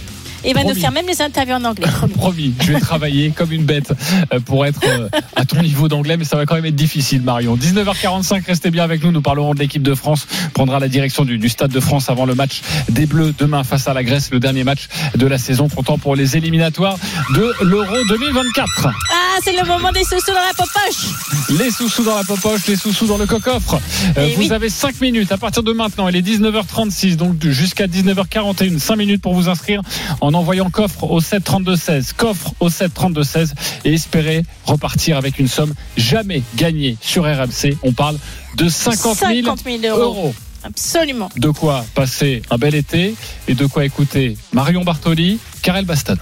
Et 0.44 0.54
va 0.54 0.64
nous 0.64 0.76
faire 0.76 0.92
même 0.92 1.08
les 1.08 1.22
interviews 1.22 1.56
en 1.56 1.64
anglais. 1.64 1.88
Promis, 2.16 2.54
je 2.62 2.74
vais 2.74 2.80
travailler 2.80 3.32
comme 3.32 3.52
une 3.52 3.64
bête 3.64 3.94
euh, 4.34 4.40
pour 4.40 4.66
être 4.66 4.82
euh, 4.86 5.10
à 5.36 5.46
ton 5.46 5.62
niveau 5.62 5.88
d'anglais, 5.88 6.18
mais 6.18 6.26
ça 6.26 6.36
va 6.36 6.46
quand 6.46 6.56
même 6.56 6.66
être 6.66 6.76
difficile, 6.76 7.22
Marion. 7.22 7.56
19h45, 7.56 8.46
restez 8.46 8.72
bien 8.72 8.84
avec 8.84 9.04
nous. 9.04 9.12
Nous 9.12 9.22
parlerons 9.22 9.54
de 9.54 9.60
l'équipe 9.60 9.84
de 9.84 9.96
France. 9.96 10.28
Prendra 10.54 10.80
la 10.80 10.88
direction 10.88 11.26
du, 11.26 11.50
Stade 11.50 11.72
de 11.72 11.80
France 11.80 12.10
avant 12.10 12.26
le 12.26 12.36
match 12.36 12.62
des 12.90 13.06
Bleus 13.06 13.34
demain 13.38 13.64
face 13.64 13.88
à 13.88 13.94
la 13.94 14.04
Grèce, 14.04 14.32
le 14.32 14.40
dernier 14.40 14.64
match 14.64 14.88
de 15.16 15.28
la 15.28 15.38
saison, 15.38 15.68
comptant 15.70 15.98
pour 15.98 16.16
les 16.16 16.36
éliminatoires 16.36 16.98
de 17.36 17.54
l'Euro 17.62 17.96
2024. 18.10 18.88
Ah, 18.88 19.40
c'est 19.44 19.54
le 19.54 19.66
moment 19.66 19.92
des 19.92 20.04
sous-sous 20.04 20.32
dans 20.32 20.34
la 20.34 20.54
popoche. 20.56 21.60
Les 21.60 21.72
sous-sous 21.72 22.04
dans 22.04 22.16
la 22.16 22.24
popoche, 22.24 22.68
les 22.68 22.76
sous-sous 22.76 23.08
dans 23.08 23.18
le 23.18 23.26
coffre. 23.26 23.80
Euh, 24.18 24.30
vous 24.38 24.52
avez 24.52 24.70
5 24.70 25.02
minutes 25.02 25.32
à 25.32 25.38
partir 25.38 25.64
de 25.64 25.74
maintenant. 25.74 26.08
Il 26.08 26.16
est 26.16 26.22
19h36, 26.22 27.16
donc 27.16 27.36
jusqu'à 27.46 27.88
19h41. 27.88 28.80
5 28.80 28.96
minutes 28.96 29.22
pour 29.22 29.34
vous 29.34 29.50
inscrire 29.50 29.82
en 30.22 30.33
en 30.34 30.40
envoyant 30.40 30.70
coffre 30.70 31.04
au 31.04 31.22
7 31.22 31.44
32 31.44 31.76
16, 31.76 32.14
coffre 32.14 32.54
au 32.60 32.70
7 32.70 32.94
32 32.94 33.24
16 33.24 33.54
et 33.86 33.94
espérer 33.94 34.44
repartir 34.66 35.18
avec 35.18 35.40
une 35.40 35.48
somme 35.48 35.74
jamais 35.98 36.44
gagnée 36.56 36.98
sur 37.02 37.24
RMC. 37.24 37.78
On 37.84 37.94
parle 37.94 38.18
de 38.56 38.68
50 38.68 39.18
000, 39.66 39.98
euros. 39.98 40.34
Absolument. 40.64 41.30
De 41.36 41.50
quoi 41.50 41.86
passer 41.94 42.42
un 42.50 42.58
bel 42.58 42.74
été 42.74 43.16
et 43.48 43.54
de 43.54 43.66
quoi 43.66 43.86
écouter 43.86 44.38
Marion 44.54 44.84
Bartoli, 44.84 45.40
Karel 45.62 45.86
Baston. 45.86 46.18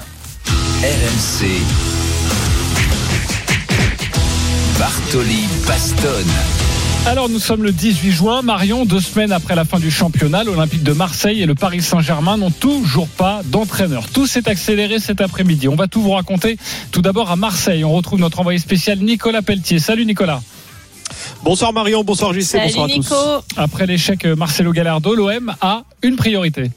RMC. 0.82 1.48
Bartoli 4.80 5.46
Baston. 5.68 6.61
Alors 7.08 7.30
nous 7.30 7.40
sommes 7.40 7.64
le 7.64 7.72
18 7.72 8.12
juin, 8.12 8.42
Marion, 8.44 8.86
deux 8.86 9.00
semaines 9.00 9.32
après 9.32 9.56
la 9.56 9.66
fin 9.66 9.80
du 9.80 9.90
championnat, 9.90 10.44
l'Olympique 10.44 10.84
de 10.84 10.94
Marseille 10.94 11.42
et 11.42 11.46
le 11.48 11.56
Paris 11.56 11.82
Saint-Germain 11.82 12.38
n'ont 12.38 12.52
toujours 12.52 13.08
pas 13.08 13.42
d'entraîneur. 13.46 14.08
Tout 14.08 14.28
s'est 14.28 14.48
accéléré 14.48 15.00
cet 15.00 15.20
après-midi. 15.20 15.68
On 15.68 15.76
va 15.76 15.88
tout 15.88 16.02
vous 16.02 16.12
raconter. 16.12 16.58
Tout 16.92 17.02
d'abord 17.02 17.32
à 17.32 17.36
Marseille, 17.36 17.84
on 17.84 17.92
retrouve 17.92 18.20
notre 18.20 18.40
envoyé 18.40 18.60
spécial 18.60 19.00
Nicolas 19.00 19.42
Pelletier. 19.42 19.80
Salut 19.80 20.06
Nicolas. 20.06 20.42
Bonsoir 21.44 21.74
Marion, 21.74 22.04
bonsoir 22.04 22.34
JC, 22.34 22.58
bonsoir 22.64 22.86
à 22.86 22.90
tous. 22.94 23.14
Après 23.58 23.88
l'échec 23.88 24.26
Marcelo 24.26 24.72
Gallardo, 24.72 25.16
l'OM 25.16 25.54
a 25.60 25.84
une 26.04 26.16
priorité. 26.16 26.70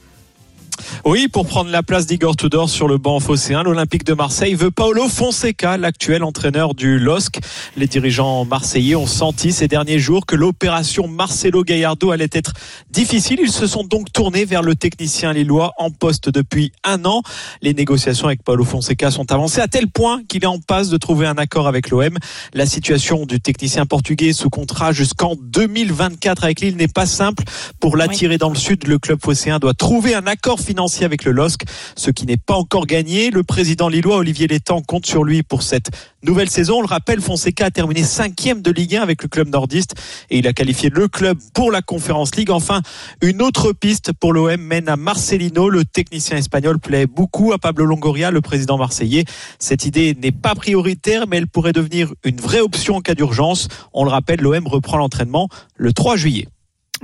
Oui, 1.05 1.27
pour 1.27 1.45
prendre 1.45 1.69
la 1.69 1.83
place 1.83 2.05
d'Igor 2.07 2.35
Tudor 2.35 2.69
sur 2.69 2.87
le 2.87 2.97
banc 2.97 3.19
phocéen, 3.19 3.63
l'Olympique 3.63 4.03
de 4.03 4.13
Marseille 4.13 4.55
veut 4.55 4.71
Paolo 4.71 5.07
Fonseca, 5.07 5.77
l'actuel 5.77 6.23
entraîneur 6.23 6.73
du 6.73 6.99
LOSC. 6.99 7.39
Les 7.77 7.87
dirigeants 7.87 8.45
marseillais 8.45 8.95
ont 8.95 9.07
senti 9.07 9.51
ces 9.51 9.67
derniers 9.67 9.99
jours 9.99 10.25
que 10.25 10.35
l'opération 10.35 11.07
Marcelo 11.07 11.63
Gallardo 11.63 12.11
allait 12.11 12.29
être 12.31 12.53
difficile. 12.89 13.39
Ils 13.41 13.51
se 13.51 13.67
sont 13.67 13.83
donc 13.83 14.11
tournés 14.11 14.45
vers 14.45 14.61
le 14.61 14.75
technicien 14.75 15.33
lillois 15.33 15.73
en 15.77 15.91
poste 15.91 16.29
depuis 16.29 16.71
un 16.83 17.05
an. 17.05 17.21
Les 17.61 17.73
négociations 17.73 18.27
avec 18.27 18.43
Paolo 18.43 18.63
Fonseca 18.63 19.11
sont 19.11 19.31
avancées 19.31 19.61
à 19.61 19.67
tel 19.67 19.87
point 19.87 20.21
qu'il 20.27 20.43
est 20.43 20.47
en 20.47 20.59
passe 20.59 20.89
de 20.89 20.97
trouver 20.97 21.27
un 21.27 21.37
accord 21.37 21.67
avec 21.67 21.89
l'OM. 21.89 22.17
La 22.53 22.65
situation 22.65 23.25
du 23.25 23.39
technicien 23.39 23.85
portugais 23.85 24.33
sous 24.33 24.49
contrat 24.49 24.91
jusqu'en 24.91 25.35
2024 25.39 26.43
avec 26.43 26.61
Lille 26.61 26.75
n'est 26.75 26.87
pas 26.87 27.05
simple. 27.05 27.43
Pour 27.79 27.97
l'attirer 27.97 28.37
dans 28.37 28.49
le 28.49 28.55
sud, 28.55 28.87
le 28.87 28.99
club 28.99 29.19
phocéen 29.21 29.59
doit 29.59 29.73
trouver 29.73 30.15
un 30.15 30.27
accord 30.27 30.59
financier 30.75 31.05
avec 31.05 31.23
le 31.23 31.31
LOSC, 31.31 31.61
ce 31.95 32.11
qui 32.11 32.25
n'est 32.25 32.35
pas 32.35 32.55
encore 32.55 32.85
gagné. 32.85 33.31
Le 33.31 33.43
président 33.43 33.87
lillois 33.87 34.17
Olivier 34.17 34.45
Létang 34.45 34.81
compte 34.81 35.05
sur 35.05 35.23
lui 35.23 35.41
pour 35.41 35.63
cette 35.63 35.89
nouvelle 36.21 36.49
saison. 36.49 36.79
On 36.79 36.81
le 36.81 36.87
rappelle, 36.87 37.21
Fonseca 37.21 37.67
a 37.67 37.71
terminé 37.71 38.03
cinquième 38.03 38.61
de 38.61 38.71
Ligue 38.71 38.97
1 38.97 39.01
avec 39.01 39.23
le 39.23 39.29
club 39.29 39.47
nordiste 39.47 39.93
et 40.29 40.39
il 40.39 40.47
a 40.47 40.51
qualifié 40.51 40.89
le 40.89 41.07
club 41.07 41.37
pour 41.53 41.71
la 41.71 41.81
Conférence 41.81 42.35
League. 42.35 42.51
Enfin, 42.51 42.81
une 43.21 43.41
autre 43.41 43.71
piste 43.71 44.11
pour 44.11 44.33
l'OM 44.33 44.59
mène 44.59 44.89
à 44.89 44.97
Marcelino. 44.97 45.69
Le 45.69 45.85
technicien 45.85 46.35
espagnol 46.35 46.77
plaît 46.77 47.07
beaucoup 47.07 47.53
à 47.53 47.57
Pablo 47.57 47.85
Longoria, 47.85 48.29
le 48.29 48.41
président 48.41 48.77
marseillais. 48.77 49.23
Cette 49.59 49.85
idée 49.85 50.13
n'est 50.21 50.33
pas 50.33 50.55
prioritaire, 50.55 51.25
mais 51.25 51.37
elle 51.37 51.47
pourrait 51.47 51.71
devenir 51.71 52.13
une 52.25 52.41
vraie 52.41 52.59
option 52.59 52.97
en 52.97 53.01
cas 53.01 53.15
d'urgence. 53.15 53.69
On 53.93 54.03
le 54.03 54.09
rappelle, 54.09 54.41
l'OM 54.41 54.67
reprend 54.67 54.97
l'entraînement 54.97 55.47
le 55.77 55.93
3 55.93 56.17
juillet. 56.17 56.49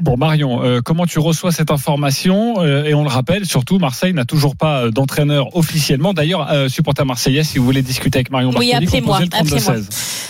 Bon 0.01 0.17
Marion, 0.17 0.63
euh, 0.63 0.81
comment 0.83 1.05
tu 1.05 1.19
reçois 1.19 1.51
cette 1.51 1.69
information 1.69 2.55
euh, 2.63 2.85
Et 2.85 2.95
on 2.95 3.03
le 3.03 3.09
rappelle, 3.09 3.45
surtout 3.45 3.77
Marseille 3.77 4.13
n'a 4.13 4.25
toujours 4.25 4.55
pas 4.55 4.85
euh, 4.85 4.89
d'entraîneur 4.89 5.55
officiellement. 5.55 6.13
D'ailleurs, 6.13 6.49
supporter 6.69 7.05
marseillais, 7.05 7.43
si 7.43 7.59
vous 7.59 7.65
voulez 7.65 7.83
discuter 7.83 8.17
avec 8.17 8.31
Marion 8.31 8.51
oui, 8.57 8.73
appelez-moi, 8.73 9.19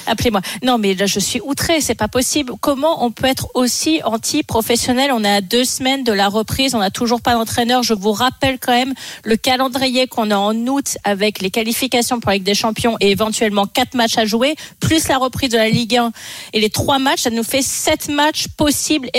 appelez-moi. 0.07 0.41
Non, 0.63 0.78
mais 0.78 0.93
là, 0.93 1.05
je 1.05 1.19
suis 1.19 1.39
outré, 1.41 1.80
c'est 1.80 1.95
pas 1.95 2.09
possible. 2.09 2.53
Comment 2.59 3.05
on 3.05 3.11
peut 3.11 3.28
être 3.28 3.47
aussi 3.53 4.01
anti-professionnel? 4.03 5.11
On 5.13 5.24
est 5.24 5.36
à 5.36 5.41
deux 5.41 5.63
semaines 5.63 6.03
de 6.03 6.11
la 6.11 6.28
reprise, 6.28 6.76
on 6.76 6.80
n'a 6.80 6.91
toujours 6.91 7.22
pas 7.22 7.34
d'entraîneur. 7.34 7.82
Je 7.82 7.93
vous 7.93 8.11
rappelle 8.11 8.59
quand 8.59 8.74
même 8.74 8.93
le 9.24 9.38
calendrier 9.38 10.07
qu'on 10.07 10.32
a 10.32 10.38
en 10.38 10.55
août 10.67 10.97
avec 11.05 11.41
les 11.41 11.49
qualifications 11.49 12.19
pour 12.19 12.32
la 12.32 12.36
Ligue 12.36 12.43
des 12.43 12.55
Champions 12.55 12.97
et 12.99 13.11
éventuellement 13.11 13.67
quatre 13.67 13.95
matchs 13.95 14.17
à 14.17 14.26
jouer, 14.26 14.55
plus 14.82 15.07
la 15.07 15.17
reprise 15.17 15.49
de 15.49 15.57
la 15.57 15.69
Ligue 15.69 15.95
1 15.95 16.11
et 16.53 16.59
les 16.59 16.69
trois 16.69 16.99
matchs, 16.99 17.22
ça 17.22 17.30
nous 17.30 17.43
fait 17.43 17.61
sept 17.61 18.09
matchs 18.09 18.47
possibles 18.57 19.09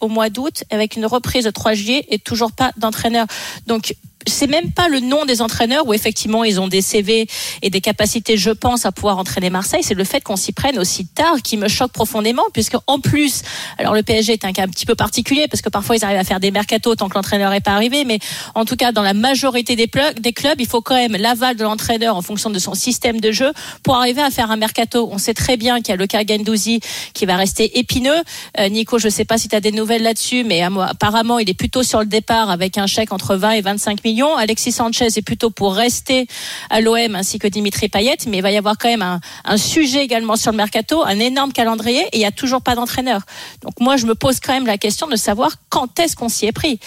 au 0.00 0.08
mois 0.08 0.30
d'août 0.30 0.64
avec 0.70 0.96
une 0.96 1.06
reprise 1.06 1.44
de 1.44 1.50
3 1.50 1.74
juillet 1.74 2.06
et 2.08 2.18
toujours 2.18 2.52
pas 2.52 2.72
d'entraîneur. 2.76 3.26
Donc 3.66 3.94
c'est 4.26 4.46
même 4.46 4.72
pas 4.72 4.88
le 4.88 5.00
nom 5.00 5.24
des 5.24 5.40
entraîneurs 5.42 5.86
où 5.86 5.94
effectivement 5.94 6.44
ils 6.44 6.60
ont 6.60 6.68
des 6.68 6.82
CV 6.82 7.26
et 7.62 7.70
des 7.70 7.80
capacités, 7.80 8.36
je 8.36 8.50
pense, 8.50 8.84
à 8.84 8.92
pouvoir 8.92 9.18
entraîner 9.18 9.50
Marseille. 9.50 9.82
C'est 9.82 9.94
le 9.94 10.04
fait 10.04 10.20
qu'on 10.20 10.36
s'y 10.36 10.52
prenne 10.52 10.78
aussi 10.78 11.06
tard 11.06 11.36
qui 11.42 11.56
me 11.56 11.68
choque 11.68 11.92
profondément, 11.92 12.42
puisque 12.52 12.76
en 12.86 12.98
plus, 12.98 13.42
alors 13.78 13.94
le 13.94 14.02
PSG 14.02 14.32
est 14.32 14.44
un 14.44 14.52
cas 14.52 14.64
un 14.64 14.68
petit 14.68 14.86
peu 14.86 14.94
particulier 14.94 15.46
parce 15.48 15.62
que 15.62 15.68
parfois 15.68 15.96
ils 15.96 16.04
arrivent 16.04 16.18
à 16.18 16.24
faire 16.24 16.40
des 16.40 16.50
mercatos 16.50 16.96
tant 16.96 17.08
que 17.08 17.14
l'entraîneur 17.14 17.50
n'est 17.50 17.60
pas 17.60 17.72
arrivé, 17.72 18.04
mais 18.04 18.18
en 18.54 18.64
tout 18.64 18.76
cas 18.76 18.92
dans 18.92 19.02
la 19.02 19.14
majorité 19.14 19.76
des, 19.76 19.88
clubs, 19.88 20.60
il 20.60 20.66
faut 20.66 20.80
quand 20.80 20.96
même 20.96 21.16
l'aval 21.16 21.56
de 21.56 21.64
l'entraîneur 21.64 22.16
en 22.16 22.22
fonction 22.22 22.50
de 22.50 22.58
son 22.58 22.74
système 22.74 23.20
de 23.20 23.32
jeu 23.32 23.52
pour 23.82 23.96
arriver 23.96 24.22
à 24.22 24.30
faire 24.30 24.50
un 24.50 24.56
mercato. 24.56 25.08
On 25.10 25.18
sait 25.18 25.34
très 25.34 25.56
bien 25.56 25.78
qu'il 25.78 25.90
y 25.90 25.92
a 25.92 25.96
le 25.96 26.06
cas 26.06 26.22
Gendouzi 26.26 26.80
qui 27.14 27.24
va 27.24 27.36
rester 27.36 27.78
épineux. 27.78 28.22
Euh, 28.58 28.68
Nico, 28.68 28.98
je 28.98 29.08
sais 29.08 29.24
pas 29.24 29.38
si 29.38 29.48
tu 29.48 29.56
as 29.56 29.60
des 29.60 29.72
nouvelles 29.72 30.02
là-dessus, 30.02 30.44
mais 30.44 30.62
apparemment 30.62 31.38
il 31.38 31.48
est 31.48 31.54
plutôt 31.54 31.82
sur 31.82 32.00
le 32.00 32.06
départ 32.06 32.50
avec 32.50 32.78
un 32.78 32.86
chèque 32.86 33.12
entre 33.12 33.36
20 33.36 33.52
et 33.52 33.60
25 33.60 34.04
millions 34.04 34.17
Alexis 34.26 34.72
Sanchez 34.72 35.06
est 35.06 35.22
plutôt 35.22 35.50
pour 35.50 35.74
rester 35.74 36.26
à 36.70 36.80
l'OM 36.80 37.14
ainsi 37.14 37.38
que 37.38 37.46
Dimitri 37.46 37.88
Payet, 37.88 38.16
mais 38.26 38.38
il 38.38 38.42
va 38.42 38.50
y 38.50 38.56
avoir 38.56 38.76
quand 38.78 38.88
même 38.88 39.20
un, 39.44 39.56
sujet 39.56 40.04
également 40.04 40.36
sur 40.36 40.50
le 40.50 40.56
mercato, 40.56 41.04
un 41.04 41.18
énorme 41.18 41.52
calendrier 41.52 42.02
et 42.12 42.16
il 42.16 42.18
n'y 42.18 42.26
a 42.26 42.32
toujours 42.32 42.62
pas 42.62 42.74
d'entraîneur. 42.74 43.22
Donc 43.62 43.80
moi, 43.80 43.96
je 43.96 44.06
me 44.06 44.14
pose 44.14 44.40
quand 44.40 44.52
même 44.52 44.66
la 44.66 44.78
question 44.78 45.06
de 45.06 45.16
savoir 45.16 45.52
quand 45.68 45.98
est-ce 45.98 46.16
qu'on 46.16 46.28
s'y 46.28 46.46
est 46.46 46.52
pris. 46.52 46.80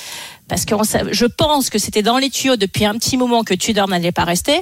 Parce 0.48 0.66
que 0.66 0.76
je 1.12 1.26
pense 1.26 1.70
que 1.70 1.80
c'était 1.80 2.04
dans 2.04 2.18
les 2.18 2.30
tuyaux 2.30 2.58
depuis 2.58 2.86
un 2.86 2.96
petit 2.96 3.18
moment 3.18 3.44
que 3.44 3.54
Tudor 3.54 3.88
n'allait 3.88 4.12
pas 4.12 4.26
rester. 4.26 4.62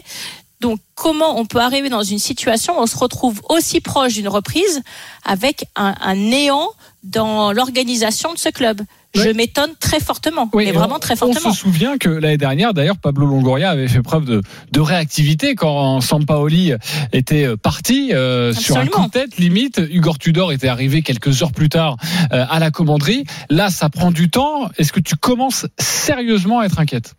Donc, 0.59 0.79
comment 0.93 1.39
on 1.39 1.45
peut 1.45 1.59
arriver 1.59 1.89
dans 1.89 2.03
une 2.03 2.19
situation 2.19 2.77
où 2.77 2.81
on 2.81 2.85
se 2.85 2.97
retrouve 2.97 3.41
aussi 3.47 3.79
proche 3.79 4.13
d'une 4.13 4.27
reprise 4.27 4.81
avec 5.23 5.65
un 5.75 6.15
néant 6.15 6.69
dans 7.03 7.53
l'organisation 7.53 8.33
de 8.33 8.37
ce 8.37 8.49
club? 8.49 8.81
Je 9.15 9.29
m'étonne 9.29 9.71
très 9.79 9.99
fortement, 9.99 10.49
mais 10.55 10.71
vraiment 10.71 10.99
très 10.99 11.15
fortement. 11.15 11.49
On 11.49 11.53
se 11.53 11.59
souvient 11.59 11.97
que 11.97 12.09
l'année 12.09 12.37
dernière, 12.37 12.73
d'ailleurs, 12.73 12.97
Pablo 12.97 13.25
Longoria 13.25 13.71
avait 13.71 13.87
fait 13.87 14.01
preuve 14.01 14.25
de, 14.25 14.41
de 14.71 14.79
réactivité 14.79 15.55
quand 15.55 16.01
Sampaoli 16.01 16.73
était 17.11 17.45
euh, 17.45 17.57
parti 17.57 18.13
euh, 18.13 18.53
sur 18.53 18.77
un 18.77 18.85
coup 18.85 19.05
de 19.05 19.11
tête 19.11 19.37
limite. 19.37 19.81
Hugo 19.89 20.13
Tudor 20.19 20.51
était 20.51 20.67
arrivé 20.67 21.01
quelques 21.01 21.41
heures 21.41 21.51
plus 21.51 21.69
tard 21.69 21.97
euh, 22.31 22.45
à 22.49 22.59
la 22.59 22.71
commanderie. 22.71 23.25
Là, 23.49 23.69
ça 23.69 23.89
prend 23.89 24.11
du 24.11 24.29
temps. 24.29 24.69
Est-ce 24.77 24.93
que 24.93 24.99
tu 24.99 25.15
commences 25.15 25.65
sérieusement 25.77 26.59
à 26.59 26.65
être 26.65 26.79
inquiète? 26.79 27.15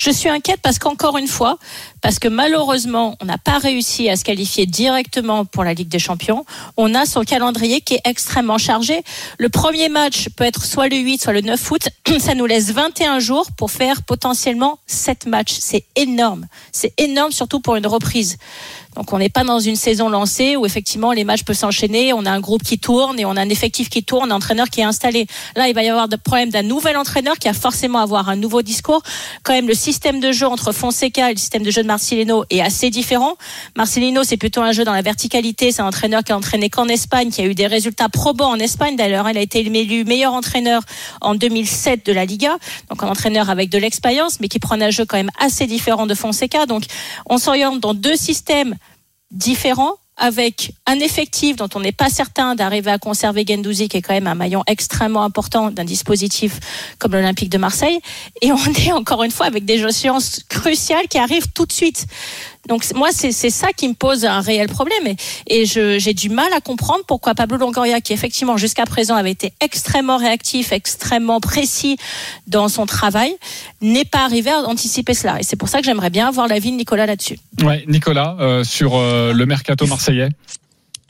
Je 0.00 0.10
suis 0.10 0.28
inquiète 0.28 0.60
parce 0.60 0.78
qu'encore 0.78 1.16
une 1.16 1.28
fois, 1.28 1.58
parce 2.00 2.18
que 2.18 2.26
malheureusement, 2.26 3.16
on 3.20 3.24
n'a 3.24 3.38
pas 3.38 3.58
réussi 3.58 4.08
à 4.08 4.16
se 4.16 4.24
qualifier 4.24 4.66
directement 4.66 5.44
pour 5.44 5.62
la 5.62 5.74
Ligue 5.74 5.88
des 5.88 6.00
Champions. 6.00 6.44
On 6.76 6.94
a 6.94 7.06
son 7.06 7.22
calendrier 7.22 7.80
qui 7.80 7.94
est 7.94 8.00
extrêmement 8.04 8.58
chargé. 8.58 9.04
Le 9.38 9.48
premier 9.48 9.88
match 9.88 10.28
peut 10.36 10.44
être 10.44 10.64
soit 10.64 10.88
le 10.88 10.96
8, 10.96 11.22
soit 11.22 11.32
le 11.32 11.42
9 11.42 11.70
août. 11.70 11.88
Ça 12.18 12.34
nous 12.34 12.46
laisse 12.46 12.72
21 12.72 13.20
jours 13.20 13.46
pour 13.56 13.70
faire 13.70 14.02
potentiellement 14.02 14.80
7 14.88 15.26
matchs. 15.26 15.56
C'est 15.60 15.84
énorme. 15.94 16.46
C'est 16.72 16.92
énorme 16.98 17.30
surtout 17.30 17.60
pour 17.60 17.76
une 17.76 17.86
reprise. 17.86 18.38
Donc 18.94 19.12
on 19.12 19.18
n'est 19.18 19.30
pas 19.30 19.44
dans 19.44 19.58
une 19.58 19.76
saison 19.76 20.08
lancée 20.08 20.56
où 20.56 20.66
effectivement 20.66 21.12
les 21.12 21.24
matchs 21.24 21.44
peuvent 21.44 21.56
s'enchaîner, 21.56 22.12
on 22.12 22.26
a 22.26 22.30
un 22.30 22.40
groupe 22.40 22.62
qui 22.62 22.78
tourne 22.78 23.18
et 23.18 23.24
on 23.24 23.36
a 23.36 23.40
un 23.40 23.48
effectif 23.48 23.88
qui 23.88 24.04
tourne, 24.04 24.30
un 24.30 24.34
entraîneur 24.34 24.68
qui 24.68 24.80
est 24.80 24.84
installé. 24.84 25.26
Là, 25.56 25.68
il 25.68 25.74
va 25.74 25.82
y 25.82 25.88
avoir 25.88 26.08
des 26.08 26.18
problèmes 26.18 26.50
d'un 26.50 26.62
nouvel 26.62 26.96
entraîneur 26.96 27.36
qui 27.38 27.48
a 27.48 27.54
forcément 27.54 28.00
à 28.00 28.02
avoir 28.02 28.28
un 28.28 28.36
nouveau 28.36 28.60
discours. 28.60 29.02
Quand 29.42 29.54
même, 29.54 29.66
le 29.66 29.74
système 29.74 30.20
de 30.20 30.30
jeu 30.30 30.46
entre 30.46 30.72
Fonseca 30.72 31.30
et 31.30 31.34
le 31.34 31.38
système 31.38 31.62
de 31.62 31.70
jeu 31.70 31.82
de 31.82 31.86
Marcelino 31.86 32.44
est 32.50 32.60
assez 32.60 32.90
différent. 32.90 33.36
Marcelino, 33.76 34.24
c'est 34.24 34.36
plutôt 34.36 34.60
un 34.60 34.72
jeu 34.72 34.84
dans 34.84 34.92
la 34.92 35.02
verticalité. 35.02 35.72
C'est 35.72 35.82
un 35.82 35.86
entraîneur 35.86 36.22
qui 36.22 36.32
a 36.32 36.36
entraîné 36.36 36.68
qu'en 36.68 36.88
Espagne, 36.88 37.30
qui 37.30 37.40
a 37.40 37.44
eu 37.44 37.54
des 37.54 37.66
résultats 37.66 38.10
probants 38.10 38.50
en 38.50 38.58
Espagne 38.58 38.96
d'ailleurs. 38.96 39.28
Il 39.30 39.38
a 39.38 39.40
été 39.40 39.60
élu 39.60 40.04
meilleur 40.04 40.34
entraîneur 40.34 40.82
en 41.22 41.34
2007 41.34 42.04
de 42.04 42.12
la 42.12 42.26
Liga. 42.26 42.58
Donc 42.90 43.02
un 43.02 43.08
entraîneur 43.08 43.48
avec 43.48 43.70
de 43.70 43.78
l'expérience, 43.78 44.38
mais 44.40 44.48
qui 44.48 44.58
prend 44.58 44.80
un 44.80 44.90
jeu 44.90 45.06
quand 45.06 45.16
même 45.16 45.30
assez 45.38 45.66
différent 45.66 46.06
de 46.06 46.14
Fonseca. 46.14 46.66
Donc 46.66 46.84
on 47.26 47.38
s'oriente 47.38 47.80
dans 47.80 47.94
deux 47.94 48.16
systèmes 48.16 48.76
différents 49.32 49.96
avec 50.16 50.72
un 50.86 51.00
effectif 51.00 51.56
dont 51.56 51.68
on 51.74 51.80
n'est 51.80 51.90
pas 51.90 52.10
certain 52.10 52.54
d'arriver 52.54 52.90
à 52.90 52.98
conserver 52.98 53.44
Gendouzi, 53.48 53.88
qui 53.88 53.96
est 53.96 54.02
quand 54.02 54.12
même 54.12 54.26
un 54.26 54.34
maillon 54.34 54.62
extrêmement 54.66 55.24
important 55.24 55.70
d'un 55.70 55.84
dispositif 55.84 56.60
comme 56.98 57.12
l'Olympique 57.12 57.48
de 57.48 57.58
Marseille. 57.58 57.98
Et 58.40 58.52
on 58.52 58.72
est 58.86 58.92
encore 58.92 59.22
une 59.24 59.30
fois 59.30 59.46
avec 59.46 59.64
des 59.64 59.82
échéances 59.82 60.44
cruciales 60.48 61.08
qui 61.08 61.18
arrivent 61.18 61.50
tout 61.54 61.66
de 61.66 61.72
suite. 61.72 62.06
Donc 62.68 62.84
moi, 62.94 63.08
c'est 63.12 63.32
ça 63.32 63.72
qui 63.72 63.88
me 63.88 63.94
pose 63.94 64.24
un 64.24 64.40
réel 64.40 64.68
problème. 64.68 65.06
Et, 65.46 65.62
et 65.62 65.66
j'ai 65.66 66.14
du 66.14 66.28
mal 66.28 66.52
à 66.52 66.60
comprendre 66.60 67.02
pourquoi 67.06 67.34
Pablo 67.34 67.56
Longoria, 67.56 68.00
qui 68.00 68.12
effectivement 68.12 68.56
jusqu'à 68.56 68.84
présent 68.84 69.16
avait 69.16 69.32
été 69.32 69.52
extrêmement 69.60 70.16
réactif, 70.16 70.72
extrêmement 70.72 71.40
précis 71.40 71.96
dans 72.46 72.68
son 72.68 72.86
travail, 72.86 73.34
n'est 73.80 74.04
pas 74.04 74.24
arrivé 74.24 74.50
à 74.50 74.60
anticiper 74.60 75.14
cela. 75.14 75.40
Et 75.40 75.42
c'est 75.42 75.56
pour 75.56 75.68
ça 75.68 75.78
que 75.78 75.84
j'aimerais 75.84 76.10
bien 76.10 76.28
avoir 76.28 76.48
l'avis 76.48 76.70
de 76.70 76.76
Nicolas 76.76 77.06
là-dessus. 77.06 77.38
Ouais, 77.62 77.84
Nicolas, 77.88 78.36
euh, 78.40 78.64
sur 78.64 78.96
euh, 78.96 79.32
le 79.32 79.46
mercato 79.46 79.86
marseillais. 79.86 80.28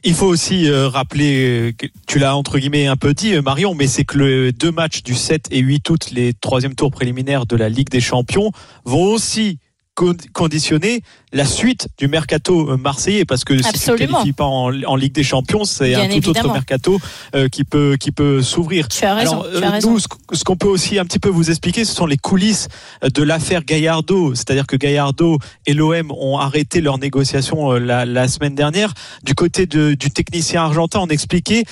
Il 0.05 0.14
faut 0.14 0.26
aussi 0.26 0.68
euh, 0.68 0.88
rappeler, 0.88 1.76
tu 2.09 2.18
l'as 2.18 2.34
entre 2.34 2.59
guillemets 2.59 2.88
un 2.88 2.96
peu 2.96 3.14
dit 3.14 3.40
Marion, 3.40 3.74
mais 3.74 3.86
c'est 3.86 4.05
que 4.05 4.18
les 4.18 4.53
deux 4.53 4.72
matchs 4.72 5.05
du 5.05 5.14
7 5.14 5.46
et 5.53 5.61
8 5.61 5.90
août, 5.90 6.11
les 6.11 6.32
troisième 6.32 6.74
tours 6.74 6.90
préliminaires 6.90 7.46
de 7.46 7.55
la 7.55 7.68
Ligue 7.68 7.88
des 7.88 8.00
Champions, 8.00 8.50
vont 8.84 9.05
aussi 9.05 9.59
conditionner 9.95 11.03
la 11.32 11.45
suite 11.45 11.88
du 11.99 12.09
mercato 12.09 12.70
euh, 12.70 12.76
marseillais 12.76 13.24
parce 13.24 13.45
que 13.45 13.61
si 13.62 13.72
tu 13.72 13.90
ne 13.90 13.97
qualifies 13.97 14.32
pas 14.32 14.45
en, 14.45 14.70
Ligue 14.97 15.12
des 15.12 15.22
Champions, 15.22 15.64
c'est 15.64 15.95
un 15.95 16.09
tout 16.09 16.30
autre 16.30 16.53
mercato 16.53 16.99
euh, 17.34 17.49
qui 17.49 17.64
peut 17.64 17.97
qui 17.99 18.11
peut 18.11 18.43
s'ouvrir. 18.43 18.88
Alors 19.03 19.47
euh, 19.47 19.80
nous, 19.82 19.99
ce, 19.99 20.45
qu'on 20.45 20.57
peut 20.57 20.68
aussi 20.68 20.99
un 20.99 21.05
petit 21.05 21.18
peu 21.18 21.28
vous 21.28 21.51
expliquer, 21.51 21.84
ce 21.84 21.95
sont 21.95 22.07
les 22.07 22.16
coulisses 22.16 22.68
de 23.03 23.22
l'affaire 23.22 23.64
Gallardo, 23.64 24.34
c'est-à-dire 24.34 24.66
que 24.66 24.76
Gallardo 24.76 25.38
et 25.66 25.74
l'OM 25.74 26.11
ont 26.12 26.38
arrêté 26.38 26.80
leurs 26.80 26.99
négociations 26.99 27.72
la, 27.72 28.05
la, 28.05 28.28
semaine 28.28 28.55
dernière. 28.55 28.95
Du 29.24 29.34
côté 29.34 29.66
de, 29.66 29.95
du 29.95 30.11
technicien 30.11 30.62
argentin, 30.62 31.01
on 31.03 31.09
expliquait 31.09 31.64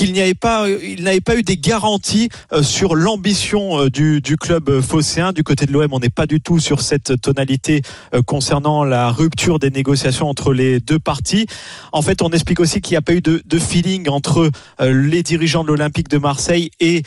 qu'il 0.00 0.14
n'y 0.14 0.20
avait 0.22 0.32
pas, 0.32 0.66
il 0.66 1.02
n'avait 1.02 1.20
pas 1.20 1.36
eu 1.36 1.42
des 1.42 1.58
garanties 1.58 2.30
euh, 2.54 2.62
sur 2.62 2.94
l'ambition 2.94 3.78
euh, 3.78 3.90
du, 3.90 4.22
du 4.22 4.38
club 4.38 4.80
phocéen. 4.80 5.32
Du 5.32 5.44
côté 5.44 5.66
de 5.66 5.72
l'OM, 5.72 5.92
on 5.92 6.00
n'est 6.00 6.08
pas 6.08 6.26
du 6.26 6.40
tout 6.40 6.58
sur 6.58 6.80
cette 6.80 7.20
tonalité 7.20 7.82
euh, 8.14 8.22
concernant 8.22 8.82
la 8.82 9.10
rupture 9.10 9.58
des 9.58 9.68
négociations 9.70 10.26
entre 10.26 10.54
les 10.54 10.80
deux 10.80 10.98
parties. 10.98 11.46
En 11.92 12.00
fait, 12.00 12.22
on 12.22 12.30
explique 12.30 12.60
aussi 12.60 12.80
qu'il 12.80 12.94
n'y 12.94 12.96
a 12.96 13.02
pas 13.02 13.12
eu 13.12 13.20
de, 13.20 13.42
de 13.44 13.58
feeling 13.58 14.08
entre 14.08 14.50
les 14.80 15.22
dirigeants 15.22 15.64
de 15.64 15.68
l'Olympique 15.68 16.08
de 16.08 16.16
Marseille 16.16 16.70
et 16.80 17.02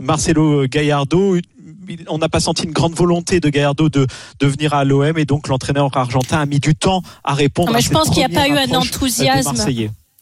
Marcelo 0.00 0.66
Gallardo 0.68 1.38
on 2.08 2.18
n'a 2.18 2.28
pas 2.28 2.40
senti 2.40 2.64
une 2.64 2.72
grande 2.72 2.94
volonté 2.94 3.40
de 3.40 3.48
Gallardo 3.48 3.88
de, 3.88 4.06
de 4.38 4.46
venir 4.46 4.72
à 4.72 4.84
l'OM 4.84 5.18
et 5.18 5.24
donc 5.24 5.48
l'entraîneur 5.48 5.94
argentin 5.96 6.38
a 6.38 6.46
mis 6.46 6.60
du 6.60 6.74
temps 6.74 7.02
à 7.24 7.34
répondre. 7.34 7.72
mais 7.72 7.80
je 7.80 7.90
pense 7.90 8.08
qu'il 8.08 8.18
n'y 8.18 8.24
a 8.24 8.28
pas 8.28 8.48
eu 8.48 8.52
un 8.52 8.74
enthousiasme 8.76 9.56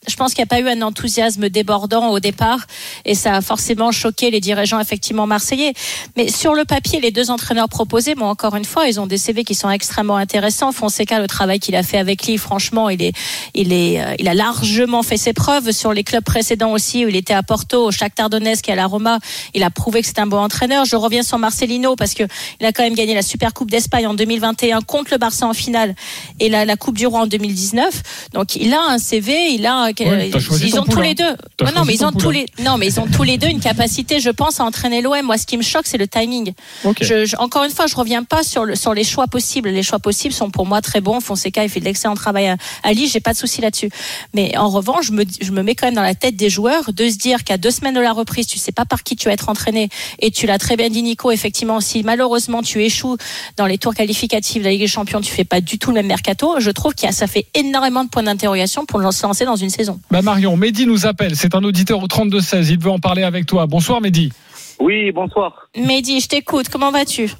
je 0.08 0.16
pense 0.16 0.32
qu'il 0.32 0.40
n'y 0.40 0.44
a 0.44 0.46
pas 0.46 0.60
eu 0.60 0.68
un 0.68 0.80
enthousiasme 0.80 1.50
débordant 1.50 2.08
au 2.08 2.20
départ 2.20 2.66
et 3.04 3.14
ça 3.14 3.34
a 3.34 3.40
forcément 3.42 3.92
choqué 3.92 4.30
les 4.30 4.40
dirigeants 4.40 4.80
effectivement 4.80 5.26
marseillais. 5.26 5.74
Mais 6.16 6.28
sur 6.30 6.54
le 6.54 6.64
papier, 6.64 7.00
les 7.00 7.10
deux 7.10 7.30
entraîneurs 7.30 7.68
proposés, 7.68 8.14
bon 8.14 8.24
encore 8.24 8.56
une 8.56 8.64
fois, 8.64 8.88
ils 8.88 8.98
ont 8.98 9.06
des 9.06 9.18
CV 9.18 9.44
qui 9.44 9.54
sont 9.54 9.68
extrêmement 9.68 10.16
intéressants. 10.16 10.72
Fonseca, 10.72 11.20
le 11.20 11.26
travail 11.26 11.60
qu'il 11.60 11.76
a 11.76 11.82
fait 11.82 11.98
avec 11.98 12.26
lui, 12.26 12.38
franchement, 12.38 12.88
il 12.88 13.02
est, 13.02 13.12
il 13.52 13.74
est, 13.74 14.00
euh, 14.00 14.14
il 14.18 14.26
a 14.28 14.32
largement 14.32 15.02
fait 15.02 15.18
ses 15.18 15.34
preuves 15.34 15.70
sur 15.72 15.92
les 15.92 16.02
clubs 16.02 16.24
précédents 16.24 16.72
aussi 16.72 17.04
où 17.04 17.08
il 17.08 17.16
était 17.16 17.34
à 17.34 17.42
Porto, 17.42 17.84
au 17.84 17.90
Shakhtar 17.90 18.30
Donetsk 18.30 18.70
et 18.70 18.72
à 18.72 18.76
la 18.76 18.86
Roma. 18.86 19.18
Il 19.52 19.62
a 19.62 19.70
prouvé 19.70 20.00
que 20.00 20.06
c'est 20.06 20.18
un 20.18 20.26
bon 20.26 20.38
entraîneur. 20.38 20.86
Je 20.86 20.96
reviens 20.96 21.22
sur 21.22 21.36
Marcelino 21.36 21.94
parce 21.94 22.14
que 22.14 22.22
il 22.58 22.64
a 22.64 22.72
quand 22.72 22.82
même 22.82 22.94
gagné 22.94 23.14
la 23.14 23.22
Super 23.22 23.52
Coupe 23.52 23.70
d'Espagne 23.70 24.06
en 24.06 24.14
2021 24.14 24.80
contre 24.80 25.10
le 25.12 25.18
Barça 25.18 25.46
en 25.46 25.52
finale 25.52 25.94
et 26.38 26.48
la, 26.48 26.64
la 26.64 26.76
Coupe 26.76 26.96
du 26.96 27.06
Roi 27.06 27.20
en 27.20 27.26
2019. 27.26 28.30
Donc 28.32 28.56
il 28.56 28.72
a 28.72 28.80
un 28.88 28.98
CV, 28.98 29.52
il 29.52 29.66
a 29.66 29.89
Ouais, 30.00 30.30
ils 30.62 30.78
ont 30.78 30.84
tous 30.84 31.00
les 31.00 31.14
deux. 31.14 31.32
non, 31.74 31.84
mais 31.84 31.94
ils 31.94 32.04
ont 32.04 32.12
tous 32.12 32.30
les. 32.30 32.46
Non, 32.62 32.78
mais 32.78 32.86
ils 32.86 33.00
ont 33.00 33.06
tous 33.06 33.22
les 33.22 33.38
deux 33.38 33.48
une 33.48 33.60
capacité, 33.60 34.20
je 34.20 34.30
pense, 34.30 34.60
à 34.60 34.64
entraîner 34.64 35.02
l'OM. 35.02 35.22
Moi, 35.22 35.38
ce 35.38 35.46
qui 35.46 35.56
me 35.56 35.62
choque, 35.62 35.86
c'est 35.86 35.98
le 35.98 36.08
timing. 36.08 36.52
Je, 37.00 37.36
encore 37.36 37.64
une 37.64 37.70
fois, 37.70 37.86
je 37.86 37.96
reviens 37.96 38.24
pas 38.24 38.42
sur 38.42 38.64
le, 38.64 38.74
sur 38.74 38.94
les 38.94 39.04
choix 39.04 39.26
possibles. 39.26 39.68
Les 39.68 39.82
choix 39.82 39.98
possibles 39.98 40.34
sont 40.34 40.50
pour 40.50 40.66
moi 40.66 40.80
très 40.80 41.00
bons. 41.00 41.20
Fonseca, 41.20 41.62
il 41.64 41.68
fait 41.68 41.80
de 41.80 41.84
l'excellent 41.84 42.14
travail 42.14 42.48
à, 42.48 42.56
à 42.82 42.92
Lille. 42.92 43.08
J'ai 43.10 43.20
pas 43.20 43.32
de 43.32 43.38
souci 43.38 43.60
là-dessus. 43.60 43.90
Mais 44.34 44.56
en 44.56 44.68
revanche, 44.68 45.06
je 45.06 45.12
me, 45.12 45.24
je 45.40 45.50
me 45.50 45.62
mets 45.62 45.74
quand 45.74 45.86
même 45.86 45.94
dans 45.94 46.02
la 46.02 46.14
tête 46.14 46.36
des 46.36 46.50
joueurs 46.50 46.92
de 46.92 47.08
se 47.08 47.16
dire 47.16 47.44
qu'à 47.44 47.58
deux 47.58 47.70
semaines 47.70 47.94
de 47.94 48.00
la 48.00 48.12
reprise, 48.12 48.46
tu 48.46 48.58
sais 48.58 48.72
pas 48.72 48.84
par 48.84 49.02
qui 49.02 49.16
tu 49.16 49.28
vas 49.28 49.34
être 49.34 49.48
entraîné. 49.48 49.88
Et 50.18 50.30
tu 50.30 50.46
l'as 50.46 50.58
très 50.58 50.76
bien 50.76 50.88
dit, 50.88 51.02
Nico. 51.02 51.30
Effectivement, 51.30 51.80
si 51.80 52.02
malheureusement 52.02 52.62
tu 52.62 52.82
échoues 52.82 53.16
dans 53.56 53.66
les 53.66 53.78
tours 53.78 53.94
qualificatifs 53.94 54.58
de 54.58 54.64
la 54.64 54.70
Ligue 54.70 54.80
des 54.80 54.86
Champions, 54.86 55.20
tu 55.20 55.32
fais 55.32 55.44
pas 55.44 55.60
du 55.60 55.78
tout 55.78 55.90
le 55.90 55.96
même 55.96 56.06
mercato. 56.06 56.54
Je 56.58 56.70
trouve 56.70 56.94
qu'il 56.94 57.10
ça 57.12 57.26
fait 57.26 57.46
énormément 57.54 58.04
de 58.04 58.08
points 58.08 58.22
d'interrogation 58.22 58.86
pour 58.86 59.00
se 59.12 59.22
lancer 59.22 59.44
dans 59.44 59.56
une 59.56 59.70
saison. 59.80 59.98
Bah 60.10 60.22
Marion, 60.22 60.56
Mehdi 60.56 60.86
nous 60.86 61.06
appelle. 61.06 61.36
C'est 61.36 61.54
un 61.54 61.64
auditeur 61.64 62.02
au 62.02 62.06
32-16. 62.06 62.70
Il 62.70 62.78
veut 62.78 62.90
en 62.90 62.98
parler 62.98 63.22
avec 63.22 63.46
toi. 63.46 63.66
Bonsoir 63.66 64.00
Mehdi. 64.00 64.32
Oui, 64.78 65.10
bonsoir. 65.12 65.68
Mehdi, 65.76 66.20
je 66.20 66.28
t'écoute. 66.28 66.68
Comment 66.68 66.90
vas-tu? 66.90 67.30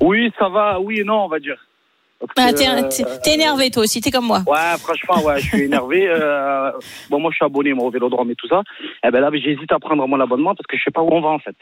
Oui, 0.00 0.32
ça 0.38 0.48
va. 0.48 0.80
Oui 0.80 1.00
et 1.00 1.04
non, 1.04 1.24
on 1.24 1.28
va 1.28 1.38
dire. 1.38 1.56
Ah, 2.36 2.52
t'es, 2.52 3.34
énervé 3.34 3.70
toi 3.70 3.82
aussi, 3.82 4.00
t'es 4.00 4.12
comme 4.12 4.26
moi. 4.26 4.42
Ouais, 4.46 4.78
franchement, 4.78 5.24
ouais, 5.24 5.40
je 5.40 5.46
suis 5.48 5.62
énervé. 5.62 6.08
Euh, 6.22 6.70
bon, 7.10 7.18
moi, 7.18 7.30
je 7.32 7.36
suis 7.36 7.44
abonné 7.44 7.72
au 7.72 7.90
Vélodrome 7.90 8.30
et 8.30 8.34
tout 8.36 8.46
ça. 8.46 8.62
Et 8.80 9.08
eh 9.08 9.10
ben 9.10 9.20
là, 9.20 9.30
j'hésite 9.32 9.72
à 9.72 9.78
prendre 9.78 10.06
mon 10.06 10.20
abonnement 10.20 10.54
parce 10.54 10.66
que 10.66 10.76
je 10.76 10.82
sais 10.84 10.90
pas 10.90 11.02
où 11.02 11.08
on 11.10 11.20
va 11.20 11.30
en 11.30 11.38
fait. 11.38 11.56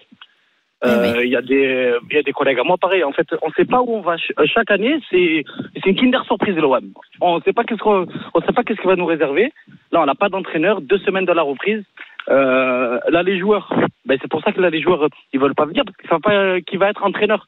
Euh, 0.83 1.21
il 1.23 1.31
y 1.31 1.37
a 1.37 1.43
des 1.43 1.95
il 2.11 2.17
y 2.17 2.19
a 2.19 2.23
des 2.23 2.33
collègues 2.33 2.59
à 2.59 2.65
moi 2.65 2.79
pareil. 2.79 3.05
En 3.05 3.13
fait 3.13 3.27
on 3.43 3.51
sait 3.53 3.67
pas 3.67 3.81
où 3.83 3.97
on 3.97 4.01
va. 4.01 4.17
Chaque 4.47 4.71
année 4.71 4.99
c'est 5.11 5.45
c'est 5.75 5.91
une 5.91 5.97
Kinder 5.97 6.25
surprise 6.25 6.57
l'OM 6.57 6.93
on 7.21 7.41
sait 7.43 7.53
pas 7.53 7.65
qu'est-ce 7.65 7.81
qu'on 7.81 8.07
on 8.33 8.41
sait 8.41 8.53
pas 8.53 8.63
qu'est-ce 8.63 8.81
qu'il 8.81 8.89
va 8.89 8.97
nous 8.97 9.07
réserver. 9.07 9.53
Là 9.93 10.01
on 10.01 10.07
n'a 10.07 10.15
pas 10.15 10.31
d'entraîneur. 10.31 10.81
Deux 10.81 10.99
semaines 10.99 11.27
de 11.27 11.33
la 11.33 11.43
reprise. 11.43 11.83
Euh, 12.31 12.99
là 13.09 13.23
les 13.23 13.39
joueurs 13.39 13.75
ben 14.07 14.19
c'est 14.23 14.31
pour 14.31 14.43
ça 14.43 14.53
que 14.53 14.61
là 14.61 14.71
les 14.71 14.81
joueurs 14.81 15.07
ils 15.35 15.41
veulent 15.41 15.55
pas 15.55 15.67
venir 15.67 15.85
parce 15.85 15.97
qu'ils 15.99 16.09
savent 16.09 16.21
pas 16.21 16.61
qui 16.63 16.79
va 16.79 16.89
être 16.89 17.05
entraîneur. 17.05 17.47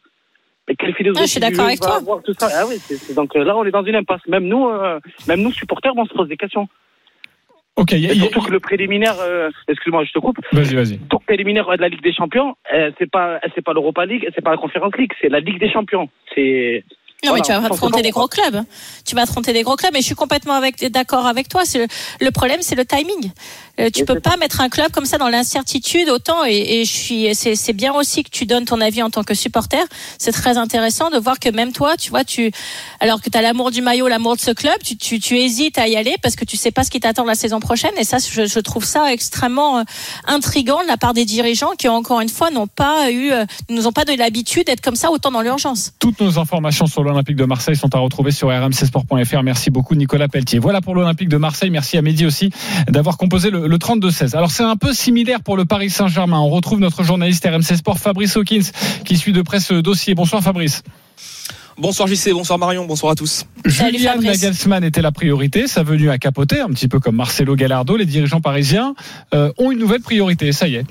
Mais 0.69 0.75
quelle 0.77 0.95
philosophie 0.95 1.23
ah, 1.23 1.27
je 1.27 1.31
suis 1.31 1.41
d'accord 1.41 1.65
avec 1.65 1.81
toi. 1.81 1.99
tout 2.25 2.35
ça? 2.35 2.49
Ah 2.55 2.65
oui, 2.69 2.77
c'est, 2.79 3.15
donc 3.15 3.35
là 3.35 3.57
on 3.57 3.65
est 3.65 3.71
dans 3.71 3.83
une 3.83 3.97
impasse. 3.97 4.27
Même 4.29 4.45
nous 4.45 4.69
euh, 4.69 5.01
même 5.27 5.41
nous 5.41 5.53
supporters 5.53 5.93
on 5.97 6.05
se 6.05 6.13
pose 6.13 6.29
des 6.29 6.37
questions 6.37 6.69
Ok. 7.77 7.93
Y 7.93 8.11
a, 8.11 8.15
surtout 8.15 8.43
que 8.43 8.51
le 8.51 8.61
préliminaire, 8.61 9.17
euh, 9.21 9.51
excuse-moi, 9.69 10.05
je 10.05 10.13
te 10.13 10.19
coupe. 10.19 10.39
Vas-y, 10.53 10.75
vas-y. 10.75 11.01
Le 11.11 11.19
préliminaire 11.27 11.67
de 11.67 11.81
la 11.81 11.89
Ligue 11.89 12.03
des 12.03 12.13
Champions, 12.13 12.55
euh, 12.75 12.91
c'est 12.99 13.11
pas, 13.11 13.41
c'est 13.55 13.63
pas 13.63 13.73
l'Europa 13.73 14.05
League, 14.05 14.29
c'est 14.35 14.43
pas 14.43 14.51
la 14.51 14.59
Conférence 14.59 14.93
League, 14.99 15.13
c'est 15.21 15.29
la 15.29 15.41
Ligue 15.41 15.59
des 15.59 15.71
Champions. 15.71 16.09
C'est 16.35 16.85
non, 17.25 17.35
mais 17.35 17.41
tu 17.41 17.53
vas 17.53 17.65
affronter 17.65 18.03
des 18.03 18.11
gros 18.11 18.27
clubs. 18.27 18.65
Tu 19.07 19.15
vas 19.15 19.23
affronter 19.23 19.53
des 19.53 19.63
gros 19.63 19.77
clubs, 19.77 19.95
et 19.95 20.01
je 20.01 20.07
suis 20.07 20.17
complètement 20.17 20.55
avec, 20.55 20.85
d'accord 20.91 21.27
avec 21.27 21.49
toi. 21.49 21.63
Le, 21.75 21.87
le 22.21 22.31
problème, 22.33 22.63
c'est 22.63 22.75
le 22.75 22.85
timing. 22.85 23.31
Euh, 23.81 23.89
tu 23.93 24.05
peux 24.05 24.21
pas 24.21 24.37
mettre 24.37 24.61
un 24.61 24.69
club 24.69 24.93
comme 24.93 25.07
ça 25.07 25.19
dans 25.19 25.29
l'incertitude 25.29 26.09
autant. 26.09 26.45
Et, 26.45 26.81
et 26.81 26.85
je 26.85 26.93
suis, 26.93 27.35
c'est 27.35 27.73
bien 27.73 27.93
aussi 27.93 28.23
que 28.23 28.31
tu 28.31 28.47
donnes 28.47 28.65
ton 28.65 28.81
avis 28.81 29.03
en 29.03 29.11
tant 29.11 29.23
que 29.23 29.35
supporter. 29.35 29.83
C'est 30.19 30.33
très 30.33 30.59
intéressant 30.59 31.11
de 31.11 31.19
voir 31.19 31.39
que 31.39 31.49
même 31.49 31.73
toi, 31.73 31.97
tu 31.97 32.11
vois, 32.11 32.25
tu, 32.25 32.51
alors 33.01 33.21
que 33.21 33.31
tu 33.31 33.39
as 33.39 33.43
l'amour 33.43 33.71
du 33.71 33.83
maillot, 33.83 34.09
l'amour 34.09 34.37
de 34.37 34.41
ce 34.41 34.51
club, 34.51 34.75
tu, 34.85 34.97
tu, 34.97 35.21
tu, 35.21 35.39
hésites 35.39 35.79
à 35.79 35.89
y 35.89 35.97
aller 35.97 36.15
parce 36.23 36.37
que 36.37 36.45
tu 36.45 36.57
sais 36.57 36.71
pas 36.71 36.85
ce 36.85 36.91
qui 36.91 37.01
t'attend 37.01 37.25
la 37.25 37.35
saison 37.35 37.61
prochaine. 37.61 37.93
Et 37.99 38.05
ça, 38.05 38.19
je, 38.19 38.47
je, 38.47 38.61
trouve 38.61 38.85
ça 38.85 39.13
extrêmement 39.13 39.79
euh, 39.79 39.83
intrigant 40.27 40.83
de 40.83 40.89
la 40.89 40.97
part 40.97 41.15
des 41.15 41.25
dirigeants 41.25 41.73
qui, 41.79 41.89
encore 41.89 42.21
une 42.21 42.29
fois, 42.29 42.51
n'ont 42.51 42.67
pas 42.67 43.11
eu, 43.11 43.33
euh, 43.33 43.45
nous 43.71 43.87
ont 43.87 43.93
pas 43.93 44.05
de 44.05 44.17
l'habitude 44.17 44.67
d'être 44.67 44.81
comme 44.81 44.97
ça 44.97 45.11
autant 45.11 45.31
dans 45.31 45.43
l'urgence. 45.43 45.93
Toutes 45.99 46.21
nos 46.21 46.39
informations 46.39 46.87
sur 46.87 47.03
l'Olympique 47.03 47.37
de 47.37 47.45
Marseille 47.45 47.77
sont 47.77 47.95
à 47.95 47.99
retrouver 47.99 48.31
sur 48.31 48.49
rmcsport.fr. 48.49 49.43
Merci 49.43 49.71
beaucoup, 49.71 49.95
Nicolas 49.95 50.29
Pelletier. 50.29 50.59
Voilà 50.59 50.81
pour 50.81 50.95
l'Olympique 50.95 51.29
de 51.29 51.37
Marseille. 51.37 51.71
Merci 51.71 51.97
à 51.97 52.03
Mehdi 52.03 52.27
aussi 52.27 52.51
d'avoir 52.89 53.17
composé 53.17 53.51
le, 53.51 53.72
le 53.73 53.79
32-16. 53.79 54.37
Alors, 54.37 54.51
c'est 54.51 54.63
un 54.63 54.77
peu 54.77 54.93
similaire 54.93 55.41
pour 55.41 55.57
le 55.57 55.65
Paris 55.65 55.91
Saint-Germain. 55.91 56.39
On 56.39 56.51
retrouve 56.51 56.79
notre 56.79 57.03
journaliste 57.03 57.45
RMC 57.45 57.77
Sport, 57.77 57.99
Fabrice 57.99 58.37
Hawkins, 58.37 58.71
qui 59.05 59.17
suit 59.17 59.33
de 59.33 59.43
près 59.43 59.61
ce 59.61 59.75
dossier. 59.75 60.15
Bonsoir, 60.15 60.43
Fabrice. 60.43 60.83
Bonsoir 61.79 62.07
JC, 62.07 62.33
bonsoir 62.33 62.59
Marion, 62.59 62.85
bonsoir 62.85 63.13
à 63.13 63.15
tous. 63.15 63.47
Julian 63.65 64.21
Nagelsmann 64.21 64.85
était 64.85 65.01
la 65.01 65.11
priorité, 65.11 65.67
sa 65.67 65.83
venue 65.83 66.11
à 66.11 66.19
capoter, 66.19 66.61
un 66.61 66.69
petit 66.69 66.87
peu 66.87 67.01
comme 67.01 67.17
Marcelo 67.17 67.57
Gallardo. 67.57 67.97
Les 67.97 68.05
dirigeants 68.05 68.43
parisiens 68.43 68.95
euh, 69.33 69.51
ont 69.57 69.71
une 69.71 69.79
nouvelle 69.79 70.03
priorité, 70.03 70.53
ça 70.53 70.69
y 70.69 70.75
est. 70.75 70.85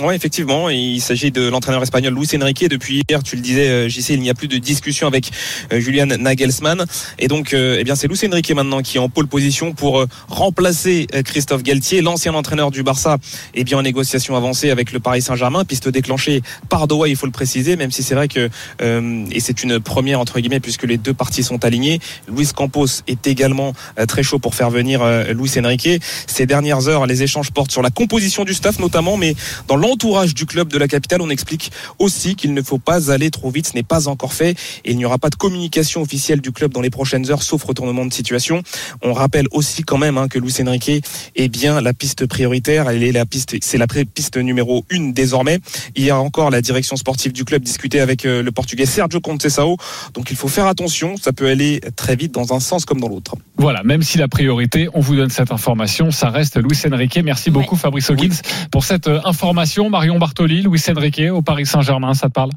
Oui, 0.00 0.14
effectivement. 0.14 0.70
Il 0.70 1.00
s'agit 1.00 1.30
de 1.32 1.48
l'entraîneur 1.48 1.82
espagnol 1.82 2.14
Luis 2.14 2.28
Enrique. 2.40 2.68
Depuis 2.68 3.02
hier, 3.08 3.22
tu 3.22 3.36
le 3.36 3.42
disais, 3.42 3.68
euh, 3.68 3.88
JC, 3.88 4.10
il 4.10 4.20
n'y 4.20 4.30
a 4.30 4.34
plus 4.34 4.46
de 4.46 4.58
discussion 4.58 5.06
avec 5.06 5.30
euh, 5.72 5.80
Julian 5.80 6.06
Nagelsmann. 6.06 6.84
Et 7.18 7.26
donc, 7.26 7.52
euh, 7.52 7.78
eh 7.80 7.84
bien, 7.84 7.96
c'est 7.96 8.06
Luis 8.06 8.20
Enrique 8.30 8.50
maintenant 8.52 8.80
qui 8.82 8.98
est 8.98 9.00
en 9.00 9.08
pole 9.08 9.26
position 9.26 9.72
pour 9.72 10.04
remplacer 10.28 11.06
Christophe 11.24 11.62
Galtier, 11.62 12.00
l'ancien 12.00 12.34
entraîneur 12.34 12.70
du 12.70 12.82
Barça, 12.82 13.16
eh 13.54 13.64
bien, 13.64 13.78
en 13.78 13.82
négociation 13.82 14.36
avancée 14.36 14.70
avec 14.70 14.92
le 14.92 15.00
Paris 15.00 15.22
Saint-Germain. 15.22 15.64
Piste 15.64 15.88
déclenchée 15.88 16.42
par 16.68 16.86
Doha, 16.86 17.08
il 17.08 17.16
faut 17.16 17.26
le 17.26 17.32
préciser, 17.32 17.76
même 17.76 17.90
si 17.90 18.02
c'est 18.02 18.14
vrai 18.14 18.28
que, 18.28 18.48
et 18.80 19.40
c'est 19.40 19.62
une 19.62 19.80
première, 19.80 20.20
entre 20.20 20.40
guillemets, 20.40 20.60
puisque 20.60 20.84
les 20.84 20.96
deux 20.96 21.14
parties 21.14 21.42
sont 21.42 21.64
alignées. 21.64 22.00
Luis 22.28 22.48
Campos 22.54 23.02
est 23.06 23.26
également 23.26 23.72
très 24.06 24.22
chaud 24.22 24.38
pour 24.38 24.54
faire 24.54 24.70
venir 24.70 25.04
Luis 25.32 25.52
Enrique. 25.58 25.88
Ces 26.26 26.46
dernières 26.46 26.88
heures, 26.88 27.06
les 27.06 27.22
échanges 27.22 27.50
portent 27.50 27.72
sur 27.72 27.82
la 27.82 27.90
composition 27.90 28.44
du 28.44 28.54
staff, 28.54 28.78
notamment, 28.78 29.16
mais 29.16 29.34
dans 29.66 29.76
entourage 29.90 30.34
du 30.34 30.46
club 30.46 30.68
de 30.72 30.78
la 30.78 30.88
capitale, 30.88 31.22
on 31.22 31.30
explique 31.30 31.70
aussi 31.98 32.36
qu'il 32.36 32.54
ne 32.54 32.62
faut 32.62 32.78
pas 32.78 33.10
aller 33.10 33.30
trop 33.30 33.50
vite. 33.50 33.68
Ce 33.68 33.74
n'est 33.74 33.82
pas 33.82 34.08
encore 34.08 34.32
fait 34.32 34.50
et 34.84 34.92
il 34.92 34.96
n'y 34.96 35.04
aura 35.04 35.18
pas 35.18 35.30
de 35.30 35.34
communication 35.34 36.02
officielle 36.02 36.40
du 36.40 36.52
club 36.52 36.72
dans 36.72 36.80
les 36.80 36.90
prochaines 36.90 37.30
heures, 37.30 37.42
sauf 37.42 37.62
retournement 37.62 38.06
de 38.06 38.12
situation. 38.12 38.62
On 39.02 39.12
rappelle 39.12 39.46
aussi 39.52 39.82
quand 39.82 39.98
même 39.98 40.18
hein, 40.18 40.28
que 40.28 40.38
Luis 40.38 40.54
Enrique 40.60 41.04
est 41.36 41.48
bien 41.48 41.80
la 41.80 41.92
piste 41.92 42.26
prioritaire. 42.26 42.88
Elle 42.88 43.02
est 43.02 43.12
la 43.12 43.26
piste, 43.26 43.56
c'est 43.60 43.78
la 43.78 43.86
piste 43.86 44.36
numéro 44.36 44.84
une 44.90 45.12
désormais. 45.12 45.58
Hier 45.96 46.20
encore, 46.20 46.50
la 46.50 46.60
direction 46.60 46.96
sportive 46.96 47.32
du 47.32 47.44
club 47.44 47.62
discutait 47.62 48.00
avec 48.00 48.24
euh, 48.24 48.42
le 48.42 48.52
Portugais 48.52 48.86
Sergio 48.86 49.20
Conceição. 49.20 49.76
Donc 50.14 50.30
il 50.30 50.36
faut 50.36 50.48
faire 50.48 50.66
attention. 50.66 51.16
Ça 51.16 51.32
peut 51.32 51.48
aller 51.48 51.80
très 51.96 52.16
vite 52.16 52.32
dans 52.32 52.52
un 52.52 52.60
sens 52.60 52.84
comme 52.84 53.00
dans 53.00 53.08
l'autre. 53.08 53.34
Voilà, 53.58 53.82
même 53.82 54.02
si 54.02 54.18
la 54.18 54.28
priorité, 54.28 54.88
on 54.94 55.00
vous 55.00 55.16
donne 55.16 55.30
cette 55.30 55.50
information, 55.50 56.12
ça 56.12 56.30
reste 56.30 56.56
Luis 56.62 56.80
Enrique. 56.90 57.20
Merci 57.24 57.50
beaucoup 57.50 57.74
Fabrice 57.74 58.08
Hawkins 58.08 58.36
pour 58.70 58.84
cette 58.84 59.08
euh, 59.08 59.20
information. 59.24 59.90
Marion 59.90 60.18
Bartoli, 60.18 60.62
Luis 60.62 60.82
Enrique 60.88 61.22
au 61.32 61.42
Paris 61.42 61.66
Saint-Germain, 61.66 62.14
ça 62.14 62.28
te 62.28 62.32
parle? 62.32 62.50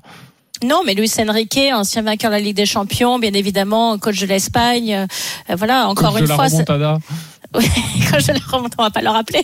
Non, 0.63 0.83
mais 0.85 0.93
Luis 0.93 1.11
Enrique, 1.19 1.59
ancien 1.73 2.03
vainqueur 2.03 2.29
de 2.29 2.35
la 2.35 2.41
Ligue 2.41 2.55
des 2.55 2.67
Champions, 2.67 3.17
bien 3.17 3.33
évidemment, 3.33 3.97
coach 3.97 4.19
de 4.19 4.27
l'Espagne. 4.27 4.93
Euh, 5.49 5.55
voilà, 5.55 5.87
encore 5.87 6.15
une 6.17 6.27
fois. 6.27 6.47
quand 8.09 8.19
je 8.19 8.31
le 8.31 8.39
remonte, 8.49 8.73
on 8.77 8.83
va 8.83 8.91
pas 8.91 9.01
le 9.01 9.09
rappeler. 9.09 9.43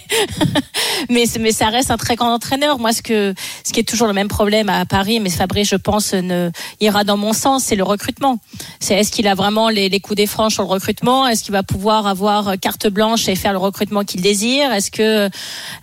mais, 1.10 1.26
mais 1.42 1.52
ça 1.52 1.68
reste 1.68 1.92
un 1.92 1.98
très 1.98 2.16
grand 2.16 2.34
entraîneur. 2.34 2.80
Moi, 2.80 2.94
ce 2.94 3.02
que, 3.02 3.34
ce 3.66 3.74
qui 3.74 3.82
est 3.82 3.88
toujours 3.88 4.08
le 4.08 4.14
même 4.14 4.30
problème 4.30 4.70
à 4.70 4.86
Paris, 4.86 5.20
mais 5.20 5.30
Fabrice, 5.30 5.68
je 5.70 5.76
pense, 5.76 6.14
ne 6.14 6.50
ira 6.80 7.04
dans 7.04 7.18
mon 7.18 7.34
sens, 7.34 7.66
c'est 7.66 7.76
le 7.76 7.84
recrutement. 7.84 8.40
C'est 8.80 8.96
est-ce 8.96 9.12
qu'il 9.12 9.28
a 9.28 9.36
vraiment 9.36 9.68
les, 9.68 9.90
les 9.90 10.00
coups 10.00 10.16
des 10.16 10.28
franches 10.28 10.54
sur 10.54 10.64
le 10.64 10.70
recrutement? 10.70 11.28
Est-ce 11.28 11.44
qu'il 11.44 11.52
va 11.52 11.64
pouvoir 11.64 12.08
avoir 12.08 12.58
carte 12.60 12.88
blanche 12.88 13.28
et 13.28 13.36
faire 13.36 13.52
le 13.52 13.60
recrutement 13.60 14.06
qu'il 14.06 14.22
désire? 14.22 14.72
Est-ce 14.72 14.90
que 14.90 15.30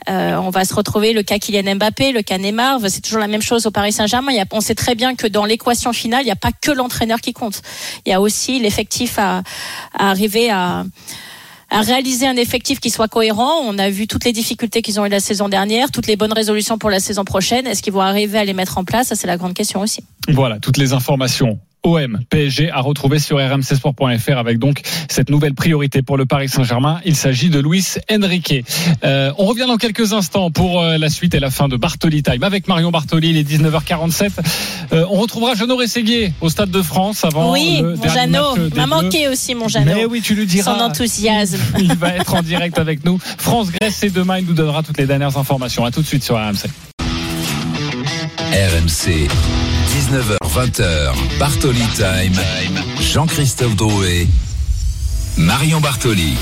euh, 0.08 0.36
on 0.36 0.48
va 0.48 0.64
se 0.64 0.72
retrouver 0.72 1.12
le 1.12 1.22
cas 1.22 1.38
Kylian 1.38 1.74
Mbappé, 1.74 2.12
le 2.12 2.22
cas 2.22 2.38
Neymar? 2.38 2.80
C'est 2.88 3.02
toujours 3.02 3.20
la 3.20 3.28
même 3.28 3.42
chose 3.42 3.66
au 3.66 3.70
Paris 3.70 3.92
Saint-Germain. 3.92 4.32
On 4.50 4.62
sait 4.62 4.74
très 4.74 4.94
bien 4.94 5.14
que 5.14 5.26
dans 5.26 5.44
l'équation 5.44 5.92
finale, 5.92 6.22
il 6.22 6.26
n'y 6.26 6.30
a 6.30 6.36
pas 6.36 6.52
que 6.52 6.70
l'entraîneur 6.70 7.20
qui 7.20 7.34
compte. 7.34 7.60
Il 8.06 8.10
y 8.10 8.12
a 8.14 8.20
aussi 8.20 8.58
l'effectif 8.60 9.18
à, 9.18 9.42
à 9.92 10.08
arriver 10.08 10.50
à 10.50 10.84
à 11.70 11.80
réaliser 11.80 12.26
un 12.26 12.36
effectif 12.36 12.80
qui 12.80 12.90
soit 12.90 13.08
cohérent. 13.08 13.60
On 13.64 13.78
a 13.78 13.90
vu 13.90 14.06
toutes 14.06 14.24
les 14.24 14.32
difficultés 14.32 14.82
qu'ils 14.82 15.00
ont 15.00 15.06
eu 15.06 15.08
la 15.08 15.20
saison 15.20 15.48
dernière, 15.48 15.90
toutes 15.90 16.06
les 16.06 16.16
bonnes 16.16 16.32
résolutions 16.32 16.78
pour 16.78 16.90
la 16.90 17.00
saison 17.00 17.24
prochaine. 17.24 17.66
Est-ce 17.66 17.82
qu'ils 17.82 17.92
vont 17.92 18.00
arriver 18.00 18.38
à 18.38 18.44
les 18.44 18.54
mettre 18.54 18.78
en 18.78 18.84
place? 18.84 19.08
Ça, 19.08 19.14
c'est 19.14 19.26
la 19.26 19.36
grande 19.36 19.54
question 19.54 19.80
aussi. 19.80 20.04
Voilà, 20.28 20.58
toutes 20.58 20.76
les 20.76 20.92
informations 20.92 21.58
OM 21.84 22.20
PSG 22.30 22.70
à 22.70 22.80
retrouver 22.80 23.18
sur 23.18 23.38
rmcsport.fr 23.38 24.38
avec 24.38 24.58
donc 24.58 24.80
cette 25.08 25.30
nouvelle 25.30 25.54
priorité 25.54 26.02
pour 26.02 26.16
le 26.16 26.26
Paris 26.26 26.48
Saint-Germain. 26.48 27.00
Il 27.04 27.14
s'agit 27.14 27.50
de 27.50 27.60
Luis 27.60 27.96
Enrique. 28.10 28.64
Euh, 29.04 29.32
on 29.38 29.44
revient 29.44 29.66
dans 29.66 29.76
quelques 29.76 30.12
instants 30.12 30.50
pour 30.50 30.80
euh, 30.80 30.98
la 30.98 31.10
suite 31.10 31.34
et 31.34 31.40
la 31.40 31.50
fin 31.50 31.68
de 31.68 31.76
Bartoli 31.76 32.22
Time 32.22 32.42
avec 32.42 32.68
Marion 32.68 32.90
Bartoli. 32.90 33.30
Il 33.30 33.36
est 33.36 33.48
19h47. 33.48 34.30
Euh, 34.92 35.06
on 35.10 35.20
retrouvera 35.20 35.54
Jeannot 35.54 35.76
Rességuier 35.76 36.32
au 36.40 36.48
Stade 36.48 36.70
de 36.70 36.82
France 36.82 37.24
avant 37.24 37.52
oui, 37.52 37.80
le 37.82 37.96
mon 37.96 38.08
Jeannot 38.08 38.56
m'a 38.74 38.86
manqué 38.86 39.28
aussi 39.28 39.54
mon 39.54 39.68
Jeannot. 39.68 39.94
Mais 39.94 40.04
oui, 40.06 40.22
tu 40.22 40.34
lui 40.34 40.46
diras. 40.46 40.76
Son 40.76 40.82
enthousiasme. 40.82 41.58
Il 41.78 41.94
va 41.94 42.16
être 42.16 42.34
en 42.34 42.42
direct 42.42 42.78
avec 42.78 43.04
nous. 43.04 43.18
France-Grèce, 43.18 43.96
c'est 43.96 44.12
demain. 44.12 44.38
Il 44.38 44.46
nous 44.46 44.54
donnera 44.54 44.82
toutes 44.82 44.98
les 44.98 45.06
dernières 45.06 45.36
informations. 45.36 45.84
À 45.84 45.90
tout 45.90 46.00
de 46.00 46.06
suite 46.06 46.24
sur 46.24 46.36
RMC. 46.36 46.68
RMC. 48.52 49.28
19h20h, 49.94 51.38
Bartoli 51.38 51.86
Time. 51.96 52.34
Jean-Christophe 53.00 53.76
Drouet, 53.76 54.26
Marion 55.36 55.80
Bartoli. 55.80 56.34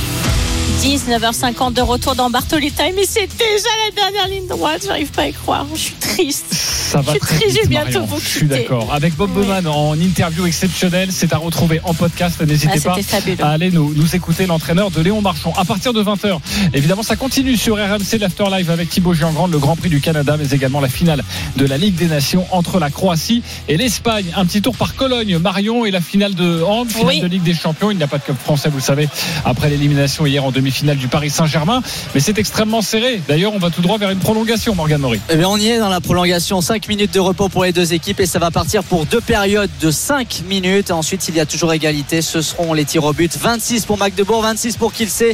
19h50 0.81 1.75
de 1.75 1.81
retour 1.81 2.15
dans 2.17 2.29
Bartoli 2.29 2.73
Time 2.73 2.97
et 2.99 3.05
c'est 3.07 3.29
déjà 3.29 3.69
la 3.87 3.95
dernière 3.95 4.27
ligne 4.29 4.49
droite, 4.49 4.83
j'arrive 4.85 5.11
pas 5.11 5.23
à 5.23 5.27
y 5.29 5.33
croire, 5.33 5.67
je 5.75 5.79
suis 5.79 5.95
triste. 5.95 6.47
Ça 6.53 7.01
va 7.01 7.15
très 7.15 7.47
vite, 7.49 7.71
Marion. 7.71 8.07
Je 8.21 8.27
suis 8.29 8.47
d'accord. 8.47 8.93
Avec 8.93 9.15
Bob 9.17 9.31
Bowman 9.31 9.67
en 9.67 9.95
interview 9.99 10.45
exceptionnelle, 10.45 11.09
c'est 11.13 11.33
à 11.33 11.39
retrouver 11.39 11.81
en 11.85 11.95
podcast. 11.95 12.41
N'hésitez 12.43 12.81
Ah, 12.85 12.95
pas 12.97 13.03
fabuleux. 13.03 13.37
à 13.45 13.51
aller 13.51 13.71
nous, 13.71 13.95
nous 13.95 14.15
écouter 14.17 14.45
l'entraîneur 14.47 14.91
de 14.91 15.01
Léon 15.01 15.23
Marchand. 15.23 15.53
À 15.57 15.65
partir 15.65 15.93
de 15.95 16.03
20h, 16.03 16.39
évidemment, 16.75 17.03
ça 17.03 17.17
continue 17.17 17.57
sur 17.57 17.77
RMC 17.77 18.19
l'After 18.21 18.45
Live 18.51 18.71
avec 18.71 18.91
Thibaut 18.91 19.15
Giangrande, 19.15 19.53
le 19.53 19.59
Grand 19.59 19.77
Prix 19.77 19.89
du 19.89 20.01
Canada, 20.01 20.37
mais 20.39 20.51
également 20.51 20.81
la 20.81 20.89
finale 20.89 21.23
de 21.57 21.65
la 21.65 21.79
Ligue 21.79 21.95
des 21.95 22.07
Nations 22.09 22.47
entre 22.51 22.79
la 22.79 22.91
Croatie 22.91 23.43
et 23.69 23.77
l'Espagne. 23.79 24.27
Un 24.37 24.45
petit 24.45 24.61
tour 24.61 24.77
par 24.77 24.95
Cologne, 24.97 25.39
Marion 25.39 25.87
et 25.87 25.91
la 25.91 26.01
finale 26.03 26.35
de 26.35 26.63
hand, 26.63 26.91
finale 26.91 27.07
Oui. 27.07 27.21
de 27.21 27.27
Ligue 27.27 27.43
des 27.43 27.55
Champions. 27.55 27.91
Il 27.91 27.97
n'y 27.97 28.03
a 28.03 28.09
pas 28.09 28.19
de 28.19 28.25
club 28.25 28.37
français, 28.37 28.69
vous 28.69 28.79
le 28.79 28.83
savez, 28.83 29.09
après 29.47 29.71
l'élimination 29.71 30.27
hier 30.27 30.45
en 30.45 30.51
demi-finale 30.63 30.97
du 30.97 31.09
Paris 31.09 31.31
Saint-Germain. 31.31 31.83
Mais 32.15 32.21
c'est 32.21 32.39
extrêmement 32.39 32.83
serré. 32.83 33.21
D'ailleurs, 33.29 33.53
on 33.53 33.59
va 33.59 33.71
tout 33.71 33.83
droit 33.83 33.99
vers 33.99 34.11
une 34.11 34.21
prolongation, 34.21 34.75
Morgan 34.75 35.01
Maury. 35.01 35.21
Eh 35.29 35.37
bien, 35.37 35.49
on 35.49 35.57
y 35.57 35.69
est 35.69 35.79
dans 35.79 35.89
la 35.89 36.01
prolongation. 36.01 36.61
5 36.61 36.89
minutes 36.89 37.13
de 37.13 37.21
repos 37.21 37.49
pour 37.49 37.65
les 37.65 37.73
deux 37.73 37.93
équipes 37.93 38.21
et 38.21 38.27
ça 38.27 38.39
va 38.39 38.51
partir 38.51 38.85
pour 38.85 39.05
deux 39.07 39.21
périodes 39.21 39.71
de 39.81 39.91
5 39.91 40.43
minutes. 40.49 40.91
Ensuite, 40.93 41.27
il 41.29 41.35
y 41.35 41.41
a 41.41 41.47
toujours 41.47 41.73
égalité. 41.73 42.23
Ce 42.23 42.41
seront 42.41 42.73
les 42.75 42.85
tirs 42.85 43.05
au 43.05 43.13
but. 43.13 43.37
26 43.37 43.87
pour 43.87 43.99
Magdebourg, 43.99 44.43
26 44.43 44.77
pour 44.77 44.93
Kielce. 44.93 45.25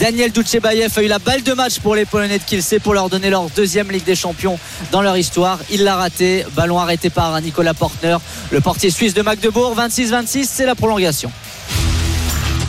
Daniel 0.00 0.32
Ducebayev 0.32 0.92
a 0.96 1.02
eu 1.02 1.08
la 1.08 1.18
balle 1.18 1.42
de 1.42 1.52
match 1.52 1.80
pour 1.80 1.94
les 1.94 2.06
Polonais 2.06 2.38
de 2.38 2.44
Kielce 2.44 2.76
pour 2.82 2.94
leur 2.94 3.10
donner 3.10 3.28
leur 3.28 3.50
deuxième 3.50 3.90
Ligue 3.90 4.04
des 4.04 4.16
Champions 4.16 4.58
dans 4.90 5.02
leur 5.02 5.16
histoire. 5.18 5.58
Il 5.70 5.84
l'a 5.84 5.96
raté. 5.96 6.44
Ballon 6.56 6.78
arrêté 6.78 7.10
par 7.10 7.38
Nicolas 7.42 7.74
Portner, 7.74 8.16
le 8.50 8.60
portier 8.60 8.90
suisse 8.90 9.12
de 9.12 9.22
Magdebourg. 9.22 9.76
26-26, 9.76 10.48
c'est 10.50 10.66
la 10.66 10.74
prolongation. 10.74 11.30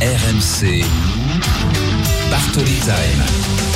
RMC. 0.02 0.84
Bartoli 2.40 2.80
Time. 2.80 3.69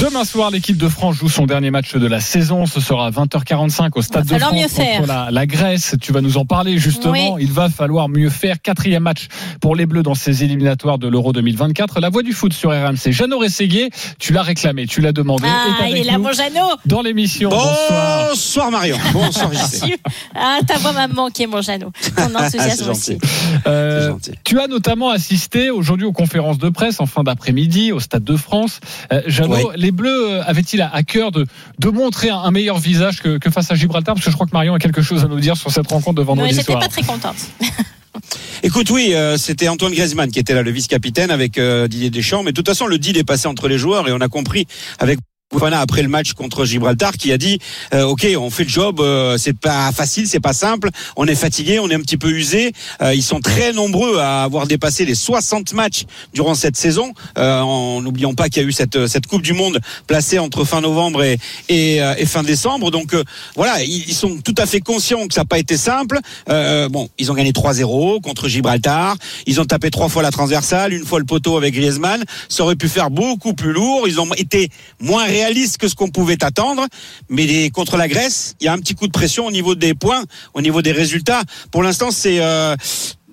Demain 0.00 0.24
soir, 0.24 0.50
l'équipe 0.50 0.78
de 0.78 0.88
France 0.88 1.16
joue 1.16 1.28
son 1.28 1.44
dernier 1.44 1.70
match 1.70 1.94
de 1.94 2.06
la 2.06 2.20
saison. 2.20 2.64
Ce 2.64 2.80
sera 2.80 3.06
à 3.08 3.10
20h45 3.10 3.90
au 3.96 4.00
Stade 4.02 4.24
de 4.24 4.30
falloir 4.30 4.48
France 4.50 4.62
mieux 4.62 4.68
faire. 4.68 4.96
contre 4.96 5.08
la, 5.08 5.28
la 5.30 5.46
Grèce. 5.46 5.94
Tu 6.00 6.12
vas 6.12 6.22
nous 6.22 6.38
en 6.38 6.46
parler 6.46 6.78
justement. 6.78 7.36
Il 7.36 7.52
va 7.52 7.68
falloir 7.68 8.08
mieux 8.08 8.30
faire. 8.30 8.62
Quatrième 8.62 9.02
match 9.02 9.26
pour 9.60 9.76
les 9.76 9.84
Bleus 9.84 10.02
dans 10.02 10.14
ces 10.14 10.42
éliminatoires 10.42 10.96
de 10.98 11.06
l'Euro 11.06 11.34
2024. 11.34 12.00
La 12.00 12.08
voix 12.08 12.22
du 12.22 12.32
foot 12.32 12.54
sur 12.54 12.70
RMC. 12.70 13.10
Jeannot 13.12 13.38
Rességuier, 13.40 13.90
tu 14.18 14.32
l'as 14.32 14.42
réclamé, 14.42 14.86
tu 14.86 15.02
l'as 15.02 15.12
demandé. 15.12 15.44
Ah, 15.46 15.86
est 15.86 15.90
il 15.90 15.96
est 15.98 16.04
là, 16.04 16.16
mon 16.16 16.32
Jeannot. 16.32 16.76
Dans 16.86 17.02
l'émission. 17.02 17.50
Bonsoir. 17.50 18.28
Bonsoir 18.30 18.70
Marion. 18.70 18.96
Bonsoir 19.12 19.52
JC. 19.52 19.98
Ah, 20.34 20.60
ta 20.66 20.78
voix 20.78 20.92
m'a 20.92 21.08
manqué, 21.08 21.46
mon 21.46 21.60
Jeannot. 21.60 21.92
Ton 22.16 22.34
enthousiasme 22.34 22.90
aussi. 22.90 23.18
Euh, 23.66 24.14
tu 24.44 24.58
as 24.60 24.66
notamment 24.66 25.10
assisté 25.10 25.68
aujourd'hui 25.68 26.06
aux 26.06 26.12
conférences 26.12 26.56
de 26.58 26.70
presse 26.70 27.00
en 27.00 27.06
fin 27.06 27.22
d'après-midi 27.22 27.92
au 27.92 28.00
Stade 28.00 28.24
de 28.24 28.36
France. 28.36 28.80
Euh, 29.12 29.20
Jeannot, 29.26 29.56
Oui. 29.56 29.62
les 29.76 29.89
Bleus 29.90 30.30
euh, 30.30 30.42
avaient-ils 30.44 30.80
à, 30.80 31.02
cœur 31.02 31.32
de, 31.32 31.46
de 31.78 31.88
montrer 31.88 32.30
un, 32.30 32.50
meilleur 32.50 32.78
visage 32.78 33.20
que, 33.20 33.38
que 33.38 33.50
face 33.50 33.70
à 33.70 33.74
Gibraltar? 33.74 34.14
Parce 34.14 34.24
que 34.24 34.30
je 34.30 34.36
crois 34.36 34.46
que 34.46 34.52
Marion 34.52 34.74
a 34.74 34.78
quelque 34.78 35.02
chose 35.02 35.24
à 35.24 35.28
nous 35.28 35.40
dire 35.40 35.56
sur 35.56 35.70
cette 35.70 35.88
rencontre 35.88 36.16
de 36.16 36.22
vendredi 36.22 36.50
J'étais 36.50 36.64
soir. 36.64 36.80
pas 36.80 36.88
très 36.88 37.02
contente. 37.02 37.36
Écoute, 38.62 38.90
oui, 38.90 39.14
euh, 39.14 39.36
c'était 39.36 39.68
Antoine 39.68 39.92
Griezmann 39.92 40.30
qui 40.30 40.38
était 40.38 40.54
là, 40.54 40.62
le 40.62 40.70
vice-capitaine 40.70 41.30
avec 41.30 41.58
euh, 41.58 41.88
Didier 41.88 42.10
Deschamps. 42.10 42.42
Mais 42.42 42.52
de 42.52 42.56
toute 42.56 42.68
façon, 42.68 42.86
le 42.86 42.98
deal 42.98 43.16
est 43.16 43.24
passé 43.24 43.48
entre 43.48 43.68
les 43.68 43.78
joueurs 43.78 44.08
et 44.08 44.12
on 44.12 44.20
a 44.20 44.28
compris 44.28 44.66
avec 44.98 45.18
Fofana 45.52 45.80
après 45.80 46.02
le 46.02 46.08
match 46.08 46.32
contre 46.34 46.64
Gibraltar 46.64 47.12
qui 47.12 47.32
a 47.32 47.38
dit 47.38 47.58
euh, 47.92 48.04
ok 48.04 48.26
on 48.38 48.50
fait 48.50 48.64
le 48.64 48.68
job 48.68 49.00
euh, 49.00 49.36
c'est 49.36 49.58
pas 49.58 49.90
facile 49.92 50.28
c'est 50.28 50.40
pas 50.40 50.52
simple 50.52 50.90
on 51.16 51.26
est 51.26 51.34
fatigué 51.34 51.80
on 51.80 51.88
est 51.90 51.94
un 51.94 52.00
petit 52.00 52.16
peu 52.16 52.30
usé. 52.30 52.72
Euh, 53.02 53.14
ils 53.14 53.22
sont 53.22 53.40
très 53.40 53.72
nombreux 53.72 54.18
à 54.18 54.44
avoir 54.44 54.66
dépassé 54.66 55.04
les 55.04 55.14
60 55.14 55.72
matchs 55.74 56.04
durant 56.32 56.54
cette 56.54 56.76
saison. 56.76 57.12
Euh, 57.38 57.60
en 57.60 58.02
n'oubliant 58.02 58.34
pas 58.34 58.48
qu'il 58.48 58.62
y 58.62 58.64
a 58.64 58.68
eu 58.68 58.72
cette 58.72 59.06
cette 59.06 59.26
coupe 59.26 59.42
du 59.42 59.52
monde 59.52 59.80
placée 60.06 60.38
entre 60.38 60.64
fin 60.64 60.80
novembre 60.80 61.22
et 61.22 61.38
et, 61.68 62.02
euh, 62.02 62.14
et 62.18 62.26
fin 62.26 62.42
décembre. 62.42 62.90
Donc 62.90 63.14
euh, 63.14 63.24
voilà 63.56 63.82
ils, 63.82 64.14
sont 64.14 64.38
tout 64.38 64.54
à 64.58 64.66
fait 64.66 64.80
conscients 64.80 65.26
que 65.26 65.34
ça 65.34 65.42
n'a 65.42 65.46
pas 65.46 65.58
été 65.58 65.76
simple. 65.76 66.18
Bon 66.46 67.08
ils 67.18 67.30
ont 67.30 67.34
gagné 67.34 67.52
3-0 67.52 68.20
contre 68.20 68.48
Gibraltar. 68.48 69.16
Ils 69.46 69.60
ont 69.60 69.64
tapé 69.64 69.90
trois 69.90 70.08
fois 70.08 70.22
la 70.22 70.30
transversale 70.30 70.92
une 70.92 71.04
fois 71.04 71.18
le 71.18 71.24
poteau 71.24 71.56
avec 71.56 71.74
Griezmann. 71.74 72.24
Ça 72.48 72.64
aurait 72.64 72.76
pu 72.76 72.88
faire 72.88 73.10
beaucoup 73.10 73.54
plus 73.54 73.72
lourd. 73.72 74.06
Ils 74.06 74.20
ont 74.20 74.32
été 74.34 74.70
moins 75.00 75.24
réalistes 75.40 75.78
que 75.78 75.88
ce 75.88 75.94
qu'on 75.94 76.10
pouvait 76.10 76.42
attendre. 76.44 76.86
Mais 77.28 77.70
contre 77.70 77.96
la 77.96 78.08
Grèce 78.08 78.54
il 78.60 78.64
y 78.64 78.68
a 78.68 78.72
un 78.72 78.78
petit 78.78 78.94
coup 78.94 79.06
de 79.06 79.12
pression 79.12 79.46
au 79.46 79.50
niveau 79.50 79.74
des 79.74 79.94
points 79.94 80.24
au 80.54 80.60
niveau 80.60 80.82
des 80.82 80.92
résultats. 80.92 81.42
Pour 81.70 81.82
l'instant 81.82 82.10
c'est 82.10 82.40
euh, 82.40 82.76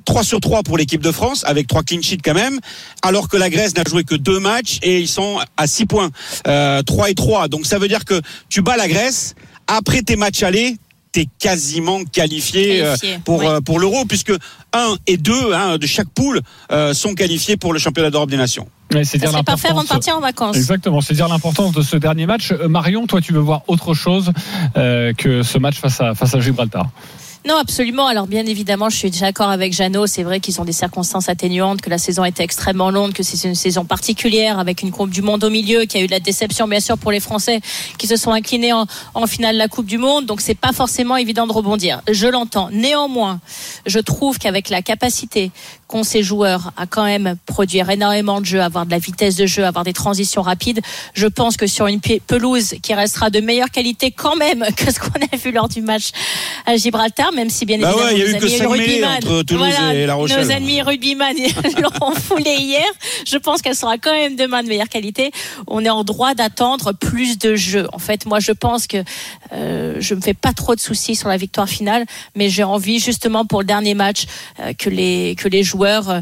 3 0.06 0.24
sur 0.24 0.40
3 0.40 0.64
pour 0.64 0.78
l'équipe 0.78 1.02
de 1.02 1.12
France, 1.12 1.44
avec 1.46 1.68
3 1.68 1.84
clean 1.84 2.02
sheets 2.02 2.22
quand 2.24 2.34
même, 2.34 2.60
alors 3.02 3.28
que 3.28 3.36
la 3.36 3.50
Grèce 3.50 3.76
n'a 3.76 3.84
joué 3.88 4.04
que 4.06 4.16
deux 4.16 4.40
matchs 4.40 4.80
et 4.82 5.02
ils 5.02 5.08
sont 5.08 5.38
à 5.58 5.68
6 5.68 5.86
points, 5.86 6.10
euh, 6.48 6.82
3 6.82 7.10
et 7.10 7.16
3. 7.16 7.50
Donc 7.50 7.66
ça 7.66 7.78
veut 7.78 7.90
dire 7.90 8.06
que 8.06 8.22
tu 8.48 8.62
bats 8.62 8.78
la 8.78 8.88
Grèce, 8.88 9.36
après 9.68 10.02
tes 10.02 10.16
matchs 10.16 10.44
allés, 10.44 10.78
quasiment 11.26 12.04
qualifié, 12.04 12.82
euh, 12.84 12.96
Qualifié, 12.96 13.20
pour, 13.26 13.40
oui. 13.40 13.48
euh, 13.48 13.62
pour 13.62 13.80
l'Euro, 13.80 14.06
puisque 14.06 14.32
1 14.74 14.96
et 15.08 15.18
2 15.18 15.54
hein, 15.54 15.78
de 15.78 15.88
chaque 15.88 16.10
poule 16.10 16.42
euh, 16.72 16.94
sont 16.94 17.16
qualifiés 17.16 17.58
pour 17.58 17.74
le 17.74 17.80
championnat 17.80 18.10
d'Europe 18.12 18.30
des 18.30 18.38
Nations. 18.38 18.68
Ouais, 18.94 19.04
c'est 19.04 19.14
Ça 19.14 19.26
dire 19.26 19.32
serait 19.32 19.44
parfait 19.44 19.68
avant 19.70 19.80
de 19.82 19.84
l'importance- 19.84 20.06
partir 20.06 20.18
en 20.18 20.22
vacances. 20.22 20.56
Exactement, 20.56 21.02
c'est 21.02 21.14
dire 21.14 21.28
l'importance 21.28 21.74
de 21.74 21.82
ce 21.82 21.98
dernier 21.98 22.26
match. 22.26 22.52
Euh, 22.52 22.68
Marion, 22.70 23.08
toi, 23.08 23.20
tu 23.20 23.34
veux 23.34 23.40
voir 23.40 23.64
autre 23.68 23.94
chose 23.94 24.32
euh, 24.78 25.14
que 25.14 25.44
ce 25.44 25.58
match 25.58 25.76
face 25.80 26.00
à, 26.00 26.14
face 26.16 26.34
à 26.36 26.40
Gibraltar 26.40 26.88
Non, 27.46 27.56
absolument. 27.58 28.08
Alors, 28.08 28.28
bien 28.28 28.46
évidemment, 28.46 28.90
je 28.90 28.98
suis 28.98 29.10
d'accord 29.12 29.50
avec 29.50 29.72
Jeannot. 29.72 30.08
C'est 30.08 30.24
vrai 30.24 30.42
qu'ils 30.42 30.60
ont 30.60 30.66
des 30.66 30.74
circonstances 30.74 31.30
atténuantes, 31.30 31.80
que 31.82 31.90
la 31.90 31.98
saison 31.98 32.26
était 32.26 32.44
extrêmement 32.44 32.92
longue, 32.92 33.14
que 33.14 33.24
c'est 33.24 33.48
une 33.48 33.56
saison 33.56 33.86
particulière 33.86 34.60
avec 34.60 34.82
une 34.82 34.92
Coupe 34.92 35.12
du 35.12 35.22
Monde 35.22 35.46
au 35.46 35.50
milieu, 35.50 35.86
qu'il 35.86 36.00
y 36.00 36.02
a 36.02 36.04
eu 36.04 36.08
de 36.08 36.12
la 36.12 36.20
déception, 36.20 36.68
bien 36.68 36.82
sûr, 36.82 36.98
pour 36.98 37.12
les 37.12 37.22
Français 37.22 37.62
qui 37.98 38.06
se 38.08 38.18
sont 38.18 38.32
inclinés 38.32 38.74
en, 38.74 38.86
finale 39.28 39.56
de 39.56 39.60
la 39.60 39.70
Coupe 39.70 39.86
du 39.86 39.98
Monde. 39.98 40.26
Donc, 40.26 40.42
c'est 40.42 40.56
pas 40.56 40.74
forcément 40.74 41.16
évident 41.16 41.48
de 41.48 41.54
rebondir. 41.54 42.02
Je 42.12 42.28
l'entends. 42.28 42.70
Néanmoins, 42.72 43.40
je 43.86 44.00
trouve 44.00 44.40
qu'avec 44.40 44.70
la 44.70 44.82
capacité 44.82 45.52
qu'ont 45.88 46.04
ces 46.04 46.24
joueurs 46.24 46.74
à 46.76 46.86
quand 46.86 47.06
même 47.06 47.38
produire 47.46 47.90
énormément 47.90 48.42
de 48.42 48.46
jeux, 48.46 48.62
avoir 48.62 48.86
de 48.86 48.92
la 48.92 49.00
vitesse 49.00 49.38
de 49.38 49.46
jeu, 49.46 49.66
avoir 49.66 49.86
des 49.86 49.94
transitions 49.94 50.42
rapides, 50.42 50.82
je 51.14 51.28
pense 51.28 51.56
que 51.56 51.66
sur 51.66 51.88
une 51.88 52.02
pe- 52.02 52.20
pelouse 52.28 52.76
qui 52.82 52.94
restera 52.94 53.30
de 53.30 53.40
meilleure 53.40 53.72
qualité 53.72 54.12
quand 54.12 54.36
même 54.36 54.66
que 54.76 54.92
ce 54.92 55.00
qu'on 55.00 55.22
a 55.32 55.38
vu 55.38 55.52
lors 55.54 55.70
du 55.70 55.82
match 55.82 56.10
à 56.66 56.76
Gibraltar, 56.76 57.27
même 57.32 57.50
si 57.50 57.66
bien 57.66 57.78
Bah 57.80 57.90
évidemment 57.92 58.08
ouais, 58.10 58.18
y 58.18 58.22
nos 58.22 58.28
eu 58.28 58.40
que 58.40 58.46
amis 58.46 58.82
rugbyman- 58.82 59.18
entre 59.18 59.44
Toulouse 59.44 59.66
voilà, 59.76 59.94
et 59.94 60.06
La 60.06 60.14
Rochelle. 60.16 60.46
Nos 60.46 60.52
amis 60.52 60.82
rugbyman 60.82 61.36
l'ont 61.82 62.16
foulé 62.16 62.56
hier. 62.60 62.86
Je 63.26 63.38
pense 63.38 63.62
qu'elle 63.62 63.76
sera 63.76 63.98
quand 63.98 64.12
même 64.14 64.36
demain 64.36 64.64
de 64.64 64.68
meilleure 64.68 64.90
qualité. 64.90 65.32
On 65.68 65.84
est 65.86 65.90
en 65.90 66.04
droit 66.04 66.34
d'attendre 66.34 66.94
plus 66.94 67.38
de 67.38 67.56
jeux. 67.56 67.88
En 67.94 68.00
fait, 68.00 68.26
moi, 68.26 68.40
je 68.40 68.52
pense 68.52 68.88
que 68.88 68.98
euh, 69.54 69.96
je 70.00 70.16
me 70.16 70.22
fais 70.22 70.34
pas 70.34 70.54
trop 70.54 70.76
de 70.76 70.80
soucis 70.80 71.16
sur 71.16 71.30
la 71.30 71.38
victoire 71.38 71.70
finale, 71.70 72.06
mais 72.36 72.50
j'ai 72.50 72.64
envie 72.64 73.00
justement 73.00 73.46
pour 73.46 73.60
le 73.62 73.66
dernier 73.66 73.94
match 73.94 74.26
euh, 74.60 74.74
que 74.74 74.90
les 74.90 75.36
que 75.38 75.48
les 75.48 75.64
joueurs 75.64 76.10
euh, 76.10 76.20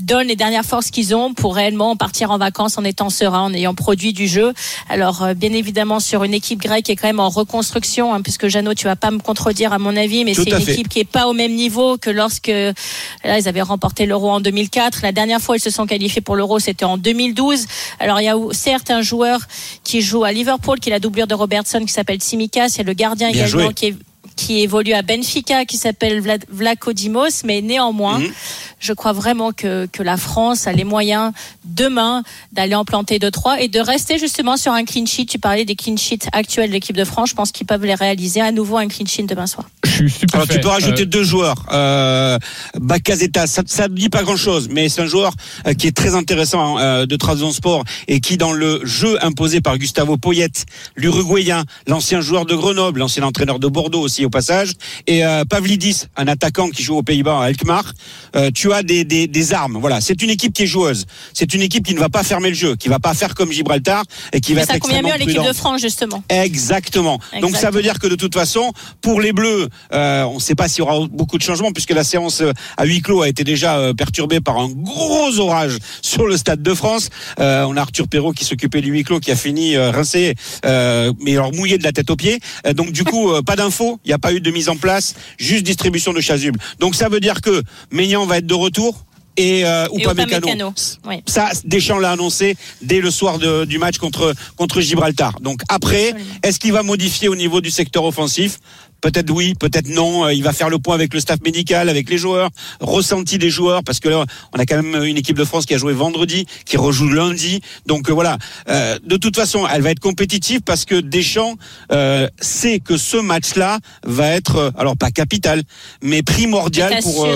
donnent 0.00 0.26
les 0.26 0.36
dernières 0.36 0.64
forces 0.64 0.90
qu'ils 0.90 1.14
ont 1.14 1.34
pour 1.34 1.54
réellement 1.54 1.96
partir 1.96 2.30
en 2.30 2.38
vacances 2.38 2.78
en 2.78 2.84
étant 2.84 3.10
serein, 3.10 3.42
en 3.42 3.54
ayant 3.54 3.74
produit 3.74 4.12
du 4.12 4.26
jeu. 4.26 4.52
Alors, 4.88 5.22
euh, 5.22 5.34
bien 5.34 5.52
évidemment, 5.52 6.00
sur 6.00 6.24
une 6.24 6.34
équipe 6.34 6.60
grecque 6.60 6.86
qui 6.86 6.92
est 6.92 6.96
quand 6.96 7.06
même 7.06 7.20
en 7.20 7.28
reconstruction, 7.28 8.12
hein, 8.12 8.22
puisque 8.22 8.48
Jeannot, 8.48 8.74
tu 8.74 8.86
vas 8.86 8.96
pas 8.96 9.10
me 9.10 9.18
contredire 9.18 9.72
à 9.72 9.78
mon 9.78 9.96
avis, 9.96 10.24
mais 10.24 10.34
c'est 10.34 10.50
une 10.50 10.60
fait. 10.60 10.72
équipe 10.72 10.88
qui 10.88 11.00
est 11.00 11.04
pas 11.04 11.26
au 11.26 11.32
même 11.32 11.54
niveau 11.54 11.96
que 11.96 12.10
lorsque 12.10 12.48
là, 12.48 13.38
ils 13.38 13.48
avaient 13.48 13.62
remporté 13.62 14.06
l'Euro 14.06 14.30
en 14.30 14.40
2004. 14.40 15.00
La 15.02 15.12
dernière 15.12 15.40
fois, 15.40 15.56
ils 15.56 15.60
se 15.60 15.70
sont 15.70 15.86
qualifiés 15.86 16.20
pour 16.20 16.36
l'Euro, 16.36 16.58
c'était 16.58 16.84
en 16.84 16.98
2012. 16.98 17.66
Alors, 17.98 18.20
il 18.20 18.24
y 18.24 18.28
a 18.28 18.36
certes 18.52 18.90
un 18.90 19.02
joueur 19.02 19.40
qui 19.84 20.02
joue 20.02 20.24
à 20.24 20.32
Liverpool, 20.32 20.78
qui 20.80 20.90
est 20.90 20.92
la 20.92 21.00
doublure 21.00 21.26
de 21.26 21.34
Robertson, 21.34 21.80
qui 21.86 21.92
s'appelle 21.92 22.18
Tsimikas. 22.18 22.68
Il 22.74 22.78
y 22.78 22.80
a 22.80 22.84
le 22.84 22.92
gardien 22.92 23.30
Bien 23.30 23.46
également 23.46 23.64
joué. 23.66 23.74
qui 23.74 23.86
est 23.86 23.96
qui 24.36 24.60
évolue 24.60 24.92
à 24.92 25.02
Benfica, 25.02 25.64
qui 25.64 25.76
s'appelle 25.78 26.20
Vlad, 26.20 26.44
Vlaco 26.50 26.92
Dimos, 26.92 27.42
mais 27.44 27.62
néanmoins, 27.62 28.18
Mhm. 28.18 28.30
je 28.78 28.92
crois 28.92 29.12
vraiment 29.12 29.52
que, 29.52 29.86
que 29.90 30.02
la 30.02 30.16
France 30.16 30.66
a 30.66 30.72
les 30.72 30.84
moyens 30.84 31.32
demain 31.64 32.22
d'aller 32.52 32.74
en 32.74 32.84
planter 32.84 33.18
2-3 33.18 33.56
et 33.60 33.68
de 33.68 33.80
rester 33.80 34.18
justement 34.18 34.56
sur 34.56 34.72
un 34.72 34.84
clean 34.84 35.06
sheet. 35.06 35.26
Tu 35.26 35.38
parlais 35.38 35.64
des 35.64 35.74
clean 35.74 35.96
sheets 35.96 36.28
actuels 36.32 36.68
de 36.68 36.74
l'équipe 36.74 36.96
de 36.96 37.04
France. 37.04 37.30
Je 37.30 37.34
pense 37.34 37.50
qu'ils 37.50 37.66
peuvent 37.66 37.84
les 37.84 37.94
réaliser 37.94 38.40
à 38.40 38.52
nouveau 38.52 38.76
un 38.76 38.86
clean 38.88 39.06
sheet 39.06 39.24
demain 39.24 39.46
soir. 39.46 39.68
Je 39.84 39.90
suis 39.90 40.10
stupéfait. 40.10 40.36
Alors 40.36 40.48
tu 40.48 40.60
peux 40.60 40.68
rajouter 40.68 41.02
Euh, 41.02 41.06
deux 41.06 41.24
joueurs. 41.24 41.64
Euh, 41.72 42.38
Bacazeta, 42.78 43.46
ça, 43.46 43.62
ne 43.88 43.94
dit 43.94 44.08
pas 44.10 44.22
grand-chose, 44.22 44.68
mais 44.70 44.88
c'est 44.88 45.00
un 45.02 45.06
joueur 45.06 45.32
euh, 45.66 45.72
qui 45.74 45.86
est 45.86 45.96
très 45.96 46.14
intéressant 46.14 46.78
euh, 46.78 47.06
de 47.06 47.16
Trabzonspor 47.16 47.84
et 48.06 48.20
qui 48.20 48.36
dans 48.36 48.52
le 48.52 48.80
jeu 48.84 49.16
imposé 49.24 49.60
par 49.62 49.78
Gustavo 49.78 50.16
Poyet, 50.18 50.50
l'Uruguayen, 50.94 51.64
l'ancien 51.86 52.20
joueur 52.20 52.44
de 52.44 52.54
Grenoble, 52.54 53.00
l'ancien 53.00 53.22
entraîneur 53.22 53.58
de 53.58 53.68
Bordeaux 53.68 54.00
aussi 54.00 54.24
au 54.26 54.30
passage, 54.30 54.72
et 55.06 55.24
euh, 55.24 55.44
Pavlidis, 55.44 56.04
un 56.16 56.28
attaquant 56.28 56.68
qui 56.68 56.82
joue 56.82 56.96
aux 56.96 57.02
Pays-Bas 57.02 57.40
à 57.40 57.44
Alkmaar. 57.44 57.92
Euh, 58.34 58.50
tu 58.54 58.72
as 58.72 58.82
des, 58.82 59.04
des, 59.04 59.26
des 59.26 59.52
armes. 59.54 59.78
Voilà, 59.80 60.00
c'est 60.00 60.22
une 60.22 60.30
équipe 60.30 60.52
qui 60.52 60.64
est 60.64 60.66
joueuse. 60.66 61.06
C'est 61.32 61.54
une 61.54 61.62
équipe 61.62 61.86
qui 61.86 61.94
ne 61.94 62.00
va 62.00 62.08
pas 62.08 62.22
fermer 62.22 62.50
le 62.50 62.54
jeu, 62.54 62.76
qui 62.76 62.88
va 62.88 62.98
pas 62.98 63.14
faire 63.14 63.34
comme 63.34 63.50
Gibraltar 63.50 64.04
et 64.32 64.40
qui 64.40 64.52
Mais 64.52 64.60
va 64.60 64.66
ça 64.66 64.76
être 64.76 64.82
convient 64.82 65.02
mieux 65.02 65.12
à 65.12 65.18
l'équipe 65.18 65.42
de. 65.42 65.52
France, 65.52 65.80
justement. 65.80 66.22
Exactement. 66.28 67.18
Donc 67.40 67.56
ça 67.56 67.70
veut 67.70 67.82
dire 67.82 67.98
que 67.98 68.06
de 68.06 68.16
toute 68.16 68.34
façon, 68.34 68.72
pour 69.00 69.20
les 69.20 69.32
Bleus, 69.32 69.68
euh, 69.92 70.24
on 70.24 70.34
ne 70.34 70.40
sait 70.40 70.54
pas 70.54 70.68
s'il 70.68 70.80
y 70.80 70.82
aura 70.82 71.06
beaucoup 71.10 71.38
de 71.38 71.42
changements 71.42 71.72
puisque 71.72 71.92
la 71.92 72.04
séance 72.04 72.42
euh, 72.42 72.52
à 72.76 72.84
huis 72.84 73.00
clos 73.00 73.22
a 73.22 73.28
été 73.28 73.42
déjà 73.44 73.94
perturbée 73.96 74.40
par 74.40 74.58
un 74.58 74.68
gros 74.68 75.38
orage 75.38 75.78
sur 76.02 76.26
le 76.26 76.36
stade 76.36 76.62
de 76.62 76.74
France. 76.74 77.08
Euh, 77.40 77.64
on 77.64 77.76
a 77.76 77.80
Arthur 77.80 78.08
Perrault 78.08 78.32
qui 78.32 78.44
s'occupait 78.44 78.80
du 78.80 78.90
huis 78.90 79.04
clos 79.04 79.20
qui 79.20 79.30
a 79.30 79.36
fini 79.36 79.76
euh, 79.76 79.90
rincé, 79.90 80.34
euh, 80.64 81.12
mais 81.20 81.32
alors 81.32 81.52
mouillé 81.54 81.78
de 81.78 81.84
la 81.84 81.92
tête 81.92 82.10
aux 82.10 82.16
pieds. 82.16 82.40
Euh, 82.66 82.72
donc 82.72 82.90
du 82.90 83.04
coup, 83.04 83.30
euh, 83.30 83.42
pas 83.42 83.56
d'infos, 83.56 83.98
il 84.04 84.08
n'y 84.08 84.14
a 84.14 84.15
pas 84.18 84.32
eu 84.32 84.40
de 84.40 84.50
mise 84.50 84.68
en 84.68 84.76
place, 84.76 85.14
juste 85.38 85.64
distribution 85.64 86.12
de 86.12 86.20
chasubles. 86.20 86.58
Donc 86.80 86.94
ça 86.94 87.08
veut 87.08 87.20
dire 87.20 87.40
que 87.40 87.62
Maignan 87.90 88.26
va 88.26 88.38
être 88.38 88.46
de 88.46 88.54
retour. 88.54 89.04
Et, 89.38 89.66
euh, 89.66 89.84
Et 89.92 90.00
Upamecano. 90.00 90.38
Upamecano. 90.48 90.74
Oui. 91.06 91.16
Ça, 91.26 91.50
Deschamps 91.66 91.98
l'a 91.98 92.12
annoncé 92.12 92.56
dès 92.80 93.02
le 93.02 93.10
soir 93.10 93.38
de- 93.38 93.66
du 93.66 93.76
match 93.78 93.98
contre 93.98 94.32
contre 94.56 94.80
Gibraltar. 94.80 95.40
Donc 95.42 95.60
après, 95.68 96.14
est-ce 96.42 96.58
qu'il 96.58 96.72
va 96.72 96.82
modifier 96.82 97.28
au 97.28 97.36
niveau 97.36 97.60
du 97.60 97.70
secteur 97.70 98.04
offensif? 98.04 98.58
Peut-être 99.00 99.30
oui, 99.30 99.54
peut-être 99.58 99.88
non. 99.88 100.24
Euh, 100.26 100.32
Il 100.34 100.42
va 100.42 100.52
faire 100.52 100.68
le 100.68 100.78
point 100.78 100.94
avec 100.94 101.14
le 101.14 101.20
staff 101.20 101.40
médical, 101.44 101.88
avec 101.88 102.08
les 102.10 102.18
joueurs, 102.18 102.50
ressenti 102.80 103.38
des 103.38 103.50
joueurs, 103.50 103.82
parce 103.84 104.00
que 104.00 104.08
là, 104.08 104.24
on 104.54 104.58
a 104.58 104.66
quand 104.66 104.82
même 104.82 105.04
une 105.04 105.16
équipe 105.16 105.36
de 105.36 105.44
France 105.44 105.66
qui 105.66 105.74
a 105.74 105.78
joué 105.78 105.92
vendredi, 105.92 106.46
qui 106.64 106.76
rejoue 106.76 107.08
lundi. 107.08 107.60
Donc 107.86 108.08
euh, 108.10 108.12
voilà. 108.12 108.38
Euh, 108.68 108.98
de 109.04 109.16
toute 109.16 109.36
façon, 109.36 109.66
elle 109.72 109.82
va 109.82 109.90
être 109.90 110.00
compétitive 110.00 110.60
parce 110.64 110.84
que 110.84 110.96
Deschamps 111.00 111.54
euh, 111.92 112.28
sait 112.40 112.80
que 112.80 112.96
ce 112.96 113.16
match-là 113.16 113.78
va 114.04 114.28
être, 114.30 114.56
euh, 114.56 114.70
alors 114.78 114.96
pas 114.96 115.10
capital, 115.10 115.62
mais 116.02 116.22
primordial 116.22 116.94
pour 117.02 117.26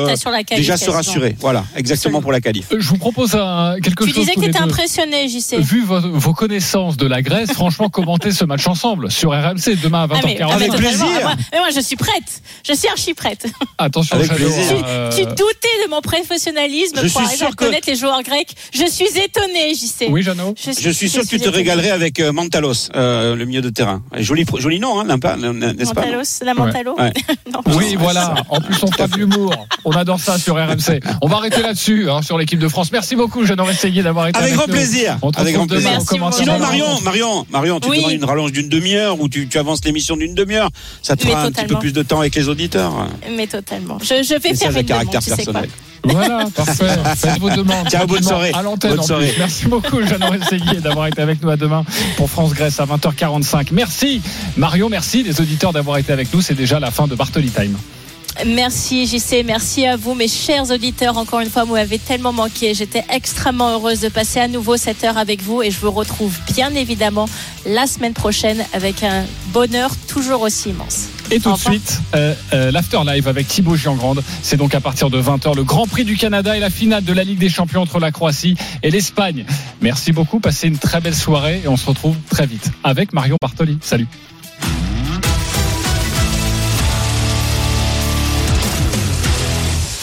déjà 0.57 0.77
se 0.77 0.91
rassurer. 0.91 1.37
Voilà, 1.41 1.65
exactement 1.77 2.21
pour 2.21 2.33
la 2.33 2.41
qualif. 2.41 2.67
Je 2.77 2.87
vous 2.89 2.99
propose 2.99 3.35
un, 3.35 3.77
quelque 3.83 4.05
Tu 4.05 4.11
chose. 4.11 4.21
disais 4.21 4.35
que 4.35 4.41
t'étais 4.41 4.59
deux. 4.59 4.65
impressionné, 4.65 5.29
JC. 5.29 5.59
Vu 5.61 5.85
vos, 5.85 6.01
vos 6.01 6.33
connaissances 6.35 6.97
de 6.97 7.07
la 7.07 7.23
Grèce, 7.23 7.53
franchement, 7.53 7.89
commentez 7.91 8.33
ce 8.33 8.45
match 8.45 8.67
ensemble 8.67 9.11
sur 9.11 9.31
RMC 9.31 9.77
demain 9.83 10.03
à 10.03 10.07
20h40. 10.07 10.17
Ah, 10.17 10.21
mais- 10.25 10.39
ah, 10.41 10.57
mais 10.59 10.69
totalement. 10.69 11.07
Ah, 11.17 11.21
moi- 11.23 11.35
mais 11.53 11.59
moi, 11.61 11.71
je 11.75 11.81
suis 11.81 11.97
prête. 11.97 12.43
Je 12.67 12.73
suis 12.75 12.89
archi 12.89 13.15
prête. 13.15 13.47
Attention, 13.79 14.17
Avec 14.17 14.29
Jadot, 14.31 14.45
plaisir. 14.45 14.83
euh, 14.87 15.11
Tu 15.17 15.25
doutais 15.25 15.77
de 15.85 15.91
mon 15.91 16.01
professionnalisme 16.01 16.97
Je 16.97 17.01
pour 17.03 17.09
suis 17.11 17.19
arriver 17.19 17.37
sûr 17.37 17.47
à 17.47 17.51
que- 17.51 17.57
connaître 17.57 17.89
les 17.89 17.97
joueurs 17.97 18.23
grecs. 18.23 18.55
Je 18.75 18.87
suis 18.91 19.07
étonné, 19.19 19.75
JC. 19.75 20.09
Oui, 20.11 20.23
Jeannot 20.23 20.55
Je 20.57 20.91
suis 20.91 21.09
sûr 21.09 21.23
que 21.23 21.27
tu 21.29 21.37
te 21.39 21.43
étonnée. 21.43 21.57
régalerais 21.59 21.91
avec 21.91 22.21
euh, 22.21 22.33
Mantalos, 22.33 22.91
euh, 22.95 23.35
le 23.37 23.45
milieu 23.45 23.63
de 23.63 23.71
terrain. 23.71 24.03
Joli, 24.19 24.45
joli 24.59 24.81
nom, 24.81 25.01
hein, 25.01 25.05
n'est-ce 25.05 25.19
pas 25.93 26.03
Mantalos, 26.03 26.23
la 26.43 26.55
Mantalo. 26.55 26.95
Ouais. 26.99 27.13
Non. 27.53 27.61
Oui, 27.77 27.97
voilà. 27.99 28.35
En 28.49 28.61
plus, 28.61 28.77
on 28.83 28.87
de 29.07 29.17
l'humour. 29.17 29.67
On 29.85 29.91
adore 29.93 30.21
ça 30.21 30.39
sur 30.39 30.55
RMC. 30.55 31.01
On 31.23 31.27
va 31.27 31.39
arrêter 31.39 31.63
là-dessus, 31.63 32.09
hein, 32.09 32.23
sur 32.23 32.39
l'équipe 32.39 32.59
de 32.61 32.69
France. 32.69 32.93
Merci 32.93 33.17
beaucoup, 33.17 33.45
Jeannot 33.45 33.69
Essayé, 33.69 34.03
d'avoir 34.03 34.29
été 34.29 34.39
Avec 34.39 34.51
avec 34.53 34.57
grand 34.59 34.67
nous. 34.69 34.75
plaisir. 34.75 35.19
On 35.23 35.31
Avec 35.31 35.55
grand 35.55 35.67
plaisir. 35.67 35.99
Sinon, 36.33 36.59
Marion. 36.59 37.01
Marion, 37.03 37.47
Marion, 37.51 37.81
tu 37.81 37.89
Oui. 37.89 37.99
demandes 37.99 38.13
une 38.13 38.25
rallonge 38.25 38.53
d'une 38.53 38.69
demi-heure 38.69 39.21
ou 39.21 39.29
tu, 39.29 39.49
tu 39.49 39.59
avances 39.59 39.85
l'émission 39.85 40.17
d'une 40.17 40.35
demi-heure. 40.35 40.69
Ça 41.03 41.17
te 41.17 41.27
fera 41.27 41.40
un 41.45 41.51
petit 41.51 41.67
peu 41.67 41.79
plus 41.79 41.93
de 41.93 42.03
temps 42.03 42.21
avec 42.21 42.35
les 42.35 42.49
auditeurs. 42.49 43.09
Mais 43.37 43.47
totalement. 43.47 43.99
Je, 44.01 44.23
je 44.23 44.35
vais 44.35 44.55
faire 44.55 44.69
une 44.69 44.83
demande, 44.83 44.87
caractère 44.87 45.21
tu 45.23 45.31
sais 45.31 45.37
personnel. 45.37 45.69
Voilà, 46.05 46.47
parfait. 46.55 46.97
Faites 47.17 47.39
vos 47.39 47.51
demandes. 47.51 47.89
Ciao, 47.89 48.07
bonne 48.07 48.23
soirée. 48.23 48.53
À 48.55 48.63
l'antenne. 48.63 48.99
Merci 49.39 49.67
beaucoup, 49.67 50.03
Jeannot 50.03 50.35
Essayé, 50.35 50.81
d'avoir 50.81 51.07
été 51.07 51.21
avec 51.21 51.43
nous 51.43 51.51
à 51.51 51.57
demain 51.57 51.85
pour 52.17 52.31
France-Grèce 52.31 52.81
à 52.81 52.87
20h45. 52.87 53.69
Merci, 53.73 54.23
Marion. 54.57 54.89
Merci, 54.89 55.23
les 55.23 55.41
auditeurs, 55.41 55.73
d'avoir 55.73 55.99
été 55.99 56.13
avec 56.13 56.33
nous. 56.33 56.41
C'est 56.41 56.55
déjà 56.55 56.81
la 56.81 56.91
fin 56.91 57.07
de 57.07 57.15
Bartoli 57.15 57.51
Time. 57.51 57.77
Merci 58.47 59.07
JC, 59.07 59.45
merci 59.45 59.85
à 59.87 59.97
vous 59.97 60.15
mes 60.15 60.29
chers 60.29 60.71
auditeurs. 60.71 61.19
Encore 61.19 61.41
une 61.41 61.51
fois, 61.51 61.65
vous 61.65 61.75
m'avez 61.75 61.99
tellement 61.99 62.33
manqué. 62.33 62.73
J'étais 62.73 63.05
extrêmement 63.11 63.71
heureuse 63.71 64.01
de 64.01 64.09
passer 64.09 64.41
à 64.41 64.49
nouveau 64.49 64.77
cette 64.77 65.05
heure 65.05 65.19
avec 65.19 65.43
vous 65.43 65.63
et 65.63 65.71
je 65.71 65.79
vous 65.79 65.91
retrouve 65.91 66.35
bien 66.55 66.75
évidemment 66.75 67.29
la 67.67 67.87
semaine 67.87 68.15
prochaine 68.15 68.65
avec 68.73 69.03
un 69.03 69.25
bonheur 69.53 69.91
toujours 70.09 70.43
aussi 70.43 70.71
immense. 70.71 71.09
Et 71.33 71.39
tout 71.39 71.53
de 71.53 71.59
suite, 71.59 72.01
euh, 72.15 72.35
euh, 72.53 72.71
l'Afterlive 72.73 73.29
avec 73.29 73.47
Thibaut 73.47 73.77
Giangrande. 73.77 74.23
C'est 74.43 74.57
donc 74.57 74.75
à 74.75 74.81
partir 74.81 75.11
de 75.11 75.23
20h 75.23 75.55
le 75.55 75.63
Grand 75.63 75.87
Prix 75.87 76.05
du 76.05 76.17
Canada 76.17 76.57
et 76.57 76.61
la 76.61 76.71
finale 76.71 77.05
de 77.05 77.13
la 77.13 77.23
Ligue 77.23 77.39
des 77.39 77.49
Champions 77.49 77.83
entre 77.83 78.01
la 78.01 78.11
Croatie 78.11 78.57
et 78.83 78.91
l'Espagne. 78.91 79.45
Merci 79.81 80.13
beaucoup, 80.13 80.41
passez 80.41 80.67
une 80.67 80.79
très 80.79 81.01
belle 81.01 81.15
soirée 81.15 81.63
et 81.65 81.69
on 81.69 81.77
se 81.77 81.87
retrouve 81.87 82.17
très 82.31 82.47
vite 82.47 82.73
avec 82.83 83.13
Marion 83.13 83.37
Bartoli. 83.41 83.79
Salut. 83.81 84.09